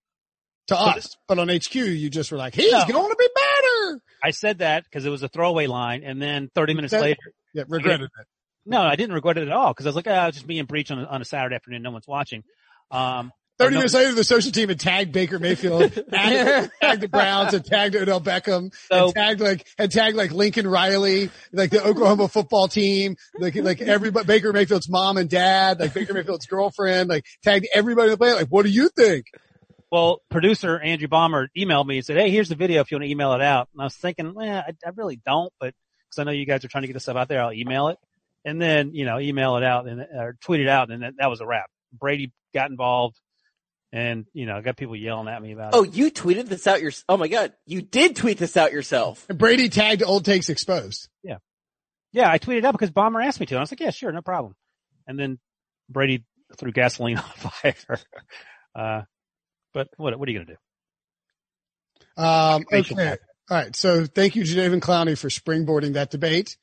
To 0.69 0.75
but, 0.75 0.97
us, 0.97 1.17
but 1.29 1.39
on 1.39 1.49
HQ, 1.49 1.75
you 1.75 2.09
just 2.09 2.31
were 2.33 2.39
like, 2.39 2.55
he's 2.55 2.73
no, 2.73 2.85
going 2.87 3.11
to 3.11 3.17
be 3.19 3.29
better. 3.35 4.01
I 4.23 4.31
said 4.31 4.59
that 4.59 4.85
because 4.85 5.05
it 5.05 5.11
was 5.11 5.23
a 5.23 5.29
throwaway 5.29 5.67
line, 5.67 6.03
and 6.05 6.23
then 6.23 6.51
30 6.55 6.75
minutes 6.75 6.93
later, 6.93 7.19
yeah, 7.53 7.65
regretted 7.69 8.03
it. 8.05 8.27
No, 8.65 8.81
I 8.81 8.95
didn't 8.95 9.15
regret 9.15 9.39
it 9.39 9.49
at 9.49 9.53
all 9.53 9.73
because 9.73 9.87
I 9.87 9.89
was 9.89 9.97
like, 9.97 10.07
oh, 10.07 10.13
I 10.13 10.27
was 10.27 10.37
just 10.37 10.47
being 10.47 10.65
Breech 10.65 10.91
on 10.93 11.01
a, 11.01 11.05
on 11.05 11.21
a 11.21 11.25
Saturday 11.25 11.57
afternoon, 11.57 11.83
no 11.83 11.91
one's 11.91 12.07
watching. 12.07 12.45
Um, 12.93 13.33
30 13.59 13.77
minutes 13.77 13.95
later, 13.95 14.13
the 14.15 14.25
social 14.25 14.51
team 14.51 14.69
had 14.69 14.81
tagged 14.81 15.13
Baker 15.13 15.39
Mayfield, 15.39 15.93
tagged, 16.11 16.73
tagged 16.81 17.03
the 17.03 17.09
Browns, 17.09 17.55
and 17.55 17.65
tagged 17.65 17.95
Odell 17.95 18.21
Beckham, 18.21 18.75
so, 18.91 19.07
and 19.07 19.15
tagged 19.15 19.41
like, 19.41 19.67
and 19.79 19.91
tagged 19.91 20.17
like 20.17 20.33
Lincoln 20.33 20.67
Riley, 20.67 21.31
like 21.53 21.71
the 21.71 21.85
Oklahoma 21.85 22.29
football 22.29 22.69
team, 22.69 23.17
like, 23.39 23.55
like 23.55 23.81
everybody, 23.81 24.27
Baker 24.27 24.53
Mayfield's 24.53 24.89
mom 24.89 25.17
and 25.17 25.29
dad, 25.29 25.81
like 25.81 25.95
Baker 25.95 26.15
Mayfield's 26.15 26.47
girlfriend, 26.47 27.09
like 27.09 27.25
tagged 27.43 27.69
everybody 27.73 28.09
in 28.09 28.13
the 28.13 28.19
play. 28.19 28.33
Like, 28.35 28.49
what 28.49 28.65
do 28.65 28.71
you 28.71 28.89
think? 28.89 29.27
Well, 29.93 30.23
producer 30.31 30.81
Andrew 30.81 31.07
Bomber 31.07 31.51
emailed 31.55 31.87
me 31.87 31.99
and 31.99 32.07
said, 32.07 32.17
Hey, 32.17 32.31
here's 32.31 32.49
the 32.49 32.55
video 32.55 32.81
if 32.81 32.91
you 32.91 32.97
want 32.97 33.05
to 33.05 33.11
email 33.11 33.35
it 33.35 33.43
out. 33.43 33.69
And 33.75 33.83
I 33.83 33.85
was 33.85 33.95
thinking, 33.95 34.35
eh, 34.41 34.63
I, 34.67 34.73
I 34.87 34.91
really 34.97 35.21
don't, 35.25 35.53
but 35.61 35.75
cause 36.11 36.19
I 36.19 36.25
know 36.25 36.31
you 36.31 36.47
guys 36.47 36.65
are 36.65 36.69
trying 36.69 36.83
to 36.83 36.89
get 36.89 36.95
this 36.95 37.03
stuff 37.03 37.17
out 37.17 37.29
there, 37.29 37.43
I'll 37.43 37.53
email 37.53 37.89
it. 37.89 37.99
And 38.43 38.61
then, 38.61 38.95
you 38.95 39.05
know, 39.05 39.21
email 39.21 39.57
it 39.57 39.63
out 39.63 39.87
and, 39.87 40.01
or 40.01 40.39
tweet 40.41 40.63
it 40.63 40.69
out 40.69 40.91
and 40.91 41.03
that, 41.03 41.13
that 41.19 41.29
was 41.29 41.43
a 41.43 41.47
wrap. 41.47 41.67
Brady 41.93 42.33
got 42.55 42.71
involved 42.71 43.21
and, 43.93 44.27
you 44.33 44.47
know, 44.47 44.57
I 44.57 44.63
got 44.63 44.77
people 44.77 44.97
yelling 44.97 45.29
at 45.29 45.43
me 45.43 45.53
about 45.53 45.75
oh, 45.75 45.85
it. 45.85 45.89
Oh, 45.89 45.93
you 45.93 46.11
tweeted 46.11 46.49
this 46.49 46.67
out 46.67 46.81
your, 46.81 46.93
oh 47.09 47.19
my 47.19 47.29
God, 47.29 47.53
you 47.67 47.83
did 47.83 48.17
tweet 48.17 48.39
this 48.39 48.57
out 48.57 48.73
yourself. 48.73 49.27
And 49.29 49.39
Brady 49.39 49.69
tagged 49.69 50.03
Old 50.03 50.25
Takes 50.25 50.49
Exposed. 50.49 51.09
Yeah. 51.23 51.39
Yeah, 52.13 52.31
I 52.31 52.39
tweeted 52.39 52.65
out 52.65 52.73
because 52.73 52.91
Bomber 52.91 53.21
asked 53.21 53.39
me 53.39 53.47
to. 53.47 53.55
And 53.55 53.61
I 53.61 53.63
was 53.63 53.71
like, 53.71 53.81
yeah, 53.81 53.91
sure, 53.91 54.11
no 54.11 54.23
problem. 54.23 54.55
And 55.07 55.19
then 55.19 55.39
Brady 55.91 56.25
threw 56.57 56.73
gasoline 56.73 57.19
on 57.19 57.23
fire. 57.25 57.75
Uh, 58.75 59.03
but 59.75 59.89
what, 59.99 60.19
what 60.19 60.27
are 60.27 60.33
you 60.33 60.39
going 60.39 60.47
to 60.47 60.55
do? 60.55 62.23
Um, 62.23 62.65
okay. 62.73 63.19
All 63.51 63.57
right. 63.59 63.77
So 63.77 64.07
thank 64.07 64.35
you, 64.35 64.45
Jadeveon 64.45 64.81
Clowney, 64.81 65.19
for 65.19 65.29
springboarding 65.29 65.93
that 65.93 66.11
debate. 66.11 66.57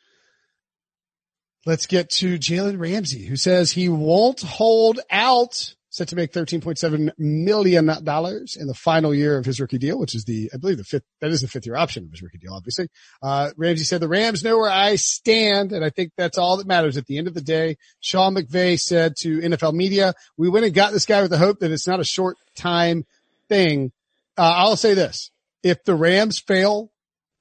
Let's 1.68 1.86
get 1.86 2.10
to 2.12 2.40
Jalen 2.40 2.80
Ramsey, 2.80 3.26
who 3.26 3.36
says 3.36 3.72
he 3.72 3.90
won't 3.90 4.42
hold 4.42 5.02
out 5.12 5.76
set 6.00 6.08
to 6.08 6.16
make 6.16 6.32
$13.7 6.32 7.12
million 7.18 7.90
in 7.90 8.68
the 8.68 8.74
final 8.74 9.14
year 9.14 9.38
of 9.38 9.46
his 9.46 9.60
rookie 9.60 9.78
deal, 9.78 10.00
which 10.00 10.16
is 10.16 10.24
the, 10.24 10.50
I 10.54 10.58
believe 10.58 10.78
the 10.78 10.86
fifth, 10.86 11.04
that 11.20 11.30
is 11.30 11.42
the 11.42 11.48
fifth 11.48 11.66
year 11.66 11.76
option 11.76 12.06
of 12.06 12.12
his 12.12 12.24
rookie 12.24 12.38
deal, 12.38 12.54
obviously. 12.54 12.88
Uh, 13.22 13.52
Ramsey 13.58 13.84
said 13.84 14.00
the 14.00 14.08
Rams 14.08 14.42
know 14.42 14.58
where 14.58 14.72
I 14.72 14.96
stand. 14.96 15.74
And 15.74 15.84
I 15.84 15.90
think 15.90 16.14
that's 16.18 16.38
all 16.38 16.56
that 16.58 16.68
matters 16.68 16.96
at 16.96 17.06
the 17.06 17.18
end 17.18 17.28
of 17.28 17.34
the 17.34 17.42
day. 17.42 17.76
Sean 18.00 18.34
McVay 18.34 18.80
said 18.80 19.16
to 19.20 19.40
NFL 19.40 19.74
media, 19.74 20.14
we 20.38 20.50
went 20.50 20.66
and 20.66 20.74
got 20.74 20.94
this 20.94 21.06
guy 21.06 21.22
with 21.22 21.32
the 21.32 21.38
hope 21.38 21.60
that 21.60 21.72
it's 21.72 21.88
not 21.88 22.00
a 22.00 22.06
short 22.06 22.38
time 22.56 23.06
thing. 23.50 23.92
Uh, 24.38 24.54
I'll 24.56 24.78
say 24.78 24.94
this. 24.94 25.32
If 25.64 25.84
the 25.84 25.96
Rams 25.96 26.40
fail 26.40 26.92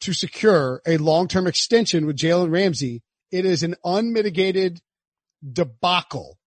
to 0.01 0.13
secure 0.13 0.83
a 0.85 0.97
long-term 0.97 1.47
extension 1.47 2.07
with 2.07 2.17
Jalen 2.17 2.51
Ramsey, 2.51 3.03
it 3.31 3.45
is 3.45 3.63
an 3.63 3.77
unmitigated 3.85 4.81
debacle 5.49 6.39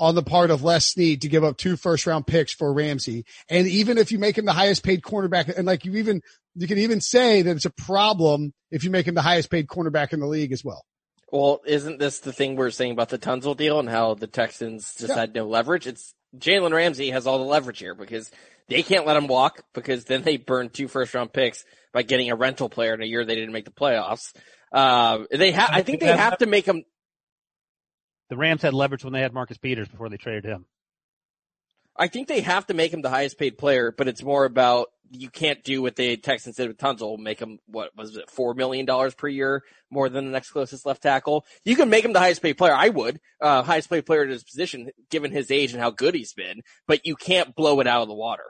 on 0.00 0.14
the 0.14 0.22
part 0.22 0.50
of 0.50 0.64
Les 0.64 0.86
Snead 0.86 1.22
to 1.22 1.28
give 1.28 1.44
up 1.44 1.58
two 1.58 1.76
first 1.76 2.06
round 2.06 2.26
picks 2.26 2.52
for 2.52 2.72
Ramsey. 2.72 3.26
And 3.48 3.68
even 3.68 3.98
if 3.98 4.10
you 4.10 4.18
make 4.18 4.38
him 4.38 4.46
the 4.46 4.52
highest 4.52 4.82
paid 4.82 5.02
cornerback, 5.02 5.54
and 5.56 5.66
like 5.66 5.84
you 5.84 5.96
even, 5.96 6.22
you 6.56 6.66
can 6.66 6.78
even 6.78 7.00
say 7.02 7.42
that 7.42 7.54
it's 7.54 7.66
a 7.66 7.70
problem 7.70 8.54
if 8.70 8.82
you 8.82 8.90
make 8.90 9.06
him 9.06 9.14
the 9.14 9.22
highest 9.22 9.50
paid 9.50 9.68
cornerback 9.68 10.12
in 10.12 10.20
the 10.20 10.26
league 10.26 10.52
as 10.52 10.64
well. 10.64 10.84
Well, 11.30 11.60
isn't 11.64 12.00
this 12.00 12.20
the 12.20 12.32
thing 12.32 12.56
we're 12.56 12.70
saying 12.70 12.92
about 12.92 13.10
the 13.10 13.18
Tunsil 13.18 13.56
deal 13.56 13.78
and 13.78 13.88
how 13.88 14.14
the 14.14 14.26
Texans 14.26 14.94
just 14.98 15.10
yeah. 15.10 15.20
had 15.20 15.34
no 15.34 15.46
leverage? 15.46 15.86
It's 15.86 16.14
Jalen 16.36 16.72
Ramsey 16.72 17.10
has 17.10 17.26
all 17.26 17.38
the 17.38 17.44
leverage 17.44 17.78
here 17.78 17.94
because 17.94 18.30
they 18.68 18.82
can't 18.82 19.06
let 19.06 19.16
him 19.16 19.26
walk 19.26 19.62
because 19.74 20.04
then 20.06 20.22
they 20.22 20.38
burn 20.38 20.70
two 20.70 20.88
first 20.88 21.12
round 21.14 21.32
picks 21.32 21.64
by 21.92 22.02
getting 22.02 22.30
a 22.30 22.36
rental 22.36 22.68
player 22.68 22.94
in 22.94 23.02
a 23.02 23.06
year 23.06 23.24
they 23.24 23.34
didn't 23.34 23.52
make 23.52 23.64
the 23.64 23.70
playoffs. 23.70 24.32
Uh, 24.72 25.24
they 25.30 25.50
have, 25.50 25.70
I 25.72 25.82
think 25.82 26.00
they 26.00 26.16
have 26.16 26.38
to 26.38 26.46
make 26.46 26.64
him, 26.64 26.84
the 28.30 28.36
Rams 28.36 28.62
had 28.62 28.72
leverage 28.72 29.04
when 29.04 29.12
they 29.12 29.20
had 29.20 29.34
Marcus 29.34 29.58
Peters 29.58 29.88
before 29.88 30.08
they 30.08 30.16
traded 30.16 30.44
him. 30.46 30.64
I 31.96 32.08
think 32.08 32.28
they 32.28 32.40
have 32.40 32.66
to 32.68 32.74
make 32.74 32.94
him 32.94 33.02
the 33.02 33.10
highest 33.10 33.38
paid 33.38 33.58
player, 33.58 33.92
but 33.92 34.08
it's 34.08 34.22
more 34.22 34.46
about 34.46 34.86
you 35.10 35.28
can't 35.28 35.62
do 35.64 35.82
what 35.82 35.96
the 35.96 36.16
Texans 36.16 36.56
did 36.56 36.68
with 36.68 36.78
Tunsil, 36.78 37.18
make 37.18 37.40
him 37.40 37.58
what 37.66 37.94
was 37.96 38.16
it, 38.16 38.30
four 38.30 38.54
million 38.54 38.86
dollars 38.86 39.14
per 39.14 39.28
year 39.28 39.64
more 39.90 40.08
than 40.08 40.24
the 40.24 40.30
next 40.30 40.52
closest 40.52 40.86
left 40.86 41.02
tackle. 41.02 41.44
You 41.64 41.74
can 41.74 41.90
make 41.90 42.04
him 42.04 42.12
the 42.12 42.20
highest 42.20 42.42
paid 42.42 42.54
player. 42.54 42.72
I 42.72 42.88
would, 42.88 43.20
uh, 43.40 43.62
highest 43.62 43.90
paid 43.90 44.06
player 44.06 44.22
at 44.22 44.30
his 44.30 44.44
position, 44.44 44.90
given 45.10 45.32
his 45.32 45.50
age 45.50 45.72
and 45.72 45.82
how 45.82 45.90
good 45.90 46.14
he's 46.14 46.32
been, 46.32 46.62
but 46.86 47.04
you 47.04 47.16
can't 47.16 47.54
blow 47.54 47.80
it 47.80 47.88
out 47.88 48.02
of 48.02 48.08
the 48.08 48.14
water. 48.14 48.44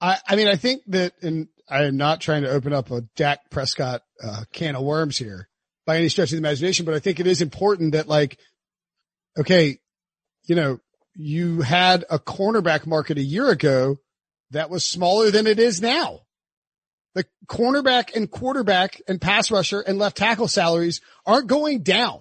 I, 0.00 0.18
I 0.26 0.36
mean, 0.36 0.48
I 0.48 0.56
think 0.56 0.82
that, 0.88 1.14
and 1.22 1.48
I 1.68 1.84
am 1.84 1.96
not 1.96 2.20
trying 2.20 2.42
to 2.42 2.50
open 2.50 2.72
up 2.72 2.90
a 2.90 3.02
Dak 3.16 3.50
Prescott, 3.50 4.02
uh, 4.22 4.44
can 4.52 4.74
of 4.74 4.82
worms 4.82 5.16
here, 5.18 5.48
by 5.88 5.96
any 5.96 6.10
stretch 6.10 6.28
of 6.28 6.32
the 6.32 6.36
imagination, 6.46 6.84
but 6.84 6.92
I 6.92 6.98
think 6.98 7.18
it 7.18 7.26
is 7.26 7.40
important 7.40 7.92
that 7.92 8.08
like, 8.08 8.38
okay, 9.38 9.78
you 10.44 10.54
know, 10.54 10.80
you 11.14 11.62
had 11.62 12.04
a 12.10 12.18
cornerback 12.18 12.86
market 12.86 13.16
a 13.16 13.22
year 13.22 13.48
ago 13.48 13.96
that 14.50 14.68
was 14.68 14.84
smaller 14.84 15.30
than 15.30 15.46
it 15.46 15.58
is 15.58 15.80
now. 15.80 16.20
The 17.14 17.24
cornerback 17.46 18.14
and 18.14 18.30
quarterback 18.30 19.00
and 19.08 19.18
pass 19.18 19.50
rusher 19.50 19.80
and 19.80 19.98
left 19.98 20.18
tackle 20.18 20.46
salaries 20.46 21.00
aren't 21.24 21.46
going 21.46 21.84
down. 21.84 22.20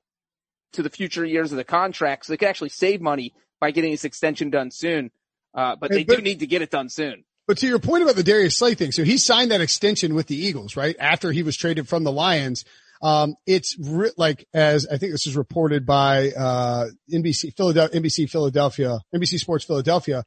to 0.74 0.84
the 0.84 0.90
future 0.90 1.26
years 1.26 1.52
of 1.52 1.58
the 1.58 1.64
contract. 1.64 2.26
So 2.26 2.34
they 2.34 2.38
could 2.38 2.50
actually 2.50 2.70
save 2.70 3.02
money 3.02 3.34
by 3.60 3.72
getting 3.72 3.92
this 3.92 4.06
extension 4.06 4.50
done 4.50 4.72
soon. 4.72 5.12
Uh, 5.54 5.76
but 5.76 5.90
they 5.90 6.04
but, 6.04 6.18
do 6.18 6.22
need 6.22 6.40
to 6.40 6.48
get 6.48 6.62
it 6.62 6.70
done 6.70 6.90
soon. 6.90 7.24
But 7.48 7.60
to 7.60 7.68
your 7.68 7.80
point 7.80 8.04
about 8.04 8.16
the 8.16 8.24
Darius 8.24 8.58
Slay 8.58 8.74
thing, 8.74 8.92
so 8.92 9.04
he 9.04 9.18
signed 9.18 9.52
that 9.52 9.62
extension 9.62 10.16
with 10.16 10.28
the 10.28 10.36
Eagles, 10.36 10.76
right? 10.76 10.96
After 11.00 11.32
he 11.32 11.44
was 11.44 11.56
traded 11.56 11.88
from 11.88 12.04
the 12.04 12.12
Lions. 12.12 12.66
Um, 13.02 13.36
it's 13.46 13.78
re- 13.78 14.12
like, 14.18 14.48
as 14.54 14.88
I 14.88 14.98
think 14.98 15.12
this 15.12 15.28
is 15.28 15.36
reported 15.36 15.86
by, 15.86 16.32
uh, 16.32 16.88
NBC, 17.12 17.56
Philadelphia, 17.56 18.02
NBC 18.02 18.30
Philadelphia, 18.30 19.00
NBC 19.14 19.38
Sports 19.38 19.66
Philadelphia. 19.66 20.24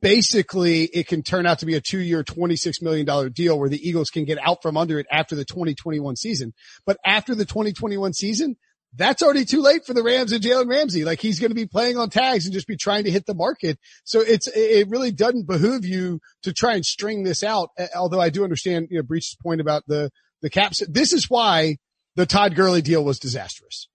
Basically, 0.00 0.84
it 0.84 1.06
can 1.06 1.22
turn 1.22 1.46
out 1.46 1.60
to 1.60 1.66
be 1.66 1.76
a 1.76 1.80
two 1.80 2.00
year, 2.00 2.24
$26 2.24 2.82
million 2.82 3.30
deal 3.32 3.58
where 3.58 3.68
the 3.68 3.88
Eagles 3.88 4.10
can 4.10 4.24
get 4.24 4.38
out 4.44 4.62
from 4.62 4.76
under 4.76 4.98
it 4.98 5.06
after 5.12 5.36
the 5.36 5.44
2021 5.44 6.16
season. 6.16 6.52
But 6.84 6.96
after 7.04 7.36
the 7.36 7.44
2021 7.44 8.14
season, 8.14 8.56
that's 8.94 9.22
already 9.22 9.44
too 9.44 9.60
late 9.60 9.84
for 9.84 9.94
the 9.94 10.02
Rams 10.02 10.32
and 10.32 10.42
Jalen 10.42 10.68
Ramsey. 10.68 11.04
Like 11.04 11.20
he's 11.20 11.40
going 11.40 11.50
to 11.50 11.54
be 11.54 11.66
playing 11.66 11.98
on 11.98 12.10
tags 12.10 12.46
and 12.46 12.52
just 12.52 12.66
be 12.66 12.76
trying 12.76 13.04
to 13.04 13.10
hit 13.10 13.26
the 13.26 13.34
market. 13.34 13.78
So 14.04 14.20
it's, 14.20 14.48
it 14.48 14.88
really 14.88 15.12
doesn't 15.12 15.46
behoove 15.46 15.84
you 15.84 16.20
to 16.42 16.52
try 16.52 16.74
and 16.74 16.84
string 16.84 17.22
this 17.22 17.44
out. 17.44 17.70
Although 17.94 18.20
I 18.20 18.30
do 18.30 18.44
understand, 18.44 18.88
you 18.90 18.98
know, 18.98 19.02
Breech's 19.02 19.36
point 19.36 19.60
about 19.60 19.84
the, 19.86 20.10
the 20.40 20.50
caps. 20.50 20.82
This 20.88 21.12
is 21.12 21.28
why 21.28 21.76
the 22.16 22.26
Todd 22.26 22.54
Gurley 22.54 22.82
deal 22.82 23.04
was 23.04 23.18
disastrous. 23.18 23.88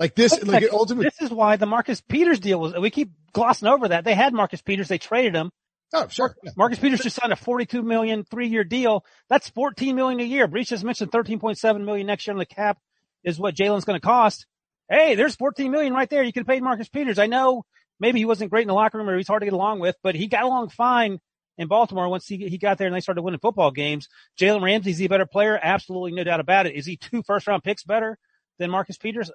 Like 0.00 0.16
this, 0.16 0.32
like, 0.42 0.62
like 0.62 0.72
ultimately. 0.72 1.04
This 1.04 1.22
is 1.22 1.30
why 1.30 1.56
the 1.56 1.66
Marcus 1.66 2.00
Peters 2.00 2.40
deal 2.40 2.58
was, 2.58 2.74
we 2.74 2.90
keep 2.90 3.12
glossing 3.32 3.68
over 3.68 3.88
that. 3.88 4.04
They 4.04 4.14
had 4.14 4.34
Marcus 4.34 4.60
Peters. 4.60 4.88
They 4.88 4.98
traded 4.98 5.36
him. 5.36 5.50
Oh, 5.92 6.08
sure. 6.08 6.34
Yeah. 6.42 6.50
Marcus 6.56 6.80
Peters 6.80 7.00
just 7.00 7.16
signed 7.16 7.32
a 7.32 7.36
42 7.36 7.82
million 7.82 8.24
three 8.24 8.48
year 8.48 8.64
deal. 8.64 9.04
That's 9.28 9.48
14 9.50 9.94
million 9.94 10.18
a 10.18 10.24
year. 10.24 10.48
Breech 10.48 10.70
just 10.70 10.82
mentioned 10.82 11.12
13.7 11.12 11.84
million 11.84 12.08
next 12.08 12.26
year 12.26 12.32
on 12.34 12.38
the 12.38 12.46
cap 12.46 12.78
is 13.24 13.38
what 13.38 13.54
Jalen's 13.54 13.84
going 13.84 13.98
to 13.98 14.06
cost. 14.06 14.46
Hey, 14.88 15.14
there's 15.14 15.36
14 15.36 15.70
million 15.70 15.92
right 15.92 16.08
there. 16.08 16.22
You 16.22 16.32
could 16.32 16.46
paid 16.46 16.62
Marcus 16.62 16.88
Peters. 16.88 17.18
I 17.18 17.26
know 17.26 17.64
maybe 17.98 18.18
he 18.18 18.24
wasn't 18.24 18.50
great 18.50 18.62
in 18.62 18.68
the 18.68 18.74
locker 18.74 18.98
room 18.98 19.08
or 19.08 19.16
he's 19.16 19.28
hard 19.28 19.40
to 19.40 19.46
get 19.46 19.54
along 19.54 19.80
with, 19.80 19.96
but 20.02 20.14
he 20.14 20.26
got 20.26 20.44
along 20.44 20.68
fine 20.68 21.20
in 21.56 21.68
Baltimore 21.68 22.08
once 22.08 22.26
he, 22.26 22.36
he 22.48 22.58
got 22.58 22.78
there 22.78 22.86
and 22.86 22.94
they 22.94 23.00
started 23.00 23.22
winning 23.22 23.40
football 23.40 23.70
games. 23.70 24.08
Jalen 24.38 24.62
Ramsey's 24.62 24.98
the 24.98 25.08
better 25.08 25.26
player. 25.26 25.58
Absolutely 25.60 26.12
no 26.12 26.24
doubt 26.24 26.40
about 26.40 26.66
it. 26.66 26.74
Is 26.74 26.86
he 26.86 26.96
two 26.96 27.22
first 27.22 27.46
round 27.46 27.62
picks 27.62 27.84
better 27.84 28.18
than 28.58 28.70
Marcus 28.70 28.98
Peters? 28.98 29.30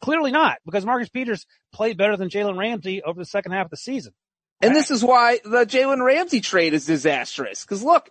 Clearly 0.00 0.30
not 0.30 0.58
because 0.64 0.84
Marcus 0.84 1.08
Peters 1.08 1.46
played 1.72 1.96
better 1.96 2.16
than 2.16 2.28
Jalen 2.28 2.58
Ramsey 2.58 3.02
over 3.02 3.18
the 3.18 3.26
second 3.26 3.52
half 3.52 3.66
of 3.66 3.70
the 3.70 3.76
season. 3.76 4.12
And 4.60 4.76
this 4.76 4.90
is 4.90 5.02
why 5.02 5.40
the 5.44 5.66
Jalen 5.66 6.04
Ramsey 6.04 6.40
trade 6.40 6.74
is 6.74 6.86
disastrous. 6.86 7.64
Cause 7.64 7.82
look, 7.82 8.10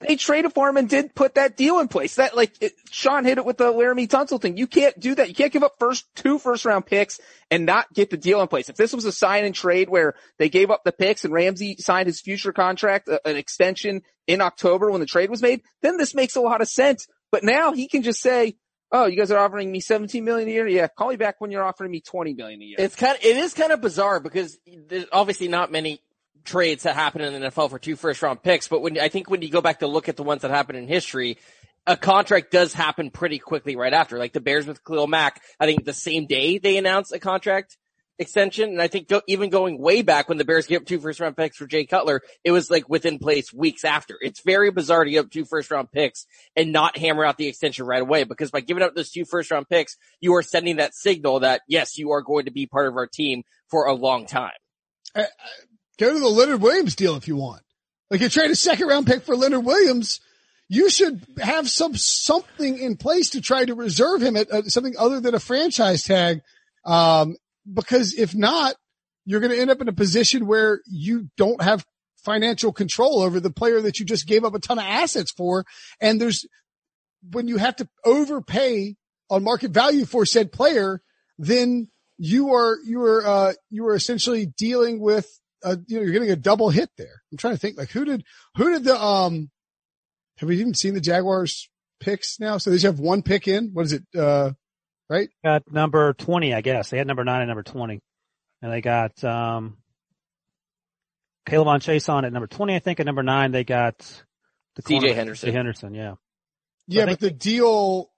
they 0.00 0.16
traded 0.16 0.54
for 0.54 0.68
him 0.68 0.76
and 0.76 0.88
did 0.88 1.14
put 1.14 1.34
that 1.34 1.56
deal 1.56 1.78
in 1.78 1.88
place. 1.88 2.14
That 2.14 2.34
like 2.34 2.54
it, 2.60 2.72
Sean 2.90 3.24
hit 3.24 3.38
it 3.38 3.44
with 3.44 3.58
the 3.58 3.72
Laremy 3.72 4.08
Tunsil 4.08 4.40
thing. 4.40 4.56
You 4.56 4.66
can't 4.66 4.98
do 4.98 5.14
that. 5.14 5.28
You 5.28 5.34
can't 5.34 5.52
give 5.52 5.62
up 5.62 5.74
first 5.78 6.06
two 6.14 6.38
first 6.38 6.64
round 6.64 6.86
picks 6.86 7.20
and 7.50 7.66
not 7.66 7.92
get 7.92 8.10
the 8.10 8.16
deal 8.16 8.40
in 8.40 8.48
place. 8.48 8.68
If 8.68 8.76
this 8.76 8.94
was 8.94 9.04
a 9.04 9.12
sign 9.12 9.44
and 9.44 9.54
trade 9.54 9.90
where 9.90 10.14
they 10.38 10.48
gave 10.48 10.70
up 10.70 10.84
the 10.84 10.92
picks 10.92 11.24
and 11.24 11.34
Ramsey 11.34 11.76
signed 11.78 12.06
his 12.06 12.20
future 12.20 12.52
contract, 12.52 13.08
uh, 13.08 13.18
an 13.24 13.36
extension 13.36 14.02
in 14.26 14.40
October 14.40 14.90
when 14.90 15.00
the 15.00 15.06
trade 15.06 15.28
was 15.28 15.42
made, 15.42 15.62
then 15.82 15.98
this 15.98 16.14
makes 16.14 16.36
a 16.36 16.40
lot 16.40 16.62
of 16.62 16.68
sense. 16.68 17.06
But 17.30 17.44
now 17.44 17.72
he 17.72 17.86
can 17.86 18.02
just 18.02 18.20
say, 18.20 18.56
Oh, 18.92 19.06
you 19.06 19.16
guys 19.16 19.30
are 19.30 19.38
offering 19.38 19.70
me 19.70 19.78
17 19.78 20.24
million 20.24 20.48
a 20.48 20.52
year? 20.52 20.66
Yeah, 20.66 20.88
call 20.88 21.10
me 21.10 21.16
back 21.16 21.36
when 21.38 21.52
you're 21.52 21.62
offering 21.62 21.92
me 21.92 22.00
20 22.00 22.34
million 22.34 22.60
a 22.60 22.64
year. 22.64 22.76
It's 22.78 22.96
kind 22.96 23.16
of, 23.16 23.24
it 23.24 23.36
is 23.36 23.54
kind 23.54 23.70
of 23.70 23.80
bizarre 23.80 24.18
because 24.18 24.58
there's 24.88 25.06
obviously 25.12 25.46
not 25.46 25.70
many 25.70 26.00
trades 26.44 26.84
that 26.84 26.94
happen 26.94 27.20
in 27.20 27.32
the 27.40 27.50
NFL 27.50 27.70
for 27.70 27.78
two 27.78 27.96
first 27.96 28.22
round 28.22 28.42
picks, 28.42 28.68
but 28.68 28.82
when 28.82 28.98
I 28.98 29.08
think 29.08 29.30
when 29.30 29.42
you 29.42 29.50
go 29.50 29.60
back 29.60 29.80
to 29.80 29.86
look 29.86 30.08
at 30.08 30.16
the 30.16 30.22
ones 30.22 30.42
that 30.42 30.50
happened 30.50 30.78
in 30.78 30.88
history, 30.88 31.38
a 31.86 31.96
contract 31.96 32.50
does 32.50 32.72
happen 32.72 33.10
pretty 33.10 33.38
quickly 33.38 33.76
right 33.76 33.92
after. 33.92 34.18
Like 34.18 34.32
the 34.32 34.40
Bears 34.40 34.66
with 34.66 34.84
Khalil 34.84 35.06
Mack, 35.06 35.42
I 35.58 35.66
think 35.66 35.84
the 35.84 35.92
same 35.92 36.26
day 36.26 36.58
they 36.58 36.76
announced 36.76 37.12
a 37.12 37.18
contract 37.18 37.76
extension. 38.20 38.68
And 38.68 38.82
I 38.82 38.86
think 38.86 39.08
go, 39.08 39.22
even 39.26 39.50
going 39.50 39.78
way 39.78 40.02
back 40.02 40.28
when 40.28 40.38
the 40.38 40.44
Bears 40.44 40.66
gave 40.66 40.82
up 40.82 40.86
two 40.86 41.00
first 41.00 41.18
round 41.20 41.36
picks 41.36 41.56
for 41.56 41.66
Jay 41.66 41.86
Cutler, 41.86 42.20
it 42.44 42.52
was 42.52 42.70
like 42.70 42.88
within 42.88 43.18
place 43.18 43.52
weeks 43.52 43.84
after. 43.84 44.16
It's 44.20 44.42
very 44.42 44.70
bizarre 44.70 45.04
to 45.04 45.10
give 45.10 45.24
up 45.24 45.30
two 45.30 45.46
first 45.46 45.70
round 45.70 45.90
picks 45.90 46.26
and 46.54 46.70
not 46.70 46.98
hammer 46.98 47.24
out 47.24 47.38
the 47.38 47.48
extension 47.48 47.86
right 47.86 48.02
away 48.02 48.24
because 48.24 48.50
by 48.50 48.60
giving 48.60 48.82
up 48.82 48.94
those 48.94 49.10
two 49.10 49.24
first 49.24 49.50
round 49.50 49.68
picks, 49.68 49.96
you 50.20 50.34
are 50.34 50.42
sending 50.42 50.76
that 50.76 50.94
signal 50.94 51.40
that 51.40 51.62
yes, 51.66 51.98
you 51.98 52.12
are 52.12 52.22
going 52.22 52.44
to 52.44 52.52
be 52.52 52.66
part 52.66 52.86
of 52.86 52.96
our 52.96 53.06
team 53.06 53.42
for 53.68 53.86
a 53.86 53.94
long 53.94 54.26
time. 54.26 54.52
Uh, 55.14 55.24
Go 56.00 56.14
to 56.14 56.18
the 56.18 56.28
Leonard 56.28 56.62
Williams 56.62 56.96
deal 56.96 57.14
if 57.16 57.28
you 57.28 57.36
want. 57.36 57.60
Like 58.10 58.22
you 58.22 58.30
trade 58.30 58.50
a 58.50 58.56
second 58.56 58.86
round 58.86 59.06
pick 59.06 59.22
for 59.22 59.36
Leonard 59.36 59.66
Williams, 59.66 60.20
you 60.66 60.88
should 60.88 61.22
have 61.38 61.68
some 61.68 61.94
something 61.94 62.78
in 62.78 62.96
place 62.96 63.30
to 63.30 63.42
try 63.42 63.66
to 63.66 63.74
reserve 63.74 64.22
him 64.22 64.34
at 64.34 64.50
uh, 64.50 64.62
something 64.62 64.94
other 64.98 65.20
than 65.20 65.34
a 65.34 65.40
franchise 65.40 66.02
tag. 66.02 66.40
Um, 66.86 67.36
because 67.70 68.14
if 68.14 68.34
not, 68.34 68.76
you're 69.26 69.40
going 69.40 69.52
to 69.52 69.60
end 69.60 69.70
up 69.70 69.82
in 69.82 69.88
a 69.88 69.92
position 69.92 70.46
where 70.46 70.80
you 70.86 71.28
don't 71.36 71.62
have 71.62 71.84
financial 72.24 72.72
control 72.72 73.20
over 73.20 73.38
the 73.38 73.50
player 73.50 73.82
that 73.82 73.98
you 73.98 74.06
just 74.06 74.26
gave 74.26 74.44
up 74.44 74.54
a 74.54 74.58
ton 74.58 74.78
of 74.78 74.84
assets 74.86 75.30
for. 75.30 75.66
And 76.00 76.18
there's 76.18 76.46
when 77.30 77.46
you 77.46 77.58
have 77.58 77.76
to 77.76 77.88
overpay 78.06 78.96
on 79.28 79.44
market 79.44 79.72
value 79.72 80.06
for 80.06 80.24
said 80.24 80.50
player, 80.50 81.02
then 81.38 81.88
you 82.16 82.54
are 82.54 82.78
you 82.86 83.02
are 83.02 83.26
uh, 83.26 83.52
you 83.68 83.86
are 83.86 83.94
essentially 83.94 84.46
dealing 84.46 84.98
with 84.98 85.39
uh, 85.64 85.76
you 85.86 85.96
know, 85.96 86.02
you're 86.02 86.12
getting 86.12 86.30
a 86.30 86.36
double 86.36 86.70
hit 86.70 86.90
there. 86.96 87.22
I'm 87.30 87.38
trying 87.38 87.54
to 87.54 87.58
think 87.58 87.76
like 87.76 87.90
who 87.90 88.04
did, 88.04 88.24
who 88.56 88.70
did 88.70 88.84
the, 88.84 89.00
um, 89.00 89.50
have 90.38 90.48
we 90.48 90.58
even 90.60 90.74
seen 90.74 90.94
the 90.94 91.00
Jaguars 91.00 91.68
picks 92.00 92.40
now? 92.40 92.58
So 92.58 92.70
they 92.70 92.76
just 92.76 92.86
have 92.86 93.00
one 93.00 93.22
pick 93.22 93.46
in. 93.48 93.70
What 93.72 93.86
is 93.86 93.92
it? 93.92 94.04
Uh, 94.16 94.52
right? 95.08 95.28
Got 95.44 95.70
number 95.70 96.12
20, 96.14 96.54
I 96.54 96.60
guess. 96.60 96.90
They 96.90 96.98
had 96.98 97.06
number 97.06 97.24
nine 97.24 97.42
and 97.42 97.48
number 97.48 97.62
20 97.62 98.00
and 98.62 98.72
they 98.72 98.80
got, 98.80 99.22
um, 99.24 99.78
K'Lavon 101.48 101.80
Chaisson 101.80 102.24
at 102.24 102.32
number 102.32 102.46
20, 102.46 102.74
I 102.74 102.78
think. 102.78 103.00
At 103.00 103.06
number 103.06 103.22
nine, 103.22 103.50
they 103.50 103.64
got 103.64 103.98
the 104.76 104.82
CJ 104.82 105.14
Henderson. 105.14 105.52
Henderson, 105.52 105.94
yeah. 105.94 106.14
Yeah, 106.86 107.06
but 107.06 107.20
the 107.20 107.30
deal 107.30 108.09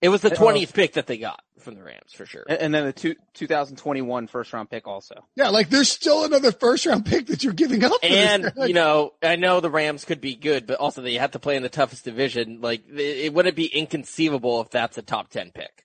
it 0.00 0.08
was 0.08 0.20
the 0.20 0.30
20th 0.30 0.68
uh, 0.68 0.72
pick 0.72 0.92
that 0.94 1.06
they 1.06 1.18
got 1.18 1.40
from 1.60 1.74
the 1.76 1.82
Rams 1.82 2.12
for 2.12 2.26
sure. 2.26 2.44
And, 2.46 2.74
then 2.74 2.84
the 2.84 2.92
two, 2.92 3.14
2021 3.34 4.26
first 4.26 4.52
round 4.52 4.70
pick 4.70 4.86
also. 4.86 5.24
Yeah, 5.34 5.48
like 5.48 5.70
there's 5.70 5.88
still 5.88 6.24
another 6.24 6.52
first 6.52 6.84
round 6.86 7.06
pick 7.06 7.26
that 7.26 7.42
you're 7.42 7.54
giving 7.54 7.82
up. 7.84 7.92
and, 8.02 8.52
you 8.66 8.74
know, 8.74 9.12
I 9.22 9.36
know 9.36 9.60
the 9.60 9.70
Rams 9.70 10.04
could 10.04 10.20
be 10.20 10.36
good, 10.36 10.66
but 10.66 10.78
also 10.78 11.00
they 11.00 11.14
have 11.14 11.32
to 11.32 11.38
play 11.38 11.56
in 11.56 11.62
the 11.62 11.68
toughest 11.68 12.04
division. 12.04 12.60
Like 12.60 12.86
it, 12.88 13.00
it 13.00 13.34
wouldn't 13.34 13.56
be 13.56 13.66
inconceivable 13.66 14.60
if 14.60 14.70
that's 14.70 14.98
a 14.98 15.02
top 15.02 15.30
10 15.30 15.52
pick. 15.52 15.84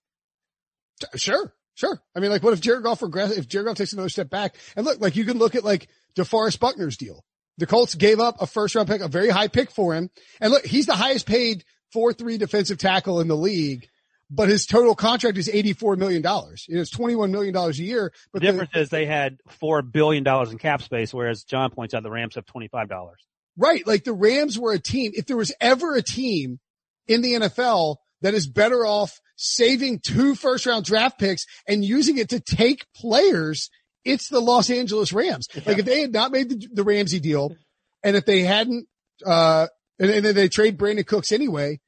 Sure. 1.16 1.53
Sure. 1.76 2.01
I 2.14 2.20
mean, 2.20 2.30
like 2.30 2.43
what 2.43 2.51
if 2.51 2.60
Jared 2.60 2.84
Goff 2.84 3.01
regress, 3.01 3.32
if 3.32 3.47
Jared 3.47 3.68
Goff 3.68 3.78
takes 3.78 3.93
another 3.93 4.10
step 4.10 4.30
back 4.30 4.55
and 4.76 4.86
look, 4.86 4.99
like 4.99 5.16
you 5.16 5.24
can 5.24 5.38
look 5.38 5.55
at 5.55 5.64
like 5.64 5.88
DeForest 6.18 6.60
Buckner's 6.60 6.97
deal. 6.97 7.24
The 7.57 7.68
Colts 7.68 7.95
gave 7.95 8.20
up 8.20 8.41
a 8.41 8.47
first 8.47 8.76
round 8.76 8.89
pick, 8.89 9.01
a 9.01 9.07
very 9.07 9.30
high 9.30 9.47
pick 9.47 9.72
for 9.72 9.93
him. 9.93 10.10
And 10.41 10.51
look, 10.51 10.66
he's 10.66 10.88
the 10.88 10.95
highest 10.95 11.26
paid 11.26 11.64
4-3 11.95 12.38
defensive 12.38 12.78
tackle 12.78 13.22
in 13.22 13.28
the 13.28 13.36
league 13.36 13.88
but 14.30 14.47
his 14.47 14.65
total 14.65 14.95
contract 14.95 15.38
is 15.38 15.49
$84 15.49 15.97
million. 15.97 16.23
It's 16.67 16.95
$21 16.95 17.32
million 17.32 17.55
a 17.55 17.69
year. 17.71 18.13
But 18.32 18.41
the 18.41 18.51
difference 18.51 18.71
the, 18.73 18.82
is 18.82 18.89
they 18.89 19.05
had 19.05 19.39
$4 19.61 19.91
billion 19.91 20.25
in 20.27 20.57
cap 20.57 20.82
space, 20.82 21.13
whereas 21.13 21.43
John 21.43 21.71
points 21.71 21.93
out 21.93 22.03
the 22.03 22.11
Rams 22.11 22.36
have 22.36 22.45
$25. 22.45 23.11
Right. 23.57 23.86
Like 23.86 24.03
the 24.03 24.13
Rams 24.13 24.57
were 24.57 24.71
a 24.71 24.80
team. 24.80 25.11
If 25.15 25.25
there 25.25 25.38
was 25.38 25.53
ever 25.59 25.95
a 25.95 26.03
team 26.03 26.59
in 27.07 27.21
the 27.21 27.34
NFL 27.34 27.97
that 28.21 28.34
is 28.34 28.47
better 28.47 28.86
off 28.86 29.19
saving 29.36 29.99
two 29.99 30.36
first 30.36 30.65
round 30.65 30.86
draft 30.86 31.19
picks 31.19 31.45
and 31.67 31.84
using 31.84 32.17
it 32.17 32.30
to 32.30 32.39
take 32.39 32.86
players, 32.95 33.69
it's 34.05 34.30
the 34.30 34.39
Los 34.39 34.69
Angeles 34.69 35.11
Rams. 35.11 35.47
Yeah. 35.53 35.63
Like 35.65 35.80
if 35.80 35.86
they 35.86 36.01
had 36.01 36.13
not 36.13 36.32
made 36.32 36.49
the, 36.49 36.67
the 36.71 36.84
Ramsey 36.84 37.19
deal 37.19 37.55
and 38.03 38.15
if 38.15 38.25
they 38.25 38.41
hadn't, 38.41 38.88
uh, 39.25 39.67
and, 39.97 40.09
and 40.09 40.23
then 40.23 40.36
they 40.36 40.47
trade 40.49 40.77
Brandin 40.77 41.05
Cooks 41.05 41.32
anyway, 41.32 41.80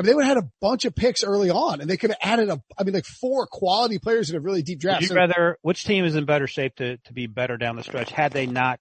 I 0.00 0.02
mean, 0.02 0.12
they 0.12 0.14
would 0.14 0.24
have 0.24 0.36
had 0.38 0.44
a 0.44 0.50
bunch 0.62 0.86
of 0.86 0.94
picks 0.94 1.22
early 1.22 1.50
on 1.50 1.82
and 1.82 1.90
they 1.90 1.98
could 1.98 2.08
have 2.08 2.18
added 2.22 2.48
a, 2.48 2.58
I 2.78 2.84
mean, 2.84 2.94
like 2.94 3.04
four 3.04 3.46
quality 3.46 3.98
players 3.98 4.30
in 4.30 4.36
a 4.36 4.40
really 4.40 4.62
deep 4.62 4.80
draft. 4.80 5.02
Would 5.02 5.02
you 5.02 5.08
So- 5.08 5.14
rather, 5.14 5.58
which 5.60 5.84
team 5.84 6.06
is 6.06 6.16
in 6.16 6.24
better 6.24 6.46
shape 6.46 6.76
to, 6.76 6.96
to 6.96 7.12
be 7.12 7.26
better 7.26 7.58
down 7.58 7.76
the 7.76 7.82
stretch 7.82 8.10
had 8.10 8.32
they 8.32 8.46
not 8.46 8.80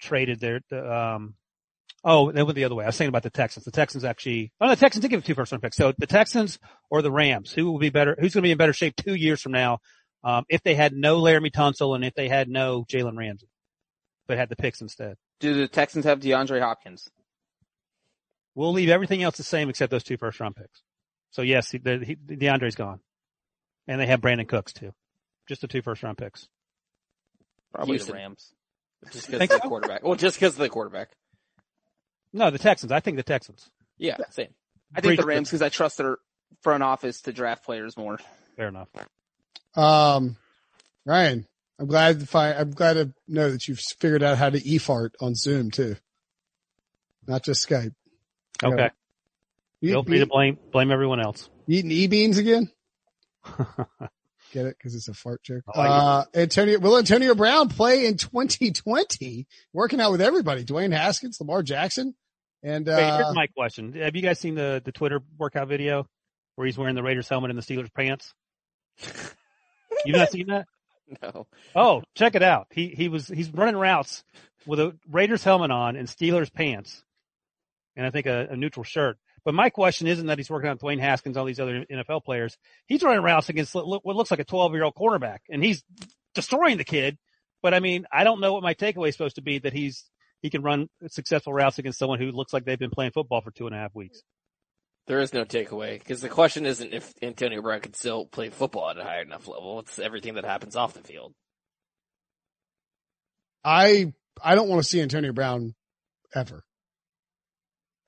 traded 0.00 0.38
their, 0.38 0.60
the, 0.70 0.88
um, 0.88 1.34
oh, 2.04 2.30
they 2.30 2.44
went 2.44 2.54
the 2.54 2.62
other 2.62 2.76
way. 2.76 2.84
I 2.84 2.88
was 2.88 2.94
saying 2.94 3.08
about 3.08 3.24
the 3.24 3.30
Texans. 3.30 3.64
The 3.64 3.72
Texans 3.72 4.04
actually, 4.04 4.52
oh, 4.60 4.68
the 4.68 4.76
Texans 4.76 5.02
did 5.02 5.08
give 5.08 5.24
two 5.24 5.34
first 5.34 5.50
round 5.50 5.62
picks. 5.62 5.76
So 5.76 5.94
the 5.98 6.06
Texans 6.06 6.60
or 6.90 7.02
the 7.02 7.10
Rams, 7.10 7.50
who 7.50 7.72
will 7.72 7.80
be 7.80 7.90
better, 7.90 8.16
who's 8.20 8.32
going 8.32 8.42
to 8.42 8.46
be 8.46 8.52
in 8.52 8.58
better 8.58 8.72
shape 8.72 8.94
two 8.94 9.16
years 9.16 9.42
from 9.42 9.50
now, 9.50 9.80
um, 10.22 10.44
if 10.48 10.62
they 10.62 10.76
had 10.76 10.92
no 10.92 11.20
Laremy 11.20 11.50
Tunsil 11.50 11.96
and 11.96 12.04
if 12.04 12.14
they 12.14 12.28
had 12.28 12.48
no 12.48 12.84
Jalen 12.84 13.16
Ramsey, 13.16 13.48
but 14.28 14.38
had 14.38 14.48
the 14.48 14.54
picks 14.54 14.80
instead? 14.80 15.16
Do 15.40 15.54
the 15.54 15.66
Texans 15.66 16.04
have 16.04 16.20
DeAndre 16.20 16.60
Hopkins? 16.60 17.08
We'll 18.54 18.72
leave 18.72 18.88
everything 18.88 19.22
else 19.22 19.36
the 19.36 19.42
same 19.42 19.68
except 19.68 19.90
those 19.90 20.04
two 20.04 20.16
first 20.16 20.38
round 20.40 20.56
picks. 20.56 20.82
So 21.30 21.42
yes, 21.42 21.70
he, 21.70 21.78
the, 21.78 21.98
he, 22.04 22.16
DeAndre's 22.16 22.74
gone. 22.74 23.00
And 23.88 24.00
they 24.00 24.06
have 24.06 24.20
Brandin 24.20 24.48
Cooks 24.48 24.72
too. 24.72 24.92
Just 25.48 25.62
the 25.62 25.68
two 25.68 25.82
first 25.82 26.02
round 26.02 26.18
picks. 26.18 26.48
Probably 27.72 27.94
Houston. 27.94 28.12
the 28.12 28.18
Rams. 28.18 28.52
Just 29.10 29.26
because 29.26 29.42
of 29.42 29.48
the 29.48 29.60
so? 29.62 29.68
quarterback. 29.68 30.04
Well, 30.04 30.14
just 30.14 30.36
because 30.36 30.52
of 30.52 30.58
the 30.58 30.68
quarterback. 30.68 31.08
No, 32.32 32.50
the 32.50 32.58
Texans. 32.58 32.92
I 32.92 33.00
think 33.00 33.16
the 33.16 33.22
Texans. 33.22 33.68
Yeah, 33.98 34.16
same. 34.30 34.54
I 34.94 35.00
think 35.00 35.18
the 35.18 35.26
Rams 35.26 35.48
because 35.48 35.62
I 35.62 35.68
trust 35.68 35.98
their 35.98 36.18
front 36.62 36.82
office 36.82 37.22
to 37.22 37.32
draft 37.32 37.64
players 37.64 37.96
more. 37.96 38.18
Fair 38.56 38.68
enough. 38.68 38.88
Um, 39.74 40.36
Ryan, 41.04 41.46
I'm 41.78 41.86
glad 41.86 42.20
to 42.20 42.26
find, 42.26 42.56
I'm 42.56 42.70
glad 42.70 42.94
to 42.94 43.12
know 43.26 43.50
that 43.50 43.66
you've 43.66 43.80
figured 43.98 44.22
out 44.22 44.38
how 44.38 44.50
to 44.50 44.58
e-fart 44.58 45.14
on 45.20 45.34
Zoom 45.34 45.70
too. 45.70 45.96
Not 47.26 47.44
just 47.44 47.66
Skype. 47.66 47.94
I 48.62 48.68
got 48.68 48.72
Okay. 48.74 48.84
it. 48.86 48.92
You, 49.80 49.92
Feel 49.94 50.04
free 50.04 50.18
you- 50.18 50.24
to 50.24 50.30
blame 50.30 50.58
blame 50.70 50.90
everyone 50.92 51.20
else. 51.20 51.48
eating 51.66 51.90
e-beans 51.90 52.38
again? 52.38 52.70
Get 54.52 54.66
it? 54.66 54.76
Cause 54.82 54.94
it's 54.94 55.08
a 55.08 55.14
fart 55.14 55.42
joke. 55.42 55.62
Like 55.74 55.88
uh, 55.88 56.24
Antonio, 56.34 56.78
will 56.78 56.98
Antonio 56.98 57.34
Brown 57.34 57.68
play 57.70 58.04
in 58.06 58.16
2020? 58.18 59.46
Working 59.72 59.98
out 60.00 60.12
with 60.12 60.20
everybody. 60.20 60.64
Dwayne 60.64 60.92
Haskins, 60.92 61.38
Lamar 61.40 61.62
Jackson. 61.62 62.14
And, 62.62 62.86
Wait, 62.86 62.92
uh, 62.92 63.16
here's 63.16 63.34
my 63.34 63.46
question. 63.48 63.94
Have 63.94 64.14
you 64.14 64.20
guys 64.22 64.38
seen 64.38 64.54
the, 64.54 64.82
the 64.84 64.92
Twitter 64.92 65.20
workout 65.38 65.68
video 65.68 66.06
where 66.54 66.66
he's 66.66 66.76
wearing 66.76 66.94
the 66.94 67.02
Raiders 67.02 67.28
helmet 67.28 67.50
and 67.50 67.58
the 67.58 67.62
Steelers 67.62 67.92
pants? 67.92 68.34
You've 70.04 70.16
not 70.16 70.30
seen 70.30 70.46
that? 70.48 70.66
No. 71.22 71.46
Oh, 71.74 72.02
check 72.14 72.34
it 72.34 72.42
out. 72.42 72.66
He 72.70 72.88
he 72.88 73.08
was 73.08 73.28
he's 73.28 73.50
running 73.52 73.76
routes 73.76 74.22
with 74.66 74.80
a 74.80 74.96
Raiders 75.10 75.42
helmet 75.44 75.70
on 75.70 75.96
and 75.96 76.06
Steelers 76.08 76.52
pants, 76.52 77.02
and 77.96 78.06
I 78.06 78.10
think 78.10 78.26
a, 78.26 78.48
a 78.50 78.56
neutral 78.56 78.84
shirt. 78.84 79.18
But 79.44 79.54
my 79.54 79.70
question 79.70 80.06
isn't 80.06 80.26
that 80.26 80.38
he's 80.38 80.50
working 80.50 80.70
on 80.70 80.78
Dwayne 80.78 81.00
Haskins, 81.00 81.36
all 81.36 81.44
these 81.44 81.60
other 81.60 81.84
NFL 81.90 82.24
players. 82.24 82.56
He's 82.86 83.02
running 83.02 83.22
routes 83.22 83.48
against 83.48 83.74
what 83.74 84.04
looks 84.04 84.30
like 84.30 84.40
a 84.40 84.44
12 84.44 84.72
year 84.72 84.84
old 84.84 84.94
cornerback, 84.94 85.38
and 85.50 85.62
he's 85.62 85.82
destroying 86.34 86.78
the 86.78 86.84
kid. 86.84 87.18
But 87.62 87.74
I 87.74 87.80
mean, 87.80 88.06
I 88.12 88.24
don't 88.24 88.40
know 88.40 88.52
what 88.52 88.62
my 88.62 88.74
takeaway 88.74 89.08
is 89.08 89.14
supposed 89.14 89.36
to 89.36 89.42
be 89.42 89.58
that 89.60 89.72
he's 89.72 90.04
he 90.42 90.50
can 90.50 90.62
run 90.62 90.88
successful 91.08 91.52
routes 91.52 91.78
against 91.78 91.98
someone 91.98 92.18
who 92.18 92.32
looks 92.32 92.52
like 92.52 92.64
they've 92.64 92.78
been 92.78 92.90
playing 92.90 93.12
football 93.12 93.40
for 93.40 93.52
two 93.52 93.66
and 93.66 93.74
a 93.74 93.78
half 93.78 93.94
weeks. 93.94 94.22
There 95.06 95.20
is 95.20 95.32
no 95.32 95.44
takeaway 95.44 95.98
because 95.98 96.20
the 96.20 96.28
question 96.28 96.66
isn't 96.66 96.92
if 96.92 97.12
Antonio 97.22 97.62
Brown 97.62 97.80
can 97.80 97.94
still 97.94 98.26
play 98.26 98.50
football 98.50 98.90
at 98.90 98.98
a 98.98 99.04
high 99.04 99.20
enough 99.20 99.48
level. 99.48 99.80
It's 99.80 99.98
everything 99.98 100.34
that 100.34 100.44
happens 100.44 100.76
off 100.76 100.94
the 100.94 101.00
field. 101.00 101.32
I, 103.64 104.12
I 104.42 104.54
don't 104.54 104.68
want 104.68 104.82
to 104.82 104.88
see 104.88 105.00
Antonio 105.00 105.32
Brown 105.32 105.74
ever. 106.34 106.64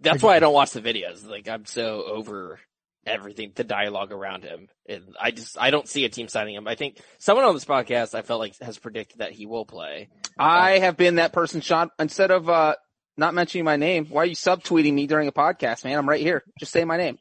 That's 0.05 0.23
why 0.23 0.37
I 0.37 0.39
don't 0.41 0.55
watch 0.55 0.73
the 0.73 0.81
videos. 0.81 1.27
Like 1.27 1.49
I'm 1.49 1.67
so 1.67 2.05
over 2.05 2.61
everything, 3.07 3.53
the 3.55 3.65
dialogue 3.65 4.13
around 4.13 4.45
him. 4.45 4.69
And 4.89 5.15
I 5.21 5.31
just, 5.31 5.59
I 5.59 5.71
don't 5.71 5.89
see 5.89 6.05
a 6.05 6.09
team 6.09 6.29
signing 6.29 6.55
him. 6.55 6.67
I 6.67 6.75
think 6.75 6.99
someone 7.19 7.45
on 7.45 7.55
this 7.55 7.65
podcast 7.65 8.15
I 8.15 8.23
felt 8.23 8.41
like 8.41 8.59
has 8.61 8.79
predicted 8.79 9.19
that 9.19 9.33
he 9.33 9.47
will 9.47 9.67
play. 9.67 10.09
I 10.39 10.79
have 10.79 10.97
been 10.97 11.17
that 11.17 11.33
person, 11.33 11.61
Sean. 11.61 11.91
Instead 11.99 12.31
of 12.31 12.49
uh 12.49 12.75
not 13.17 13.35
mentioning 13.35 13.65
my 13.65 13.77
name, 13.77 14.07
why 14.07 14.23
are 14.23 14.27
you 14.27 14.35
subtweeting 14.35 14.93
me 14.93 15.07
during 15.07 15.29
a 15.29 15.33
podcast, 15.33 15.85
man? 15.85 15.99
I'm 15.99 16.09
right 16.09 16.21
here. 16.21 16.43
Just 16.59 16.73
say 16.73 16.85
my 16.85 16.97
name. 16.97 17.19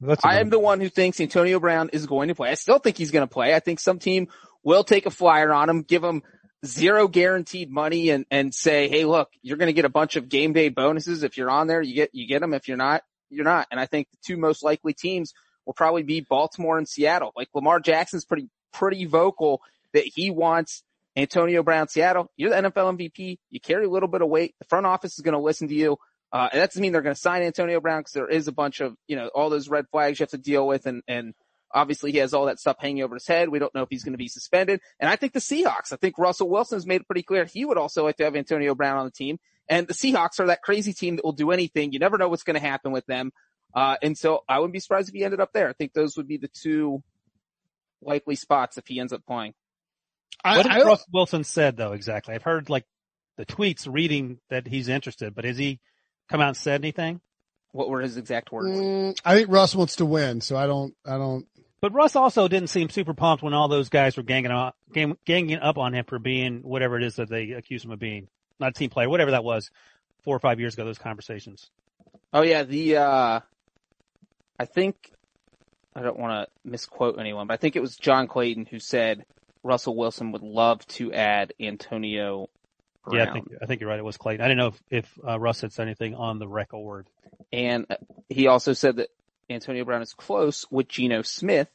That's 0.00 0.24
I 0.24 0.40
am 0.40 0.48
the 0.48 0.58
one 0.58 0.80
who 0.80 0.88
thinks 0.88 1.20
Antonio 1.20 1.60
Brown 1.60 1.90
is 1.92 2.06
going 2.06 2.28
to 2.28 2.34
play. 2.34 2.50
I 2.50 2.54
still 2.54 2.78
think 2.78 2.96
he's 2.96 3.10
going 3.10 3.26
to 3.26 3.32
play. 3.32 3.54
I 3.54 3.60
think 3.60 3.80
some 3.80 3.98
team 3.98 4.28
will 4.64 4.82
take 4.82 5.06
a 5.06 5.10
flyer 5.10 5.52
on 5.52 5.68
him, 5.68 5.82
give 5.82 6.02
him 6.02 6.22
zero 6.64 7.08
guaranteed 7.08 7.70
money 7.70 8.10
and, 8.10 8.26
and 8.30 8.54
say, 8.54 8.88
Hey, 8.88 9.04
look, 9.04 9.30
you're 9.42 9.56
going 9.56 9.68
to 9.68 9.72
get 9.72 9.84
a 9.84 9.90
bunch 9.90 10.16
of 10.16 10.28
game 10.28 10.52
day 10.52 10.68
bonuses. 10.68 11.22
If 11.22 11.36
you're 11.36 11.50
on 11.50 11.66
there, 11.66 11.82
you 11.82 11.94
get, 11.94 12.14
you 12.14 12.26
get 12.26 12.40
them. 12.40 12.54
If 12.54 12.68
you're 12.68 12.76
not, 12.76 13.02
you're 13.30 13.44
not. 13.44 13.66
And 13.70 13.80
I 13.80 13.86
think 13.86 14.08
the 14.10 14.18
two 14.24 14.36
most 14.36 14.62
likely 14.62 14.92
teams 14.92 15.32
will 15.66 15.74
probably 15.74 16.02
be 16.02 16.20
Baltimore 16.20 16.78
and 16.78 16.88
Seattle. 16.88 17.32
Like 17.36 17.48
Lamar 17.54 17.80
Jackson's 17.80 18.24
pretty, 18.24 18.48
pretty 18.72 19.04
vocal 19.04 19.62
that 19.92 20.04
he 20.04 20.30
wants 20.30 20.82
Antonio 21.16 21.62
Brown, 21.62 21.88
Seattle. 21.88 22.30
You're 22.36 22.50
the 22.50 22.70
NFL 22.70 22.96
MVP. 22.96 23.38
You 23.50 23.60
carry 23.60 23.84
a 23.84 23.90
little 23.90 24.08
bit 24.08 24.22
of 24.22 24.28
weight. 24.28 24.54
The 24.58 24.66
front 24.66 24.86
office 24.86 25.14
is 25.14 25.20
going 25.20 25.34
to 25.34 25.40
listen 25.40 25.68
to 25.68 25.74
you. 25.74 25.98
Uh, 26.32 26.48
and 26.52 26.60
that 26.60 26.70
doesn't 26.70 26.80
mean 26.80 26.92
they're 26.92 27.02
going 27.02 27.14
to 27.14 27.20
sign 27.20 27.42
Antonio 27.42 27.80
Brown 27.80 28.00
because 28.00 28.12
there 28.12 28.28
is 28.28 28.46
a 28.46 28.52
bunch 28.52 28.80
of, 28.80 28.94
you 29.08 29.16
know, 29.16 29.28
all 29.34 29.50
those 29.50 29.68
red 29.68 29.86
flags 29.90 30.20
you 30.20 30.24
have 30.24 30.30
to 30.30 30.38
deal 30.38 30.66
with. 30.66 30.86
And, 30.86 31.02
and 31.08 31.34
obviously 31.72 32.12
he 32.12 32.18
has 32.18 32.34
all 32.34 32.46
that 32.46 32.58
stuff 32.58 32.76
hanging 32.78 33.02
over 33.02 33.14
his 33.14 33.26
head. 33.26 33.48
We 33.48 33.58
don't 33.58 33.74
know 33.74 33.82
if 33.82 33.88
he's 33.90 34.02
going 34.04 34.12
to 34.14 34.18
be 34.18 34.28
suspended. 34.28 34.80
And 34.98 35.08
I 35.08 35.16
think 35.16 35.32
the 35.32 35.40
Seahawks, 35.40 35.92
I 35.92 35.96
think 35.96 36.18
Russell 36.18 36.48
Wilson 36.48 36.76
has 36.76 36.86
made 36.86 37.00
it 37.02 37.06
pretty 37.06 37.22
clear 37.22 37.44
he 37.44 37.64
would 37.64 37.78
also 37.78 38.04
like 38.04 38.16
to 38.16 38.24
have 38.24 38.36
Antonio 38.36 38.74
Brown 38.74 38.98
on 38.98 39.04
the 39.04 39.10
team. 39.12 39.38
And 39.68 39.86
the 39.86 39.94
Seahawks 39.94 40.40
are 40.40 40.46
that 40.48 40.62
crazy 40.62 40.92
team 40.92 41.16
that 41.16 41.24
will 41.24 41.32
do 41.32 41.50
anything. 41.52 41.92
You 41.92 41.98
never 42.00 42.18
know 42.18 42.28
what's 42.28 42.42
going 42.42 42.60
to 42.60 42.66
happen 42.66 42.90
with 42.92 43.06
them. 43.06 43.30
Uh, 43.72 43.96
and 44.02 44.18
so 44.18 44.42
I 44.48 44.58
wouldn't 44.58 44.72
be 44.72 44.80
surprised 44.80 45.08
if 45.08 45.14
he 45.14 45.22
ended 45.24 45.40
up 45.40 45.52
there. 45.52 45.68
I 45.68 45.72
think 45.74 45.92
those 45.92 46.16
would 46.16 46.26
be 46.26 46.38
the 46.38 46.48
two 46.52 47.02
likely 48.02 48.34
spots 48.34 48.78
if 48.78 48.86
he 48.88 48.98
ends 48.98 49.12
up 49.12 49.24
playing. 49.26 49.54
I, 50.42 50.56
what 50.56 50.66
I 50.66 50.72
has 50.72 50.78
don't- 50.82 50.88
Russ 50.88 51.06
Wilson 51.12 51.44
said 51.44 51.76
though 51.76 51.92
exactly? 51.92 52.34
I've 52.34 52.42
heard 52.42 52.68
like 52.70 52.84
the 53.36 53.46
tweets 53.46 53.86
reading 53.88 54.38
that 54.48 54.66
he's 54.66 54.88
interested, 54.88 55.34
but 55.34 55.44
has 55.44 55.56
he 55.58 55.78
come 56.28 56.40
out 56.40 56.48
and 56.48 56.56
said 56.56 56.80
anything? 56.80 57.20
What 57.72 57.88
were 57.88 58.00
his 58.00 58.16
exact 58.16 58.50
words? 58.50 58.76
Mm, 58.76 59.20
I 59.24 59.36
think 59.36 59.50
Russ 59.50 59.74
wants 59.76 59.96
to 59.96 60.04
win, 60.06 60.40
so 60.40 60.56
I 60.56 60.66
don't, 60.66 60.92
I 61.06 61.16
don't, 61.18 61.46
But 61.80 61.94
Russ 61.94 62.14
also 62.14 62.46
didn't 62.46 62.68
seem 62.68 62.90
super 62.90 63.14
pumped 63.14 63.42
when 63.42 63.54
all 63.54 63.68
those 63.68 63.88
guys 63.88 64.16
were 64.16 64.22
ganging 64.22 64.50
up, 64.50 64.76
gang, 64.92 65.16
ganging 65.24 65.58
up 65.58 65.78
on 65.78 65.94
him 65.94 66.04
for 66.04 66.18
being 66.18 66.60
whatever 66.62 66.96
it 66.96 67.02
is 67.02 67.16
that 67.16 67.30
they 67.30 67.52
accused 67.52 67.86
him 67.86 67.90
of 67.90 67.98
being, 67.98 68.28
not 68.58 68.70
a 68.70 68.72
team 68.72 68.90
player, 68.90 69.08
whatever 69.08 69.30
that 69.30 69.44
was, 69.44 69.70
four 70.22 70.36
or 70.36 70.40
five 70.40 70.60
years 70.60 70.74
ago. 70.74 70.84
Those 70.84 70.98
conversations. 70.98 71.70
Oh 72.32 72.42
yeah, 72.42 72.64
the 72.64 72.96
uh 72.98 73.40
I 74.58 74.64
think 74.66 75.10
I 75.96 76.02
don't 76.02 76.18
want 76.18 76.46
to 76.46 76.70
misquote 76.70 77.18
anyone, 77.18 77.46
but 77.46 77.54
I 77.54 77.56
think 77.56 77.76
it 77.76 77.80
was 77.80 77.96
John 77.96 78.26
Clayton 78.26 78.66
who 78.66 78.78
said 78.78 79.24
Russell 79.62 79.96
Wilson 79.96 80.32
would 80.32 80.42
love 80.42 80.86
to 80.88 81.12
add 81.14 81.54
Antonio 81.58 82.50
Brown. 83.04 83.16
Yeah, 83.16 83.30
I 83.30 83.32
think 83.32 83.48
I 83.62 83.66
think 83.66 83.80
you're 83.80 83.88
right. 83.88 83.98
It 83.98 84.04
was 84.04 84.18
Clayton. 84.18 84.44
I 84.44 84.48
didn't 84.48 84.58
know 84.58 84.66
if, 84.68 84.82
if 84.90 85.18
uh, 85.26 85.40
Russ 85.40 85.62
had 85.62 85.72
said 85.72 85.84
anything 85.84 86.14
on 86.14 86.38
the 86.38 86.46
record. 86.46 87.08
and 87.52 87.86
uh, 87.88 87.96
he 88.28 88.46
also 88.48 88.74
said 88.74 88.96
that 88.96 89.08
Antonio 89.50 89.84
Brown 89.84 90.02
is 90.02 90.14
close 90.14 90.64
with 90.70 90.88
Geno 90.88 91.22
Smith, 91.22 91.68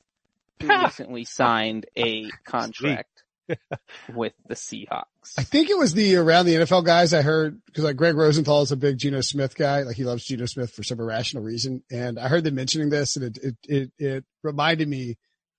who 0.61 0.67
recently 0.67 1.25
signed 1.25 1.85
a 1.97 2.29
contract 2.45 3.23
with 4.13 4.33
the 4.47 4.55
Seahawks. 4.55 5.05
I 5.37 5.43
think 5.43 5.69
it 5.69 5.77
was 5.77 5.93
the 5.93 6.15
around 6.15 6.45
the 6.45 6.55
NFL 6.55 6.85
guys 6.85 7.13
I 7.13 7.21
heard 7.21 7.61
because 7.65 7.83
like 7.83 7.95
Greg 7.95 8.15
Rosenthal 8.15 8.61
is 8.61 8.71
a 8.71 8.77
big 8.77 8.97
Geno 8.97 9.21
Smith 9.21 9.55
guy. 9.55 9.81
Like 9.81 9.95
he 9.95 10.03
loves 10.03 10.23
Geno 10.23 10.45
Smith 10.45 10.71
for 10.71 10.83
some 10.83 10.99
irrational 10.99 11.43
reason. 11.43 11.83
And 11.91 12.17
I 12.17 12.27
heard 12.27 12.43
them 12.43 12.55
mentioning 12.55 12.89
this 12.89 13.15
and 13.15 13.25
it, 13.25 13.37
it, 13.43 13.55
it, 13.67 13.91
it 13.97 14.25
reminded 14.43 14.87
me 14.87 15.17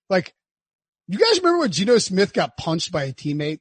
like, 0.09 0.33
you 1.07 1.17
guys 1.17 1.37
remember 1.37 1.59
when 1.59 1.71
Geno 1.71 1.97
Smith 1.99 2.33
got 2.33 2.57
punched 2.57 2.91
by 2.91 3.05
a 3.05 3.13
teammate? 3.13 3.59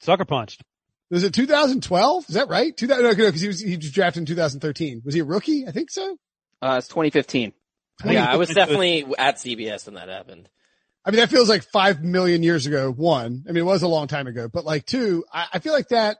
Sucker 0.00 0.24
punched. 0.24 0.62
Was 1.10 1.24
it 1.24 1.34
2012? 1.34 2.28
Is 2.28 2.34
that 2.34 2.48
right? 2.48 2.74
2000, 2.76 3.02
no, 3.02 3.10
no, 3.10 3.30
cause 3.30 3.40
he 3.40 3.48
was, 3.48 3.60
he 3.60 3.76
was 3.76 3.90
drafted 3.90 4.22
in 4.22 4.26
2013. 4.26 5.02
Was 5.04 5.14
he 5.14 5.20
a 5.20 5.24
rookie? 5.24 5.66
I 5.66 5.72
think 5.72 5.90
so. 5.90 6.16
Uh, 6.60 6.76
it's 6.78 6.88
2015. 6.88 7.52
Yeah, 8.04 8.26
I 8.26 8.36
was 8.36 8.50
definitely 8.50 9.06
at 9.18 9.36
CBS 9.36 9.86
when 9.86 9.94
that 9.96 10.08
happened. 10.08 10.48
I 11.04 11.10
mean, 11.10 11.20
that 11.20 11.30
feels 11.30 11.48
like 11.48 11.62
five 11.62 12.02
million 12.02 12.42
years 12.42 12.66
ago. 12.66 12.92
One, 12.92 13.44
I 13.48 13.52
mean, 13.52 13.62
it 13.62 13.66
was 13.66 13.82
a 13.82 13.88
long 13.88 14.08
time 14.08 14.26
ago, 14.26 14.48
but 14.52 14.64
like 14.64 14.84
two, 14.84 15.24
I, 15.32 15.46
I 15.54 15.58
feel 15.58 15.72
like 15.72 15.88
that 15.88 16.18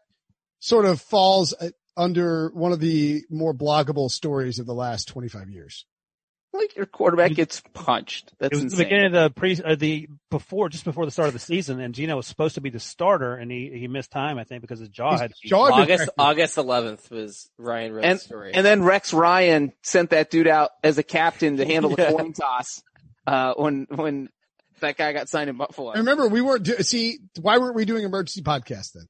sort 0.60 0.86
of 0.86 1.00
falls 1.00 1.52
uh, 1.52 1.68
under 1.96 2.50
one 2.54 2.72
of 2.72 2.80
the 2.80 3.22
more 3.28 3.54
bloggable 3.54 4.10
stories 4.10 4.58
of 4.58 4.66
the 4.66 4.74
last 4.74 5.08
25 5.08 5.50
years. 5.50 5.84
Like 6.52 6.76
your 6.76 6.86
quarterback 6.86 7.32
gets 7.34 7.62
punched. 7.74 8.28
It 8.28 8.34
That's 8.38 8.62
was 8.62 8.72
the 8.72 8.84
beginning 8.84 9.06
of 9.06 9.12
the 9.12 9.30
pre, 9.30 9.60
uh, 9.62 9.74
the 9.74 10.08
before, 10.30 10.68
just 10.68 10.84
before 10.84 11.04
the 11.04 11.10
start 11.10 11.28
of 11.28 11.34
the 11.34 11.38
season, 11.40 11.78
and 11.78 11.94
Geno 11.94 12.16
was 12.16 12.26
supposed 12.26 12.54
to 12.54 12.60
be 12.62 12.70
the 12.70 12.80
starter, 12.80 13.34
and 13.34 13.50
he 13.50 13.70
he 13.74 13.86
missed 13.86 14.10
time, 14.10 14.38
I 14.38 14.44
think, 14.44 14.62
because 14.62 14.80
his 14.80 14.88
jaw 14.88 15.12
His 15.12 15.20
had. 15.20 15.32
jaw 15.44 15.66
had 15.66 15.82
August 15.82 16.02
affected. 16.04 16.14
August 16.22 16.56
11th 16.56 17.10
was 17.10 17.50
Ryan 17.58 17.92
Rhodes' 17.92 18.06
and 18.06 18.20
story. 18.20 18.52
and 18.54 18.64
then 18.64 18.82
Rex 18.82 19.12
Ryan 19.12 19.72
sent 19.82 20.10
that 20.10 20.30
dude 20.30 20.46
out 20.48 20.70
as 20.82 20.96
a 20.96 21.02
captain 21.02 21.58
to 21.58 21.66
handle 21.66 21.94
the 21.94 22.06
coin 22.16 22.32
toss 22.32 22.82
uh, 23.26 23.52
when 23.54 23.86
when 23.94 24.30
that 24.80 24.96
guy 24.96 25.12
got 25.12 25.28
signed 25.28 25.50
in 25.50 25.56
Buffalo. 25.56 25.90
I 25.90 25.98
remember 25.98 26.28
we 26.28 26.40
weren't, 26.40 26.62
do, 26.62 26.76
see, 26.78 27.18
why 27.40 27.58
weren't 27.58 27.74
we 27.74 27.84
doing 27.84 28.04
emergency 28.04 28.42
podcast 28.42 28.92
then? 28.94 29.06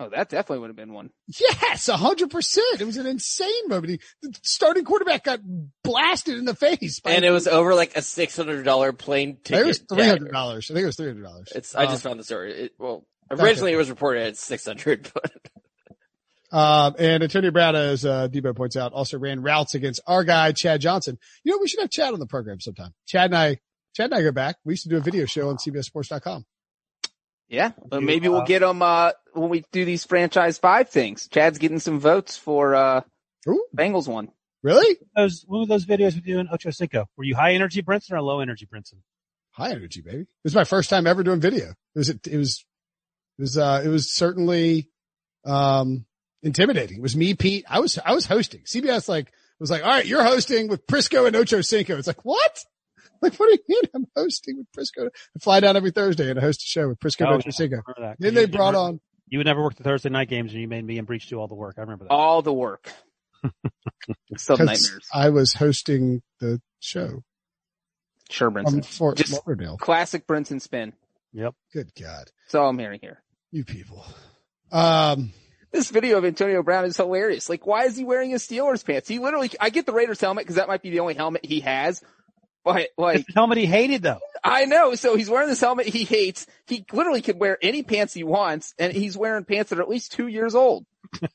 Oh, 0.00 0.08
that 0.10 0.28
definitely 0.28 0.60
would 0.60 0.68
have 0.68 0.76
been 0.76 0.92
one. 0.92 1.10
Yes, 1.40 1.88
a 1.88 1.96
hundred 1.96 2.30
percent. 2.30 2.80
It 2.80 2.84
was 2.84 2.98
an 2.98 3.06
insane 3.06 3.68
moment. 3.68 3.90
He, 3.90 4.00
the 4.22 4.38
starting 4.44 4.84
quarterback 4.84 5.24
got 5.24 5.40
blasted 5.82 6.38
in 6.38 6.44
the 6.44 6.54
face. 6.54 7.00
and 7.04 7.24
it 7.24 7.30
was 7.30 7.48
over 7.48 7.74
like 7.74 7.96
a 7.96 8.02
six 8.02 8.36
hundred 8.36 8.62
dollar 8.62 8.92
plane 8.92 9.38
ticket. 9.42 9.62
It 9.62 9.66
was 9.66 9.78
three 9.78 10.06
hundred 10.06 10.30
dollars. 10.30 10.70
I 10.70 10.74
think 10.74 10.84
it 10.84 10.86
was 10.86 10.96
three 10.96 11.08
hundred 11.08 11.24
dollars. 11.24 11.52
It's. 11.54 11.74
I 11.74 11.86
just 11.86 12.04
found 12.04 12.20
the 12.20 12.24
story. 12.24 12.52
It, 12.52 12.72
well, 12.78 13.06
originally 13.28 13.72
it 13.72 13.76
was 13.76 13.90
reported 13.90 14.22
at 14.22 14.36
six 14.36 14.64
hundred, 14.66 15.10
but. 15.14 15.32
Um, 16.50 16.94
and 16.98 17.22
Antonio 17.22 17.50
Brown, 17.50 17.76
as 17.76 18.04
uh, 18.06 18.28
Debo 18.28 18.56
points 18.56 18.76
out, 18.76 18.92
also 18.92 19.18
ran 19.18 19.42
routes 19.42 19.74
against 19.74 20.00
our 20.06 20.24
guy 20.24 20.52
Chad 20.52 20.80
Johnson. 20.80 21.18
You 21.44 21.52
know, 21.52 21.58
we 21.60 21.68
should 21.68 21.80
have 21.80 21.90
Chad 21.90 22.14
on 22.14 22.20
the 22.20 22.26
program 22.26 22.60
sometime. 22.60 22.94
Chad 23.06 23.26
and 23.26 23.36
I, 23.36 23.58
Chad 23.94 24.12
and 24.12 24.14
I 24.14 24.22
go 24.22 24.32
back. 24.32 24.56
We 24.64 24.72
used 24.74 24.84
to 24.84 24.88
do 24.88 24.96
a 24.96 25.00
video 25.00 25.26
show 25.26 25.48
on 25.50 25.56
CBSSports.com. 25.56 26.46
Yeah, 27.48 27.72
but 27.86 28.02
maybe 28.02 28.28
we'll 28.28 28.44
get 28.44 28.60
them 28.60 28.82
uh, 28.82 29.12
when 29.32 29.48
we 29.48 29.64
do 29.72 29.84
these 29.84 30.04
franchise 30.04 30.58
five 30.58 30.90
things. 30.90 31.28
Chad's 31.28 31.58
getting 31.58 31.78
some 31.78 31.98
votes 31.98 32.36
for 32.36 32.74
uh, 32.74 33.00
Ooh. 33.48 33.64
Bengals 33.74 34.06
one. 34.06 34.28
Really? 34.62 34.98
Those 35.16 35.44
what 35.46 35.60
were 35.60 35.66
those 35.66 35.86
videos 35.86 36.14
we 36.14 36.32
you 36.32 36.40
and 36.40 36.48
Ocho 36.52 36.70
Cinco? 36.70 37.06
Were 37.16 37.24
you 37.24 37.34
high 37.34 37.54
energy 37.54 37.82
Brinson 37.82 38.12
or 38.12 38.20
low 38.20 38.40
energy 38.40 38.66
Brinson? 38.66 39.00
High 39.52 39.70
energy, 39.70 40.02
baby. 40.02 40.26
This 40.44 40.52
is 40.52 40.54
my 40.54 40.64
first 40.64 40.90
time 40.90 41.06
ever 41.06 41.22
doing 41.22 41.40
video. 41.40 41.68
It 41.94 41.98
was, 41.98 42.08
it 42.10 42.36
was, 42.36 42.64
it 43.38 43.42
was, 43.42 43.56
uh, 43.56 43.82
it 43.84 43.88
was 43.88 44.12
certainly, 44.12 44.88
um, 45.44 46.04
intimidating. 46.42 46.98
It 46.98 47.02
was 47.02 47.16
me, 47.16 47.34
Pete. 47.34 47.64
I 47.68 47.80
was, 47.80 47.98
I 48.04 48.12
was 48.12 48.26
hosting. 48.26 48.62
CBS 48.62 49.08
like, 49.08 49.32
was 49.60 49.70
like, 49.70 49.82
all 49.82 49.90
right, 49.90 50.06
you're 50.06 50.22
hosting 50.22 50.68
with 50.68 50.86
Prisco 50.86 51.26
and 51.26 51.34
Ocho 51.34 51.60
Cinco. 51.60 51.96
It's 51.96 52.06
like, 52.06 52.24
what? 52.24 52.64
Like, 53.22 53.34
what 53.36 53.46
do 53.48 53.52
you 53.52 53.58
mean 53.68 53.82
I'm 53.94 54.06
hosting 54.16 54.58
with 54.58 54.66
Prisco? 54.72 55.06
I 55.08 55.38
fly 55.40 55.60
down 55.60 55.76
every 55.76 55.90
Thursday 55.90 56.30
and 56.30 56.38
I 56.38 56.42
host 56.42 56.62
a 56.62 56.66
show 56.66 56.88
with 56.88 56.98
Prisco 57.00 57.22
Oh, 57.22 57.32
and 57.32 57.34
Ocho 57.36 57.46
yeah. 57.46 57.50
Cinco. 57.52 57.76
Remember 57.86 57.94
that. 58.10 58.16
Then 58.18 58.34
they 58.34 58.46
brought 58.46 58.72
never- 58.72 58.84
on, 58.84 59.00
You 59.28 59.38
would 59.38 59.46
never 59.46 59.62
work 59.62 59.74
the 59.76 59.82
Thursday 59.84 60.08
night 60.08 60.28
games 60.28 60.52
and 60.52 60.60
you 60.60 60.68
made 60.68 60.84
me 60.84 60.98
and 60.98 61.06
Breech 61.06 61.28
do 61.28 61.38
all 61.40 61.48
the 61.48 61.54
work. 61.54 61.74
I 61.78 61.82
remember 61.82 62.04
that. 62.04 62.10
All 62.12 62.42
the 62.42 62.52
work. 62.52 62.90
Some 64.36 64.56
'cause 64.56 64.66
nightmares. 64.66 65.06
I 65.12 65.30
was 65.30 65.54
hosting 65.54 66.22
the 66.40 66.60
show 66.80 67.22
Sure, 68.30 68.50
from 68.50 68.64
Brinson. 68.64 68.84
Fort 68.84 69.16
Just- 69.16 69.32
Lauderdale. 69.32 69.76
Classic 69.78 70.26
Brinson 70.26 70.60
spin. 70.60 70.92
Yep. 71.32 71.54
Good 71.72 71.90
God. 72.00 72.30
That's 72.46 72.54
all 72.54 72.68
I'm 72.68 72.78
hearing 72.78 73.00
here. 73.02 73.22
You 73.50 73.64
people. 73.64 74.04
Um, 74.72 75.32
This 75.72 75.90
video 75.90 76.18
of 76.18 76.24
Antonio 76.24 76.62
Brown 76.62 76.84
is 76.86 76.96
hilarious. 76.96 77.48
Like, 77.48 77.66
why 77.66 77.84
is 77.84 77.96
he 77.96 78.04
wearing 78.04 78.30
his 78.30 78.46
Steelers 78.46 78.84
pants? 78.84 79.08
He 79.08 79.18
literally, 79.18 79.50
I 79.60 79.70
get 79.70 79.86
the 79.86 79.92
Raiders 79.92 80.20
helmet 80.20 80.44
because 80.44 80.56
that 80.56 80.68
might 80.68 80.82
be 80.82 80.90
the 80.90 81.00
only 81.00 81.14
helmet 81.14 81.44
he 81.44 81.60
has. 81.60 82.02
But 82.68 82.88
like, 82.98 83.20
It's 83.20 83.26
the 83.26 83.32
helmet 83.34 83.56
he 83.56 83.64
hated 83.64 84.02
though. 84.02 84.20
I 84.44 84.66
know. 84.66 84.94
So 84.94 85.16
he's 85.16 85.30
wearing 85.30 85.48
this 85.48 85.60
helmet 85.60 85.86
he 85.86 86.04
hates. 86.04 86.46
He 86.66 86.84
literally 86.92 87.22
could 87.22 87.40
wear 87.40 87.56
any 87.62 87.82
pants 87.82 88.12
he 88.12 88.24
wants 88.24 88.74
and 88.78 88.92
he's 88.92 89.16
wearing 89.16 89.44
pants 89.44 89.70
that 89.70 89.78
are 89.78 89.82
at 89.82 89.88
least 89.88 90.12
two 90.12 90.26
years 90.26 90.54
old. 90.54 90.84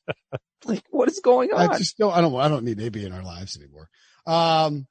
like, 0.65 0.83
what 0.91 1.09
is 1.09 1.21
going 1.21 1.51
on? 1.51 1.71
I 1.71 1.77
just 1.79 1.97
don't, 1.97 2.13
I 2.13 2.21
don't, 2.21 2.35
I 2.39 2.49
don't 2.49 2.63
need 2.63 2.79
AB 2.79 3.03
in 3.03 3.11
our 3.11 3.23
lives 3.23 3.57
anymore. 3.57 3.89
Um, 4.27 4.85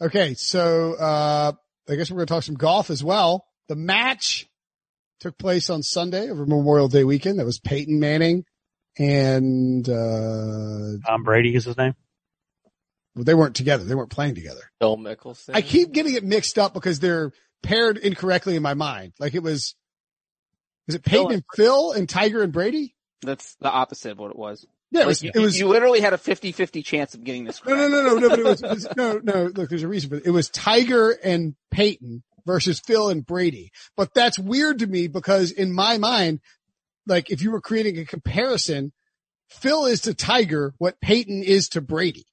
okay. 0.00 0.34
So, 0.34 0.94
uh, 0.94 1.52
I 1.88 1.94
guess 1.94 2.10
we're 2.10 2.16
going 2.16 2.26
to 2.26 2.34
talk 2.34 2.42
some 2.42 2.56
golf 2.56 2.90
as 2.90 3.04
well. 3.04 3.46
The 3.68 3.76
match 3.76 4.48
took 5.20 5.38
place 5.38 5.70
on 5.70 5.84
Sunday 5.84 6.28
over 6.28 6.44
Memorial 6.44 6.88
Day 6.88 7.04
weekend. 7.04 7.38
That 7.38 7.46
was 7.46 7.60
Peyton 7.60 8.00
Manning 8.00 8.44
and, 8.98 9.88
uh, 9.88 10.98
Tom 11.06 11.22
Brady 11.22 11.54
is 11.54 11.66
his 11.66 11.76
name. 11.76 11.94
Well, 13.14 13.24
they 13.24 13.34
weren't 13.34 13.56
together. 13.56 13.84
They 13.84 13.94
weren't 13.94 14.10
playing 14.10 14.34
together. 14.34 14.62
Bill 14.80 14.96
Mickelson. 14.96 15.50
I 15.54 15.62
keep 15.62 15.92
getting 15.92 16.14
it 16.14 16.24
mixed 16.24 16.58
up 16.58 16.74
because 16.74 17.00
they're 17.00 17.32
paired 17.62 17.96
incorrectly 17.96 18.56
in 18.56 18.62
my 18.62 18.74
mind. 18.74 19.12
Like 19.18 19.34
it 19.34 19.42
was, 19.42 19.74
was 20.86 20.96
it 20.96 21.04
Peyton 21.04 21.26
Phil 21.26 21.34
and 21.34 21.44
Phil 21.54 21.92
and 21.92 22.08
Tiger 22.08 22.42
and 22.42 22.52
Brady? 22.52 22.94
That's 23.22 23.54
the 23.56 23.70
opposite 23.70 24.12
of 24.12 24.18
what 24.18 24.30
it 24.30 24.38
was. 24.38 24.66
Yeah, 24.90 25.00
it 25.00 25.02
Like, 25.02 25.08
was, 25.08 25.22
you, 25.22 25.30
it 25.34 25.38
was, 25.38 25.58
you 25.58 25.68
literally 25.68 26.00
had 26.00 26.12
a 26.12 26.18
50-50 26.18 26.84
chance 26.84 27.14
of 27.14 27.24
getting 27.24 27.44
this 27.44 27.64
No, 27.64 27.74
no, 27.74 27.88
no, 27.88 28.02
no, 28.02 28.18
no, 28.18 28.28
but 28.28 28.38
it 28.38 28.44
was, 28.44 28.62
it 28.62 28.70
was 28.70 28.88
no, 28.96 29.20
no, 29.22 29.44
look, 29.54 29.68
there's 29.68 29.82
a 29.82 29.88
reason 29.88 30.10
for 30.10 30.16
it. 30.16 30.26
It 30.26 30.30
was 30.30 30.50
Tiger 30.50 31.10
and 31.10 31.54
Peyton 31.70 32.22
versus 32.46 32.80
Phil 32.80 33.08
and 33.08 33.24
Brady. 33.24 33.72
But 33.96 34.14
that's 34.14 34.38
weird 34.38 34.80
to 34.80 34.86
me 34.86 35.08
because 35.08 35.50
in 35.50 35.72
my 35.72 35.98
mind, 35.98 36.40
like 37.06 37.30
if 37.30 37.42
you 37.42 37.50
were 37.50 37.60
creating 37.60 37.98
a 37.98 38.04
comparison, 38.04 38.92
Phil 39.48 39.86
is 39.86 40.02
to 40.02 40.14
Tiger 40.14 40.74
what 40.78 41.00
Peyton 41.00 41.42
is 41.42 41.68
to 41.70 41.80
Brady. 41.80 42.26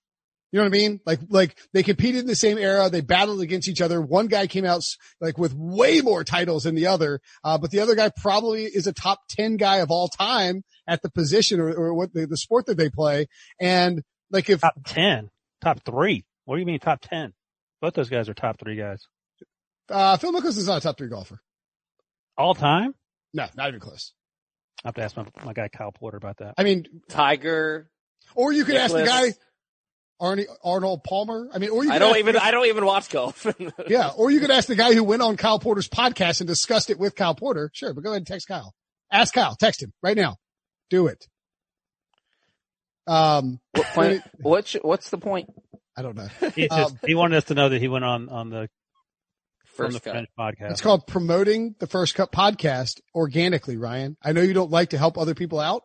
You 0.51 0.59
know 0.59 0.63
what 0.65 0.73
I 0.75 0.77
mean? 0.77 0.99
Like, 1.05 1.19
like 1.29 1.57
they 1.73 1.81
competed 1.81 2.21
in 2.21 2.27
the 2.27 2.35
same 2.35 2.57
era. 2.57 2.89
They 2.89 3.01
battled 3.01 3.39
against 3.41 3.69
each 3.69 3.81
other. 3.81 4.01
One 4.01 4.27
guy 4.27 4.47
came 4.47 4.65
out 4.65 4.83
like 5.21 5.37
with 5.37 5.53
way 5.53 6.01
more 6.01 6.23
titles 6.25 6.63
than 6.63 6.75
the 6.75 6.87
other. 6.87 7.21
Uh, 7.43 7.57
but 7.57 7.71
the 7.71 7.79
other 7.79 7.95
guy 7.95 8.09
probably 8.09 8.65
is 8.65 8.85
a 8.85 8.91
top 8.93 9.19
10 9.29 9.55
guy 9.57 9.77
of 9.77 9.91
all 9.91 10.09
time 10.09 10.63
at 10.87 11.01
the 11.01 11.09
position 11.09 11.59
or, 11.61 11.69
or 11.73 11.93
what 11.93 12.13
the, 12.13 12.27
the 12.27 12.35
sport 12.37 12.65
that 12.65 12.75
they 12.77 12.89
play. 12.89 13.27
And 13.61 14.03
like 14.29 14.49
if, 14.49 14.61
Top 14.61 14.75
ten. 14.85 15.29
Top 15.61 15.83
three. 15.85 16.25
What 16.45 16.55
do 16.55 16.59
you 16.59 16.65
mean 16.65 16.79
top 16.79 16.99
ten? 17.01 17.33
Both 17.81 17.93
those 17.93 18.09
guys 18.09 18.27
are 18.29 18.33
top 18.33 18.59
three 18.59 18.75
guys. 18.75 19.07
Uh, 19.89 20.17
Phil 20.17 20.31
Mickelson's 20.33 20.67
not 20.67 20.77
a 20.77 20.81
top 20.81 20.97
three 20.97 21.09
golfer. 21.09 21.39
All 22.37 22.55
time? 22.55 22.93
No, 23.33 23.47
not 23.55 23.67
even 23.69 23.79
close. 23.79 24.13
I 24.83 24.87
have 24.87 24.95
to 24.95 25.03
ask 25.03 25.15
my, 25.15 25.25
my 25.45 25.53
guy 25.53 25.67
Kyle 25.67 25.91
Porter 25.91 26.17
about 26.17 26.37
that. 26.37 26.55
I 26.57 26.63
mean, 26.63 26.85
Tiger. 27.09 27.89
or 28.35 28.51
you 28.51 28.65
could 28.65 28.75
ask 28.75 28.93
the 28.93 29.05
guy, 29.05 29.33
Arnie, 30.21 30.45
Arnold 30.63 31.03
Palmer. 31.03 31.49
I 31.53 31.57
mean, 31.57 31.71
or 31.71 31.83
you 31.83 31.91
I 31.91 31.97
don't 31.99 32.11
ask- 32.11 32.19
even. 32.19 32.37
I 32.37 32.51
don't 32.51 32.67
even 32.67 32.85
watch 32.85 33.09
golf. 33.09 33.45
yeah, 33.87 34.09
or 34.15 34.29
you 34.29 34.39
could 34.39 34.51
ask 34.51 34.67
the 34.67 34.75
guy 34.75 34.93
who 34.93 35.03
went 35.03 35.21
on 35.23 35.35
Kyle 35.35 35.57
Porter's 35.59 35.89
podcast 35.89 36.39
and 36.41 36.47
discussed 36.47 36.89
it 36.91 36.99
with 36.99 37.15
Kyle 37.15 37.33
Porter. 37.35 37.71
Sure, 37.73 37.93
but 37.93 38.03
go 38.03 38.11
ahead 38.11 38.17
and 38.19 38.27
text 38.27 38.47
Kyle. 38.47 38.73
Ask 39.11 39.33
Kyle. 39.33 39.55
Text 39.55 39.81
him 39.81 39.91
right 40.03 40.15
now. 40.15 40.37
Do 40.91 41.07
it. 41.07 41.25
Um, 43.07 43.59
What 43.73 43.87
point, 43.87 44.23
what's, 44.41 44.73
what's 44.75 45.09
the 45.09 45.17
point? 45.17 45.49
I 45.97 46.01
don't 46.01 46.15
know. 46.15 46.27
He 46.55 46.67
just, 46.67 46.91
Um, 46.91 46.99
he 47.05 47.15
wanted 47.15 47.37
us 47.37 47.45
to 47.45 47.55
know 47.55 47.69
that 47.69 47.81
he 47.81 47.87
went 47.87 48.05
on, 48.05 48.29
on 48.29 48.49
the, 48.49 48.57
on 48.59 48.67
First 49.65 49.93
the 49.95 49.99
cut. 50.01 50.11
French 50.13 50.29
podcast. 50.39 50.71
It's 50.71 50.81
called 50.81 51.07
promoting 51.07 51.75
the 51.79 51.87
First 51.87 52.15
Cut 52.15 52.31
podcast 52.31 52.99
organically, 53.15 53.77
Ryan. 53.77 54.17
I 54.21 54.33
know 54.33 54.41
you 54.41 54.53
don't 54.53 54.71
like 54.71 54.89
to 54.91 54.97
help 54.97 55.17
other 55.17 55.33
people 55.33 55.59
out. 55.59 55.83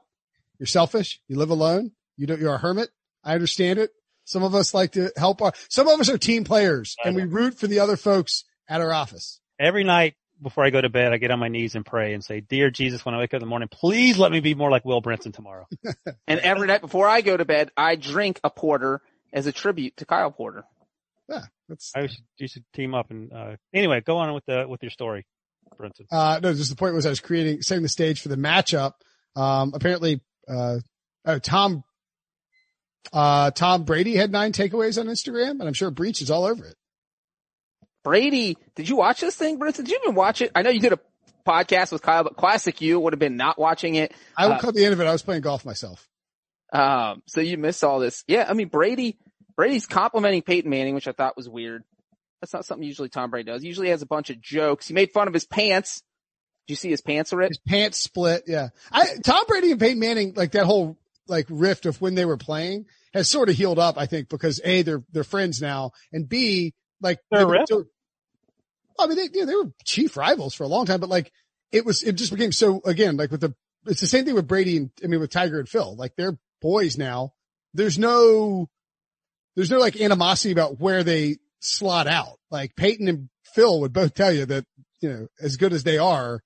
You're 0.59 0.67
selfish. 0.67 1.21
You 1.29 1.37
live 1.39 1.51
alone. 1.51 1.93
You 2.17 2.27
don't, 2.27 2.41
you're 2.41 2.55
a 2.55 2.59
hermit. 2.59 2.91
I 3.25 3.35
understand 3.35 3.79
it. 3.79 3.91
Some 4.27 4.43
of 4.43 4.55
us 4.55 4.75
like 4.75 4.93
to 4.93 5.11
help 5.17 5.41
our, 5.41 5.53
some 5.71 5.89
of 5.89 6.01
us 6.01 6.11
are 6.11 6.19
team 6.19 6.45
players 6.45 6.97
and 7.05 7.15
we 7.15 7.25
root 7.25 7.59
for 7.59 7.69
the 7.69 7.79
other 7.79 7.97
folks 7.97 8.45
at 8.69 8.81
our 8.81 8.93
office. 8.93 9.41
Every 9.59 9.85
night 9.85 10.15
before 10.43 10.65
I 10.65 10.71
go 10.71 10.81
to 10.81 10.89
bed, 10.89 11.13
I 11.13 11.19
get 11.19 11.31
on 11.31 11.39
my 11.39 11.47
knees 11.49 11.77
and 11.77 11.87
pray 11.87 12.13
and 12.13 12.25
say, 12.25 12.41
dear 12.41 12.69
Jesus, 12.69 13.05
when 13.05 13.15
I 13.15 13.19
wake 13.19 13.33
up 13.33 13.39
in 13.39 13.41
the 13.41 13.47
morning, 13.47 13.69
please 13.71 14.19
let 14.19 14.33
me 14.33 14.41
be 14.41 14.55
more 14.55 14.69
like 14.69 14.85
Will 14.85 15.01
Brinson 15.01 15.33
tomorrow. 15.33 15.67
And 16.29 16.41
every 16.41 16.67
night 16.67 16.81
before 16.81 17.09
I 17.09 17.21
go 17.21 17.37
to 17.37 17.45
bed, 17.45 17.71
I 17.77 17.95
drink 17.95 18.41
a 18.43 18.51
porter 18.51 19.01
as 19.33 19.47
a 19.47 19.53
tribute 19.53 19.97
to 19.99 20.07
Kyle 20.07 20.33
Porter. 20.33 20.65
Yeah, 21.29 21.43
that's, 21.69 21.93
I 21.95 22.09
should, 22.09 22.25
you 22.39 22.49
should 22.49 22.65
team 22.75 22.95
up 22.95 23.11
and, 23.11 23.33
uh, 23.33 23.57
anyway, 23.73 24.01
go 24.01 24.19
on 24.19 24.35
with 24.35 24.45
the, 24.47 24.67
with 24.69 24.83
your 24.83 24.91
story, 24.91 25.25
Brinson. 25.79 26.07
Uh, 26.11 26.41
no, 26.43 26.53
just 26.53 26.71
the 26.71 26.77
point 26.77 26.95
was 26.95 27.07
I 27.07 27.11
was 27.11 27.21
creating, 27.21 27.63
setting 27.63 27.85
the 27.85 27.89
stage 27.89 28.21
for 28.21 28.29
the 28.29 28.37
matchup. 28.37 28.95
Um, 29.37 29.71
apparently, 29.73 30.21
uh, 30.49 30.79
oh, 31.27 31.39
Tom, 31.39 31.85
uh, 33.13 33.51
Tom 33.53 33.85
Brady 33.85 34.15
had 34.17 34.31
nine 34.33 34.53
takeaways 34.53 34.99
on 35.01 35.07
Instagram 35.07 35.53
and 35.53 35.63
I'm 35.65 35.73
sure 35.75 35.91
Breech 35.91 36.21
is 36.23 36.31
all 36.31 36.45
over 36.45 36.65
it. 36.65 36.75
Brady, 38.05 38.57
did 38.77 38.89
you 38.89 38.97
watch 38.97 39.21
this 39.21 39.35
thing, 39.35 39.59
Brinson? 39.59 39.79
Did 39.79 39.89
you 39.91 39.99
even 40.05 40.15
watch 40.15 40.41
it? 40.41 40.53
I 40.55 40.63
know 40.63 40.71
you 40.71 40.81
did 40.81 40.93
a 40.93 41.01
podcast 41.47 41.91
with 41.93 42.03
Kyle, 42.03 42.23
but 42.25 42.37
classic 42.37 42.81
you 42.81 43.01
would 43.01 43.13
have 43.13 43.19
been 43.21 43.37
not 43.37 43.59
watching 43.59 43.97
it. 43.97 44.13
I 44.37 44.47
will 44.47 44.55
Uh, 44.55 44.61
cut 44.61 44.75
the 44.75 44.85
end 44.85 44.93
of 44.93 45.01
it. 45.01 45.07
I 45.07 45.13
was 45.13 45.23
playing 45.23 45.43
golf 45.43 45.65
myself. 45.65 46.09
Um, 46.73 47.23
so 47.27 47.41
you 47.41 47.59
missed 47.59 47.83
all 47.85 47.99
this. 47.99 48.23
Yeah, 48.29 48.47
I 48.49 48.53
mean 48.55 48.69
Brady, 48.69 49.19
Brady's 49.57 49.87
complimenting 49.87 50.43
Peyton 50.43 50.71
Manning, 50.71 50.95
which 50.95 51.09
I 51.09 51.13
thought 51.13 51.37
was 51.37 51.49
weird. 51.49 51.83
That's 52.41 52.53
not 52.53 52.65
something 52.65 52.87
usually 52.87 53.09
Tom 53.09 53.31
Brady 53.31 53.51
does. 53.51 53.63
He 53.63 53.69
usually 53.69 53.89
has 53.89 54.03
a 54.03 54.07
bunch 54.07 54.31
of 54.31 54.41
jokes. 54.41 54.87
He 54.87 54.95
made 54.95 55.11
fun 55.13 55.27
of 55.27 55.35
his 55.35 55.47
pants. 55.47 56.03
Did 56.67 56.73
you 56.73 56.77
see 56.77 56.91
his 56.91 57.01
pants 57.01 57.33
are 57.33 57.37
ripped? 57.39 57.51
His 57.53 57.59
pants 57.67 57.99
split. 57.99 58.43
Yeah. 58.47 58.69
I, 58.93 59.07
Tom 59.25 59.45
Brady 59.49 59.71
and 59.71 59.81
Peyton 59.81 59.99
Manning, 60.01 60.35
like 60.35 60.53
that 60.53 60.65
whole 60.67 60.99
like 61.29 61.47
rift 61.49 61.87
of 61.87 62.01
when 62.01 62.15
they 62.15 62.25
were 62.25 62.37
playing 62.37 62.87
has 63.15 63.29
sort 63.29 63.49
of 63.49 63.57
healed 63.57 63.79
up, 63.79 63.99
I 63.99 64.07
think, 64.07 64.29
because 64.29 64.61
A, 64.65 64.83
they're, 64.83 65.03
they're 65.13 65.25
friends 65.25 65.61
now 65.61 65.93
and 66.13 66.29
B, 66.29 66.75
like, 67.01 67.19
They're 67.31 67.41
they 67.41 67.45
a 67.45 67.47
were 67.47 67.65
so- 67.69 67.85
I 68.99 69.07
mean, 69.07 69.17
they, 69.17 69.29
yeah, 69.39 69.45
they 69.45 69.55
were 69.55 69.71
chief 69.85 70.17
rivals 70.17 70.55
for 70.55 70.65
a 70.65 70.69
long 70.69 70.87
time, 70.87 71.01
but 71.01 71.11
like 71.11 71.31
it 71.73 71.85
was, 71.85 72.03
it 72.03 72.13
just 72.15 72.33
became 72.33 72.53
so 72.53 72.81
again, 72.85 73.17
like 73.17 73.31
with 73.31 73.41
the, 73.43 73.55
it's 73.87 74.01
the 74.01 74.07
same 74.07 74.25
thing 74.25 74.35
with 74.35 74.49
Brady 74.49 74.77
and, 74.79 74.91
I 75.05 75.07
mean, 75.07 75.21
with 75.21 75.31
Tiger 75.31 75.59
and 75.59 75.69
Phil, 75.69 75.95
like 75.97 76.13
they're 76.17 76.39
boys 76.63 76.97
now. 76.97 77.33
There's 77.75 77.99
no, 77.99 78.69
there's 79.55 79.71
no 79.71 79.79
like 79.79 80.01
animosity 80.01 80.53
about 80.53 80.81
where 80.81 81.05
they 81.05 81.37
slot 81.61 82.07
out. 82.07 82.39
Like 82.51 82.75
Peyton 82.77 83.09
and 83.09 83.29
Phil 83.55 83.81
would 83.81 83.93
both 83.93 84.15
tell 84.15 84.33
you 84.33 84.47
that, 84.47 84.65
you 85.01 85.09
know, 85.11 85.29
as 85.41 85.57
good 85.57 85.73
as 85.73 85.85
they 85.85 85.99
are, 85.99 86.41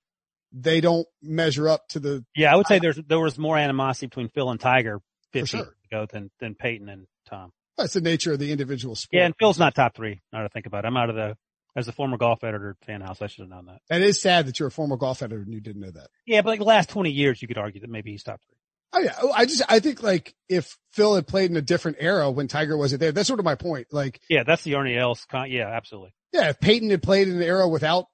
they 0.51 0.81
don't 0.81 1.07
measure 1.21 1.67
up 1.69 1.87
to 1.89 1.99
the, 1.99 2.25
Yeah, 2.35 2.51
I 2.53 2.55
would 2.55 2.67
say 2.67 2.79
there's, 2.79 2.99
there 3.07 3.19
was 3.19 3.37
more 3.37 3.57
animosity 3.57 4.07
between 4.07 4.29
Phil 4.29 4.49
and 4.49 4.59
Tiger 4.59 4.99
50 5.33 5.45
sure. 5.47 5.59
years 5.65 5.75
ago 5.91 6.05
than, 6.11 6.29
than 6.39 6.55
Peyton 6.55 6.89
and 6.89 7.07
Tom. 7.29 7.51
that's 7.77 7.93
the 7.93 8.01
nature 8.01 8.33
of 8.33 8.39
the 8.39 8.51
individual 8.51 8.95
sport. 8.95 9.19
Yeah, 9.19 9.25
and 9.25 9.35
Phil's 9.39 9.59
not 9.59 9.75
top 9.75 9.95
three. 9.95 10.21
Now 10.33 10.41
to 10.43 10.49
think 10.49 10.65
about 10.65 10.83
it, 10.85 10.87
I'm 10.87 10.97
out 10.97 11.09
of 11.09 11.15
the 11.15 11.37
As 11.75 11.87
a 11.87 11.93
former 11.93 12.17
golf 12.17 12.43
editor 12.43 12.75
at 12.81 12.87
FanHouse, 12.87 13.21
I 13.21 13.27
should 13.27 13.43
have 13.43 13.49
known 13.49 13.65
that. 13.67 13.79
That 13.89 14.01
is 14.01 14.21
sad 14.21 14.47
that 14.47 14.59
you're 14.59 14.67
a 14.67 14.71
former 14.71 14.97
golf 14.97 15.21
editor 15.21 15.41
and 15.41 15.53
you 15.53 15.61
didn't 15.61 15.81
know 15.81 15.91
that. 15.91 16.07
Yeah, 16.25 16.41
but 16.41 16.49
like 16.49 16.59
the 16.59 16.65
last 16.65 16.89
20 16.89 17.11
years, 17.11 17.41
you 17.41 17.47
could 17.47 17.57
argue 17.57 17.79
that 17.81 17.89
maybe 17.89 18.11
he's 18.11 18.23
top 18.23 18.41
three. 18.45 18.57
Oh 18.93 18.99
yeah, 18.99 19.15
Oh, 19.21 19.31
I 19.31 19.45
just 19.45 19.61
I 19.69 19.79
think 19.79 20.03
like 20.03 20.33
if 20.49 20.77
Phil 20.91 21.15
had 21.15 21.25
played 21.27 21.49
in 21.49 21.55
a 21.55 21.61
different 21.61 21.95
era 22.01 22.29
when 22.29 22.49
Tiger 22.49 22.75
wasn't 22.75 22.99
there, 22.99 23.13
that's 23.13 23.27
sort 23.29 23.39
of 23.39 23.45
my 23.45 23.55
point. 23.55 23.87
Like, 23.93 24.19
Yeah, 24.29 24.43
that's 24.43 24.63
the 24.63 24.75
Ernie 24.75 24.97
Els. 24.97 25.25
Con- 25.31 25.49
yeah, 25.49 25.69
absolutely. 25.69 26.11
yeah, 26.33 26.49
if 26.49 26.59
Peyton 26.59 26.89
had 26.89 27.01
played 27.01 27.29
in 27.29 27.37
an 27.37 27.41
era 27.43 27.69
without, 27.69 28.07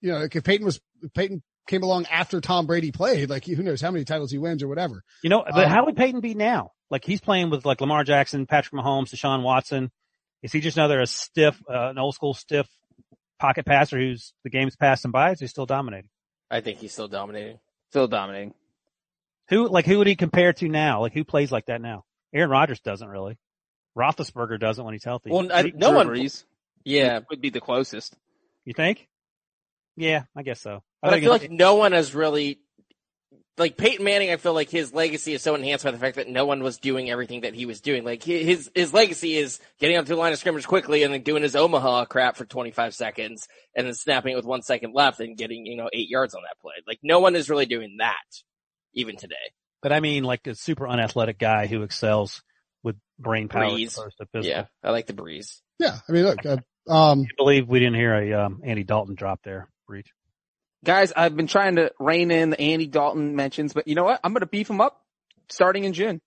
you 0.00 0.10
know, 0.10 0.20
like 0.20 0.34
if 0.34 0.42
Peyton 0.42 0.64
was 0.64 0.80
if 1.02 1.12
Peyton 1.12 1.42
came 1.68 1.82
along 1.82 2.06
after 2.06 2.40
Tom 2.40 2.66
Brady 2.66 2.92
played, 2.92 3.30
like 3.30 3.44
who 3.44 3.62
knows 3.62 3.80
how 3.80 3.90
many 3.90 4.04
titles 4.04 4.30
he 4.30 4.38
wins 4.38 4.62
or 4.62 4.68
whatever. 4.68 5.02
You 5.22 5.30
know, 5.30 5.44
but 5.48 5.64
Um, 5.66 5.70
how 5.70 5.84
would 5.86 5.96
Peyton 5.96 6.20
be 6.20 6.34
now? 6.34 6.70
Like 6.90 7.04
he's 7.04 7.20
playing 7.20 7.50
with 7.50 7.64
like 7.64 7.80
Lamar 7.80 8.04
Jackson, 8.04 8.46
Patrick 8.46 8.80
Mahomes, 8.80 9.10
Deshaun 9.14 9.42
Watson. 9.42 9.90
Is 10.42 10.52
he 10.52 10.60
just 10.60 10.76
another 10.76 11.00
a 11.00 11.06
stiff, 11.06 11.60
uh, 11.70 11.90
an 11.90 11.98
old 11.98 12.14
school 12.14 12.34
stiff 12.34 12.66
pocket 13.38 13.64
passer 13.64 13.98
who's 13.98 14.32
the 14.44 14.50
game's 14.50 14.76
passing 14.76 15.10
by? 15.10 15.30
Is 15.32 15.40
he 15.40 15.46
still 15.46 15.66
dominating? 15.66 16.10
I 16.50 16.60
think 16.60 16.78
he's 16.78 16.92
still 16.92 17.08
dominating. 17.08 17.58
Still 17.90 18.08
dominating. 18.08 18.54
Who, 19.48 19.68
like 19.68 19.86
who 19.86 19.98
would 19.98 20.06
he 20.06 20.16
compare 20.16 20.52
to 20.54 20.68
now? 20.68 21.00
Like 21.00 21.12
who 21.12 21.24
plays 21.24 21.52
like 21.52 21.66
that 21.66 21.80
now? 21.80 22.04
Aaron 22.34 22.50
Rodgers 22.50 22.80
doesn't 22.80 23.08
really. 23.08 23.38
Roethlisberger 23.96 24.58
doesn't 24.58 24.84
when 24.84 24.94
he's 24.94 25.04
healthy. 25.04 25.30
Well, 25.30 25.52
I, 25.52 25.70
no 25.74 25.88
Drew 25.90 25.96
one. 25.96 26.08
Brees 26.08 26.44
Yeah, 26.84 27.20
would 27.30 27.40
be 27.40 27.50
the 27.50 27.60
closest. 27.60 28.16
you 28.64 28.72
think? 28.72 29.06
Yeah, 29.96 30.24
I 30.36 30.42
guess 30.42 30.60
so. 30.60 30.82
But 31.02 31.08
I 31.08 31.12
think 31.14 31.24
feel 31.24 31.32
like 31.32 31.50
no 31.50 31.74
one 31.74 31.92
has 31.92 32.14
really. 32.14 32.58
Like 33.58 33.76
Peyton 33.76 34.02
Manning, 34.02 34.30
I 34.30 34.36
feel 34.38 34.54
like 34.54 34.70
his 34.70 34.94
legacy 34.94 35.34
is 35.34 35.42
so 35.42 35.54
enhanced 35.54 35.84
by 35.84 35.90
the 35.90 35.98
fact 35.98 36.16
that 36.16 36.26
no 36.26 36.46
one 36.46 36.62
was 36.62 36.78
doing 36.78 37.10
everything 37.10 37.42
that 37.42 37.52
he 37.52 37.66
was 37.66 37.82
doing. 37.82 38.02
Like 38.02 38.22
his 38.22 38.70
his 38.74 38.94
legacy 38.94 39.36
is 39.36 39.60
getting 39.78 39.98
up 39.98 40.06
to 40.06 40.14
the 40.14 40.18
line 40.18 40.32
of 40.32 40.38
scrimmage 40.38 40.66
quickly 40.66 41.02
and 41.02 41.12
then 41.12 41.20
doing 41.20 41.42
his 41.42 41.54
Omaha 41.54 42.06
crap 42.06 42.36
for 42.36 42.46
25 42.46 42.94
seconds 42.94 43.48
and 43.76 43.86
then 43.86 43.92
snapping 43.92 44.32
it 44.32 44.36
with 44.36 44.46
one 44.46 44.62
second 44.62 44.94
left 44.94 45.20
and 45.20 45.36
getting 45.36 45.66
you 45.66 45.76
know 45.76 45.90
eight 45.92 46.08
yards 46.08 46.34
on 46.34 46.40
that 46.42 46.58
play. 46.62 46.72
Like 46.86 47.00
no 47.02 47.20
one 47.20 47.36
is 47.36 47.50
really 47.50 47.66
doing 47.66 47.96
that, 47.98 48.14
even 48.94 49.16
today. 49.16 49.34
but 49.82 49.92
I 49.92 50.00
mean 50.00 50.24
like 50.24 50.46
a 50.46 50.54
super 50.54 50.88
unathletic 50.88 51.38
guy 51.38 51.66
who 51.66 51.82
excels 51.82 52.42
with 52.82 52.96
brain 53.18 53.48
power 53.48 53.64
as 53.64 53.72
Brees. 53.72 53.98
opposed 53.98 54.16
to 54.16 54.26
physical. 54.32 54.50
Yeah, 54.50 54.64
I 54.82 54.92
like 54.92 55.06
the 55.06 55.12
breeze. 55.12 55.60
Yeah, 55.78 55.98
I 56.08 56.12
mean, 56.12 56.24
look, 56.24 56.44
uh, 56.46 56.56
um, 56.88 57.20
I 57.20 57.34
believe 57.36 57.68
we 57.68 57.80
didn't 57.80 57.96
hear 57.96 58.14
a 58.14 58.46
um, 58.46 58.60
Andy 58.64 58.82
Dalton 58.84 59.14
drop 59.14 59.40
there. 59.44 59.68
Breech. 59.86 60.08
Guys, 60.84 61.12
I've 61.14 61.36
been 61.36 61.46
trying 61.46 61.76
to 61.76 61.92
rein 62.00 62.30
in 62.30 62.50
the 62.50 62.60
Andy 62.60 62.86
Dalton 62.86 63.36
mentions, 63.36 63.72
but 63.72 63.86
you 63.86 63.94
know 63.94 64.04
what? 64.04 64.20
I'm 64.24 64.32
going 64.32 64.40
to 64.40 64.46
beef 64.46 64.68
him 64.68 64.80
up 64.80 65.00
starting 65.48 65.84
in 65.84 65.92
June. 65.92 66.20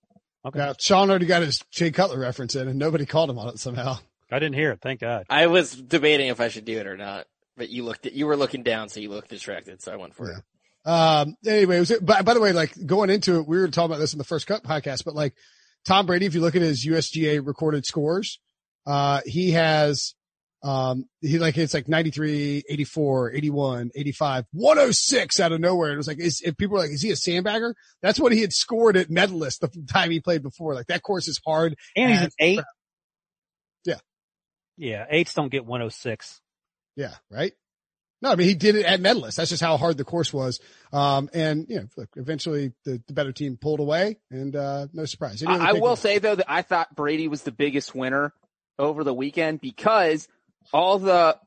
Okay. 0.44 0.58
yeah, 0.60 0.72
Sean 0.78 1.10
already 1.10 1.26
got 1.26 1.42
his 1.42 1.58
Jay 1.70 1.90
Cutler 1.90 2.18
reference 2.20 2.54
in, 2.54 2.68
and 2.68 2.78
nobody 2.78 3.04
called 3.04 3.28
him 3.28 3.38
on 3.38 3.48
it 3.48 3.58
somehow. 3.58 3.98
I 4.30 4.38
didn't 4.38 4.54
hear 4.54 4.72
it. 4.72 4.80
Thank 4.80 5.00
God. 5.00 5.26
I 5.28 5.48
was 5.48 5.72
debating 5.74 6.28
if 6.28 6.40
I 6.40 6.48
should 6.48 6.64
do 6.64 6.78
it 6.78 6.86
or 6.86 6.96
not, 6.96 7.26
but 7.56 7.68
you 7.68 7.84
looked 7.84 8.06
at, 8.06 8.12
you 8.12 8.26
were 8.26 8.36
looking 8.36 8.62
down, 8.62 8.88
so 8.88 9.00
you 9.00 9.10
looked 9.10 9.28
distracted, 9.28 9.82
so 9.82 9.92
I 9.92 9.96
went 9.96 10.14
for 10.14 10.30
Yeah. 10.30 10.38
it. 10.38 10.42
Um, 10.88 11.36
anyway, 11.44 11.76
it 11.76 11.80
was, 11.80 11.92
by, 12.00 12.22
by 12.22 12.34
the 12.34 12.40
way, 12.40 12.52
like 12.52 12.72
going 12.86 13.10
into 13.10 13.38
it, 13.40 13.46
we 13.48 13.58
were 13.58 13.68
talking 13.68 13.90
about 13.90 13.98
this 13.98 14.12
in 14.14 14.18
the 14.18 14.24
first 14.24 14.46
cut 14.46 14.62
podcast, 14.62 15.04
but 15.04 15.14
like 15.16 15.34
Tom 15.84 16.06
Brady, 16.06 16.26
if 16.26 16.34
you 16.34 16.40
look 16.40 16.54
at 16.56 16.62
his 16.62 16.86
USGA 16.86 17.44
recorded 17.44 17.84
scores, 17.84 18.38
uh, 18.86 19.20
he 19.26 19.50
has, 19.52 20.14
um, 20.66 21.08
he 21.20 21.38
like, 21.38 21.56
it's 21.56 21.74
like 21.74 21.86
93, 21.86 22.64
84, 22.68 23.32
81, 23.34 23.90
85, 23.94 24.44
106 24.52 25.40
out 25.40 25.52
of 25.52 25.60
nowhere. 25.60 25.92
It 25.92 25.96
was 25.96 26.08
like, 26.08 26.18
is, 26.18 26.40
if 26.44 26.56
people 26.56 26.76
are 26.76 26.80
like, 26.80 26.90
is 26.90 27.02
he 27.02 27.10
a 27.10 27.14
sandbagger? 27.14 27.74
That's 28.02 28.18
what 28.18 28.32
he 28.32 28.40
had 28.40 28.52
scored 28.52 28.96
at 28.96 29.08
Medalist 29.08 29.60
the 29.60 29.68
time 29.92 30.10
he 30.10 30.18
played 30.18 30.42
before. 30.42 30.74
Like 30.74 30.88
that 30.88 31.02
course 31.02 31.28
is 31.28 31.40
hard. 31.46 31.76
And 31.94 32.10
he's 32.10 32.20
an 32.22 32.30
eight. 32.40 32.56
crap. 32.56 32.66
Yeah. 33.84 33.98
Yeah. 34.76 35.06
Eights 35.08 35.34
don't 35.34 35.50
get 35.50 35.64
106. 35.64 36.40
Yeah. 36.96 37.14
Right. 37.30 37.52
No, 38.20 38.32
I 38.32 38.34
mean, 38.34 38.48
he 38.48 38.54
did 38.54 38.74
it 38.74 38.86
at 38.86 39.00
Medalist. 39.00 39.36
That's 39.36 39.50
just 39.50 39.62
how 39.62 39.76
hard 39.76 39.98
the 39.98 40.04
course 40.04 40.32
was. 40.32 40.58
Um, 40.92 41.28
and 41.32 41.66
you 41.68 41.76
know, 41.76 41.86
look, 41.96 42.08
eventually 42.16 42.72
the, 42.84 43.00
the 43.06 43.12
better 43.12 43.30
team 43.30 43.56
pulled 43.56 43.78
away 43.78 44.18
and, 44.32 44.56
uh, 44.56 44.88
no 44.92 45.04
surprise. 45.04 45.44
I, 45.44 45.68
I 45.68 45.72
will 45.74 45.94
takeaways? 45.94 45.98
say 45.98 46.18
though 46.18 46.34
that 46.34 46.50
I 46.50 46.62
thought 46.62 46.96
Brady 46.96 47.28
was 47.28 47.42
the 47.42 47.52
biggest 47.52 47.94
winner 47.94 48.32
over 48.78 49.04
the 49.04 49.14
weekend 49.14 49.60
because 49.60 50.26
all 50.72 50.98
the 50.98 51.38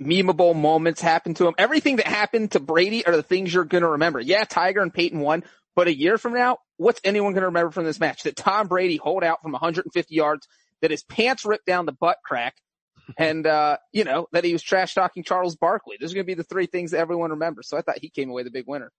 memeable 0.00 0.54
moments 0.54 1.00
happened 1.00 1.36
to 1.36 1.46
him. 1.46 1.54
Everything 1.58 1.96
that 1.96 2.06
happened 2.06 2.52
to 2.52 2.60
Brady 2.60 3.06
are 3.06 3.14
the 3.14 3.22
things 3.22 3.52
you're 3.52 3.64
going 3.64 3.82
to 3.82 3.90
remember. 3.90 4.20
Yeah, 4.20 4.44
Tiger 4.44 4.80
and 4.80 4.92
Peyton 4.92 5.20
won, 5.20 5.44
but 5.74 5.88
a 5.88 5.96
year 5.96 6.18
from 6.18 6.34
now, 6.34 6.58
what's 6.76 7.00
anyone 7.04 7.32
going 7.32 7.42
to 7.42 7.48
remember 7.48 7.70
from 7.70 7.84
this 7.84 8.00
match? 8.00 8.24
That 8.24 8.36
Tom 8.36 8.68
Brady 8.68 8.96
hold 8.96 9.24
out 9.24 9.42
from 9.42 9.52
150 9.52 10.14
yards, 10.14 10.46
that 10.80 10.90
his 10.90 11.02
pants 11.02 11.44
ripped 11.44 11.66
down 11.66 11.86
the 11.86 11.92
butt 11.92 12.18
crack, 12.24 12.56
and, 13.16 13.46
uh, 13.46 13.78
you 13.92 14.04
know, 14.04 14.28
that 14.32 14.44
he 14.44 14.52
was 14.52 14.62
trash 14.62 14.94
talking 14.94 15.24
Charles 15.24 15.56
Barkley. 15.56 15.96
Those 16.00 16.12
are 16.12 16.14
going 16.14 16.24
to 16.24 16.30
be 16.30 16.34
the 16.34 16.44
three 16.44 16.66
things 16.66 16.92
that 16.92 16.98
everyone 16.98 17.30
remembers. 17.30 17.68
So 17.68 17.76
I 17.76 17.82
thought 17.82 17.98
he 17.98 18.10
came 18.10 18.30
away 18.30 18.42
the 18.42 18.50
big 18.50 18.66
winner. 18.66 18.92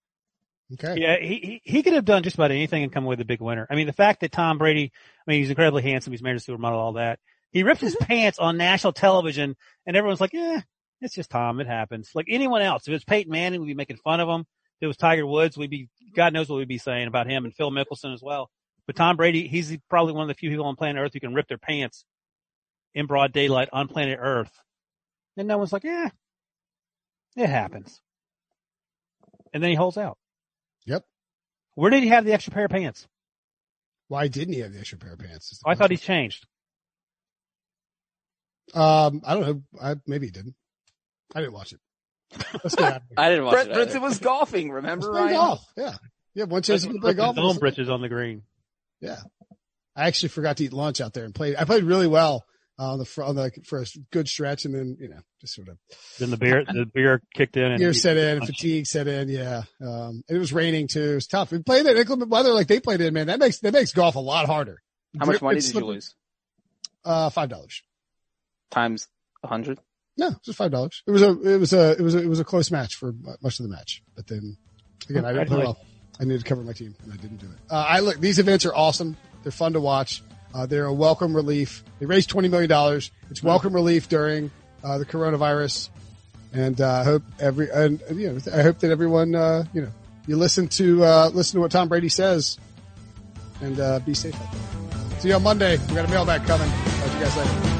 Okay. 0.73 0.95
Yeah. 0.97 1.17
He, 1.19 1.35
he, 1.35 1.61
he 1.63 1.83
could 1.83 1.93
have 1.93 2.05
done 2.05 2.23
just 2.23 2.35
about 2.35 2.51
anything 2.51 2.83
and 2.83 2.91
come 2.91 3.05
away 3.05 3.15
the 3.15 3.25
big 3.25 3.41
winner. 3.41 3.67
I 3.69 3.75
mean, 3.75 3.87
the 3.87 3.93
fact 3.93 4.21
that 4.21 4.31
Tom 4.31 4.57
Brady, 4.57 4.91
I 5.25 5.31
mean, 5.31 5.39
he's 5.39 5.49
incredibly 5.49 5.83
handsome. 5.83 6.11
He's 6.11 6.21
married 6.21 6.41
to 6.41 6.53
a 6.53 6.57
supermodel, 6.57 6.71
all 6.71 6.93
that. 6.93 7.19
He 7.53 7.63
ripped 7.63 7.81
his 7.81 7.95
pants 8.01 8.39
on 8.39 8.57
national 8.57 8.93
television 8.93 9.55
and 9.85 9.95
everyone's 9.95 10.19
like, 10.19 10.33
eh, 10.33 10.61
it's 10.99 11.13
just 11.15 11.29
Tom. 11.29 11.59
It 11.61 11.67
happens. 11.67 12.11
Like 12.13 12.25
anyone 12.29 12.61
else. 12.61 12.83
If 12.83 12.89
it 12.89 12.93
was 12.93 13.03
Peyton 13.05 13.31
Manning, 13.31 13.61
we'd 13.61 13.67
be 13.67 13.73
making 13.73 13.97
fun 13.97 14.19
of 14.19 14.27
him. 14.27 14.41
If 14.41 14.85
it 14.85 14.87
was 14.87 14.97
Tiger 14.97 15.25
Woods, 15.25 15.57
we'd 15.57 15.69
be, 15.69 15.89
God 16.15 16.33
knows 16.33 16.49
what 16.49 16.57
we'd 16.57 16.67
be 16.67 16.77
saying 16.77 17.07
about 17.07 17.29
him 17.29 17.45
and 17.45 17.53
Phil 17.53 17.71
Mickelson 17.71 18.13
as 18.13 18.21
well. 18.21 18.49
But 18.85 18.97
Tom 18.97 19.15
Brady, 19.15 19.47
he's 19.47 19.77
probably 19.89 20.13
one 20.13 20.23
of 20.23 20.27
the 20.27 20.33
few 20.33 20.49
people 20.49 20.65
on 20.65 20.75
planet 20.75 21.01
Earth 21.01 21.13
who 21.13 21.19
can 21.19 21.33
rip 21.33 21.47
their 21.47 21.57
pants 21.57 22.03
in 22.93 23.05
broad 23.05 23.31
daylight 23.31 23.69
on 23.71 23.87
planet 23.87 24.19
Earth. 24.21 24.51
And 25.37 25.47
no 25.47 25.57
one's 25.57 25.71
like, 25.71 25.83
yeah, 25.83 26.09
it 27.35 27.49
happens. 27.49 28.01
And 29.53 29.63
then 29.63 29.69
he 29.69 29.75
holds 29.75 29.97
out. 29.97 30.17
Yep. 30.85 31.05
Where 31.75 31.91
did 31.91 32.03
he 32.03 32.09
have 32.09 32.25
the 32.25 32.33
extra 32.33 32.53
pair 32.53 32.65
of 32.65 32.71
pants? 32.71 33.07
Why 34.09 34.27
didn't 34.27 34.53
he 34.53 34.59
have 34.59 34.73
the 34.73 34.79
extra 34.79 34.97
pair 34.97 35.13
of 35.13 35.19
pants? 35.19 35.61
Oh, 35.65 35.71
I 35.71 35.75
thought 35.75 35.91
he's 35.91 36.01
changed. 36.01 36.45
Um, 38.73 39.21
I 39.25 39.33
don't 39.33 39.43
know. 39.45 39.61
I, 39.81 39.95
maybe 40.07 40.27
he 40.27 40.31
didn't. 40.31 40.55
I 41.35 41.39
didn't 41.41 41.53
watch 41.53 41.73
it. 41.73 41.79
Let's 42.63 42.75
get 42.75 42.85
out 42.85 42.95
of 42.97 43.01
here. 43.09 43.15
I 43.17 43.29
didn't 43.29 43.45
watch 43.45 43.53
Brett 43.53 43.67
it. 43.67 43.77
either. 43.77 43.85
Brinson 43.85 44.01
was 44.01 44.19
golfing, 44.19 44.71
remember, 44.71 45.11
Ryan? 45.11 45.33
golf. 45.33 45.65
Yeah. 45.77 45.95
Yeah. 46.33 46.45
One 46.45 46.61
chance 46.63 46.83
you 46.83 46.91
can 46.91 47.01
play 47.01 47.13
golf. 47.13 47.37
Own 47.37 47.57
britches 47.57 47.89
on 47.89 48.01
the 48.01 48.09
green. 48.09 48.43
Yeah. 49.01 49.19
I 49.95 50.07
actually 50.07 50.29
forgot 50.29 50.57
to 50.57 50.63
eat 50.63 50.73
lunch 50.73 51.01
out 51.01 51.13
there 51.13 51.25
and 51.25 51.35
played. 51.35 51.55
I 51.55 51.65
played 51.65 51.83
really 51.83 52.07
well 52.07 52.45
uh, 52.79 52.93
on 52.93 52.99
the 52.99 53.05
front, 53.05 53.29
on 53.29 53.35
the, 53.35 53.51
for 53.67 53.81
a 53.81 53.85
good 54.11 54.27
stretch 54.27 54.65
and 54.65 54.73
then, 54.73 54.97
you 54.99 55.09
know, 55.09 55.19
just 55.41 55.53
sort 55.53 55.67
of 55.67 55.77
Then 56.17 56.31
the 56.31 56.37
beer, 56.37 56.63
the 56.65 56.87
beer 56.91 57.21
kicked 57.35 57.57
in 57.57 57.65
and 57.65 57.77
gear 57.77 57.93
set 57.93 58.17
in, 58.17 58.43
fatigue 58.43 58.87
set 58.87 59.07
in. 59.07 59.29
Yeah. 59.29 59.63
Um, 59.85 60.23
it 60.27 60.37
was 60.39 60.51
raining 60.51 60.87
too. 60.87 61.11
It 61.11 61.15
was 61.15 61.27
tough. 61.27 61.51
We 61.51 61.59
played 61.59 61.85
in 61.85 61.95
inclement 61.97 62.31
weather 62.31 62.53
like 62.53 62.67
they 62.67 62.79
played 62.79 63.01
in, 63.01 63.13
man. 63.13 63.27
That 63.27 63.39
makes, 63.39 63.59
that 63.59 63.73
makes 63.73 63.91
golf 63.91 64.15
a 64.15 64.19
lot 64.19 64.47
harder. 64.47 64.81
How 65.19 65.27
much 65.27 65.35
It's 65.35 65.41
money 65.43 65.59
did 65.59 65.73
you 65.73 65.85
lose? 65.85 66.15
Uh, 67.05 67.29
five 67.29 67.49
dollars. 67.49 67.83
Times 68.73 69.07
a 69.43 69.47
hundred? 69.47 69.79
No, 70.17 70.27
it 70.27 70.37
was 70.47 70.55
five 70.55 70.71
dollars. 70.71 71.03
It 71.07 71.11
was 71.11 71.21
a, 71.21 71.29
it 71.41 71.59
was 71.59 71.73
a, 71.73 71.91
it 71.91 72.01
was 72.01 72.15
a, 72.15 72.19
it 72.19 72.27
was 72.27 72.39
a 72.39 72.43
close 72.43 72.71
match 72.71 72.95
for 72.95 73.13
much 73.41 73.59
of 73.59 73.63
the 73.63 73.69
match. 73.69 74.03
But 74.15 74.27
then 74.27 74.57
again, 75.09 75.25
I 75.25 75.33
didn't 75.33 75.47
play 75.47 75.57
well. 75.59 75.77
I 76.19 76.25
needed 76.25 76.39
to 76.43 76.45
cover 76.45 76.61
my 76.61 76.73
team 76.73 76.95
and 77.03 77.13
I 77.13 77.15
didn't 77.17 77.37
do 77.37 77.47
it. 77.47 77.57
Uh, 77.69 77.85
I 77.87 77.99
look, 77.99 78.19
these 78.19 78.39
events 78.39 78.65
are 78.65 78.75
awesome. 78.75 79.17
They're 79.43 79.51
fun 79.51 79.73
to 79.73 79.79
watch. 79.79 80.21
Uh, 80.53 80.65
they're 80.67 80.85
a 80.85 80.93
welcome 80.93 81.35
relief. 81.35 81.83
They 81.99 82.05
raised 82.05 82.29
$20 82.29 82.49
million. 82.51 83.01
It's 83.31 83.41
welcome 83.41 83.73
relief 83.73 84.07
during, 84.09 84.51
uh, 84.83 84.99
the 84.99 85.05
coronavirus. 85.05 85.89
And, 86.53 86.79
uh, 86.79 86.99
I 86.99 87.03
hope 87.03 87.23
every, 87.39 87.69
and, 87.71 87.99
you 88.13 88.31
know, 88.31 88.39
I 88.53 88.61
hope 88.61 88.77
that 88.79 88.91
everyone, 88.91 89.33
uh, 89.33 89.65
you 89.73 89.81
know, 89.81 89.91
you 90.27 90.37
listen 90.37 90.67
to, 90.69 91.03
uh, 91.03 91.31
listen 91.33 91.57
to 91.57 91.61
what 91.61 91.71
Tom 91.71 91.89
Brady 91.89 92.09
says 92.09 92.59
and, 93.61 93.79
uh, 93.79 93.99
be 94.01 94.13
safe 94.13 94.35
out 94.35 94.51
there. 94.51 95.19
See 95.19 95.29
you 95.29 95.35
on 95.35 95.41
Monday. 95.43 95.79
We 95.89 95.95
got 95.95 96.05
a 96.05 96.09
mailbag 96.09 96.43
coming. 96.45 96.69
Talk 96.69 97.07
to 97.09 97.17
you 97.17 97.23
guys 97.23 97.37
later. 97.37 97.72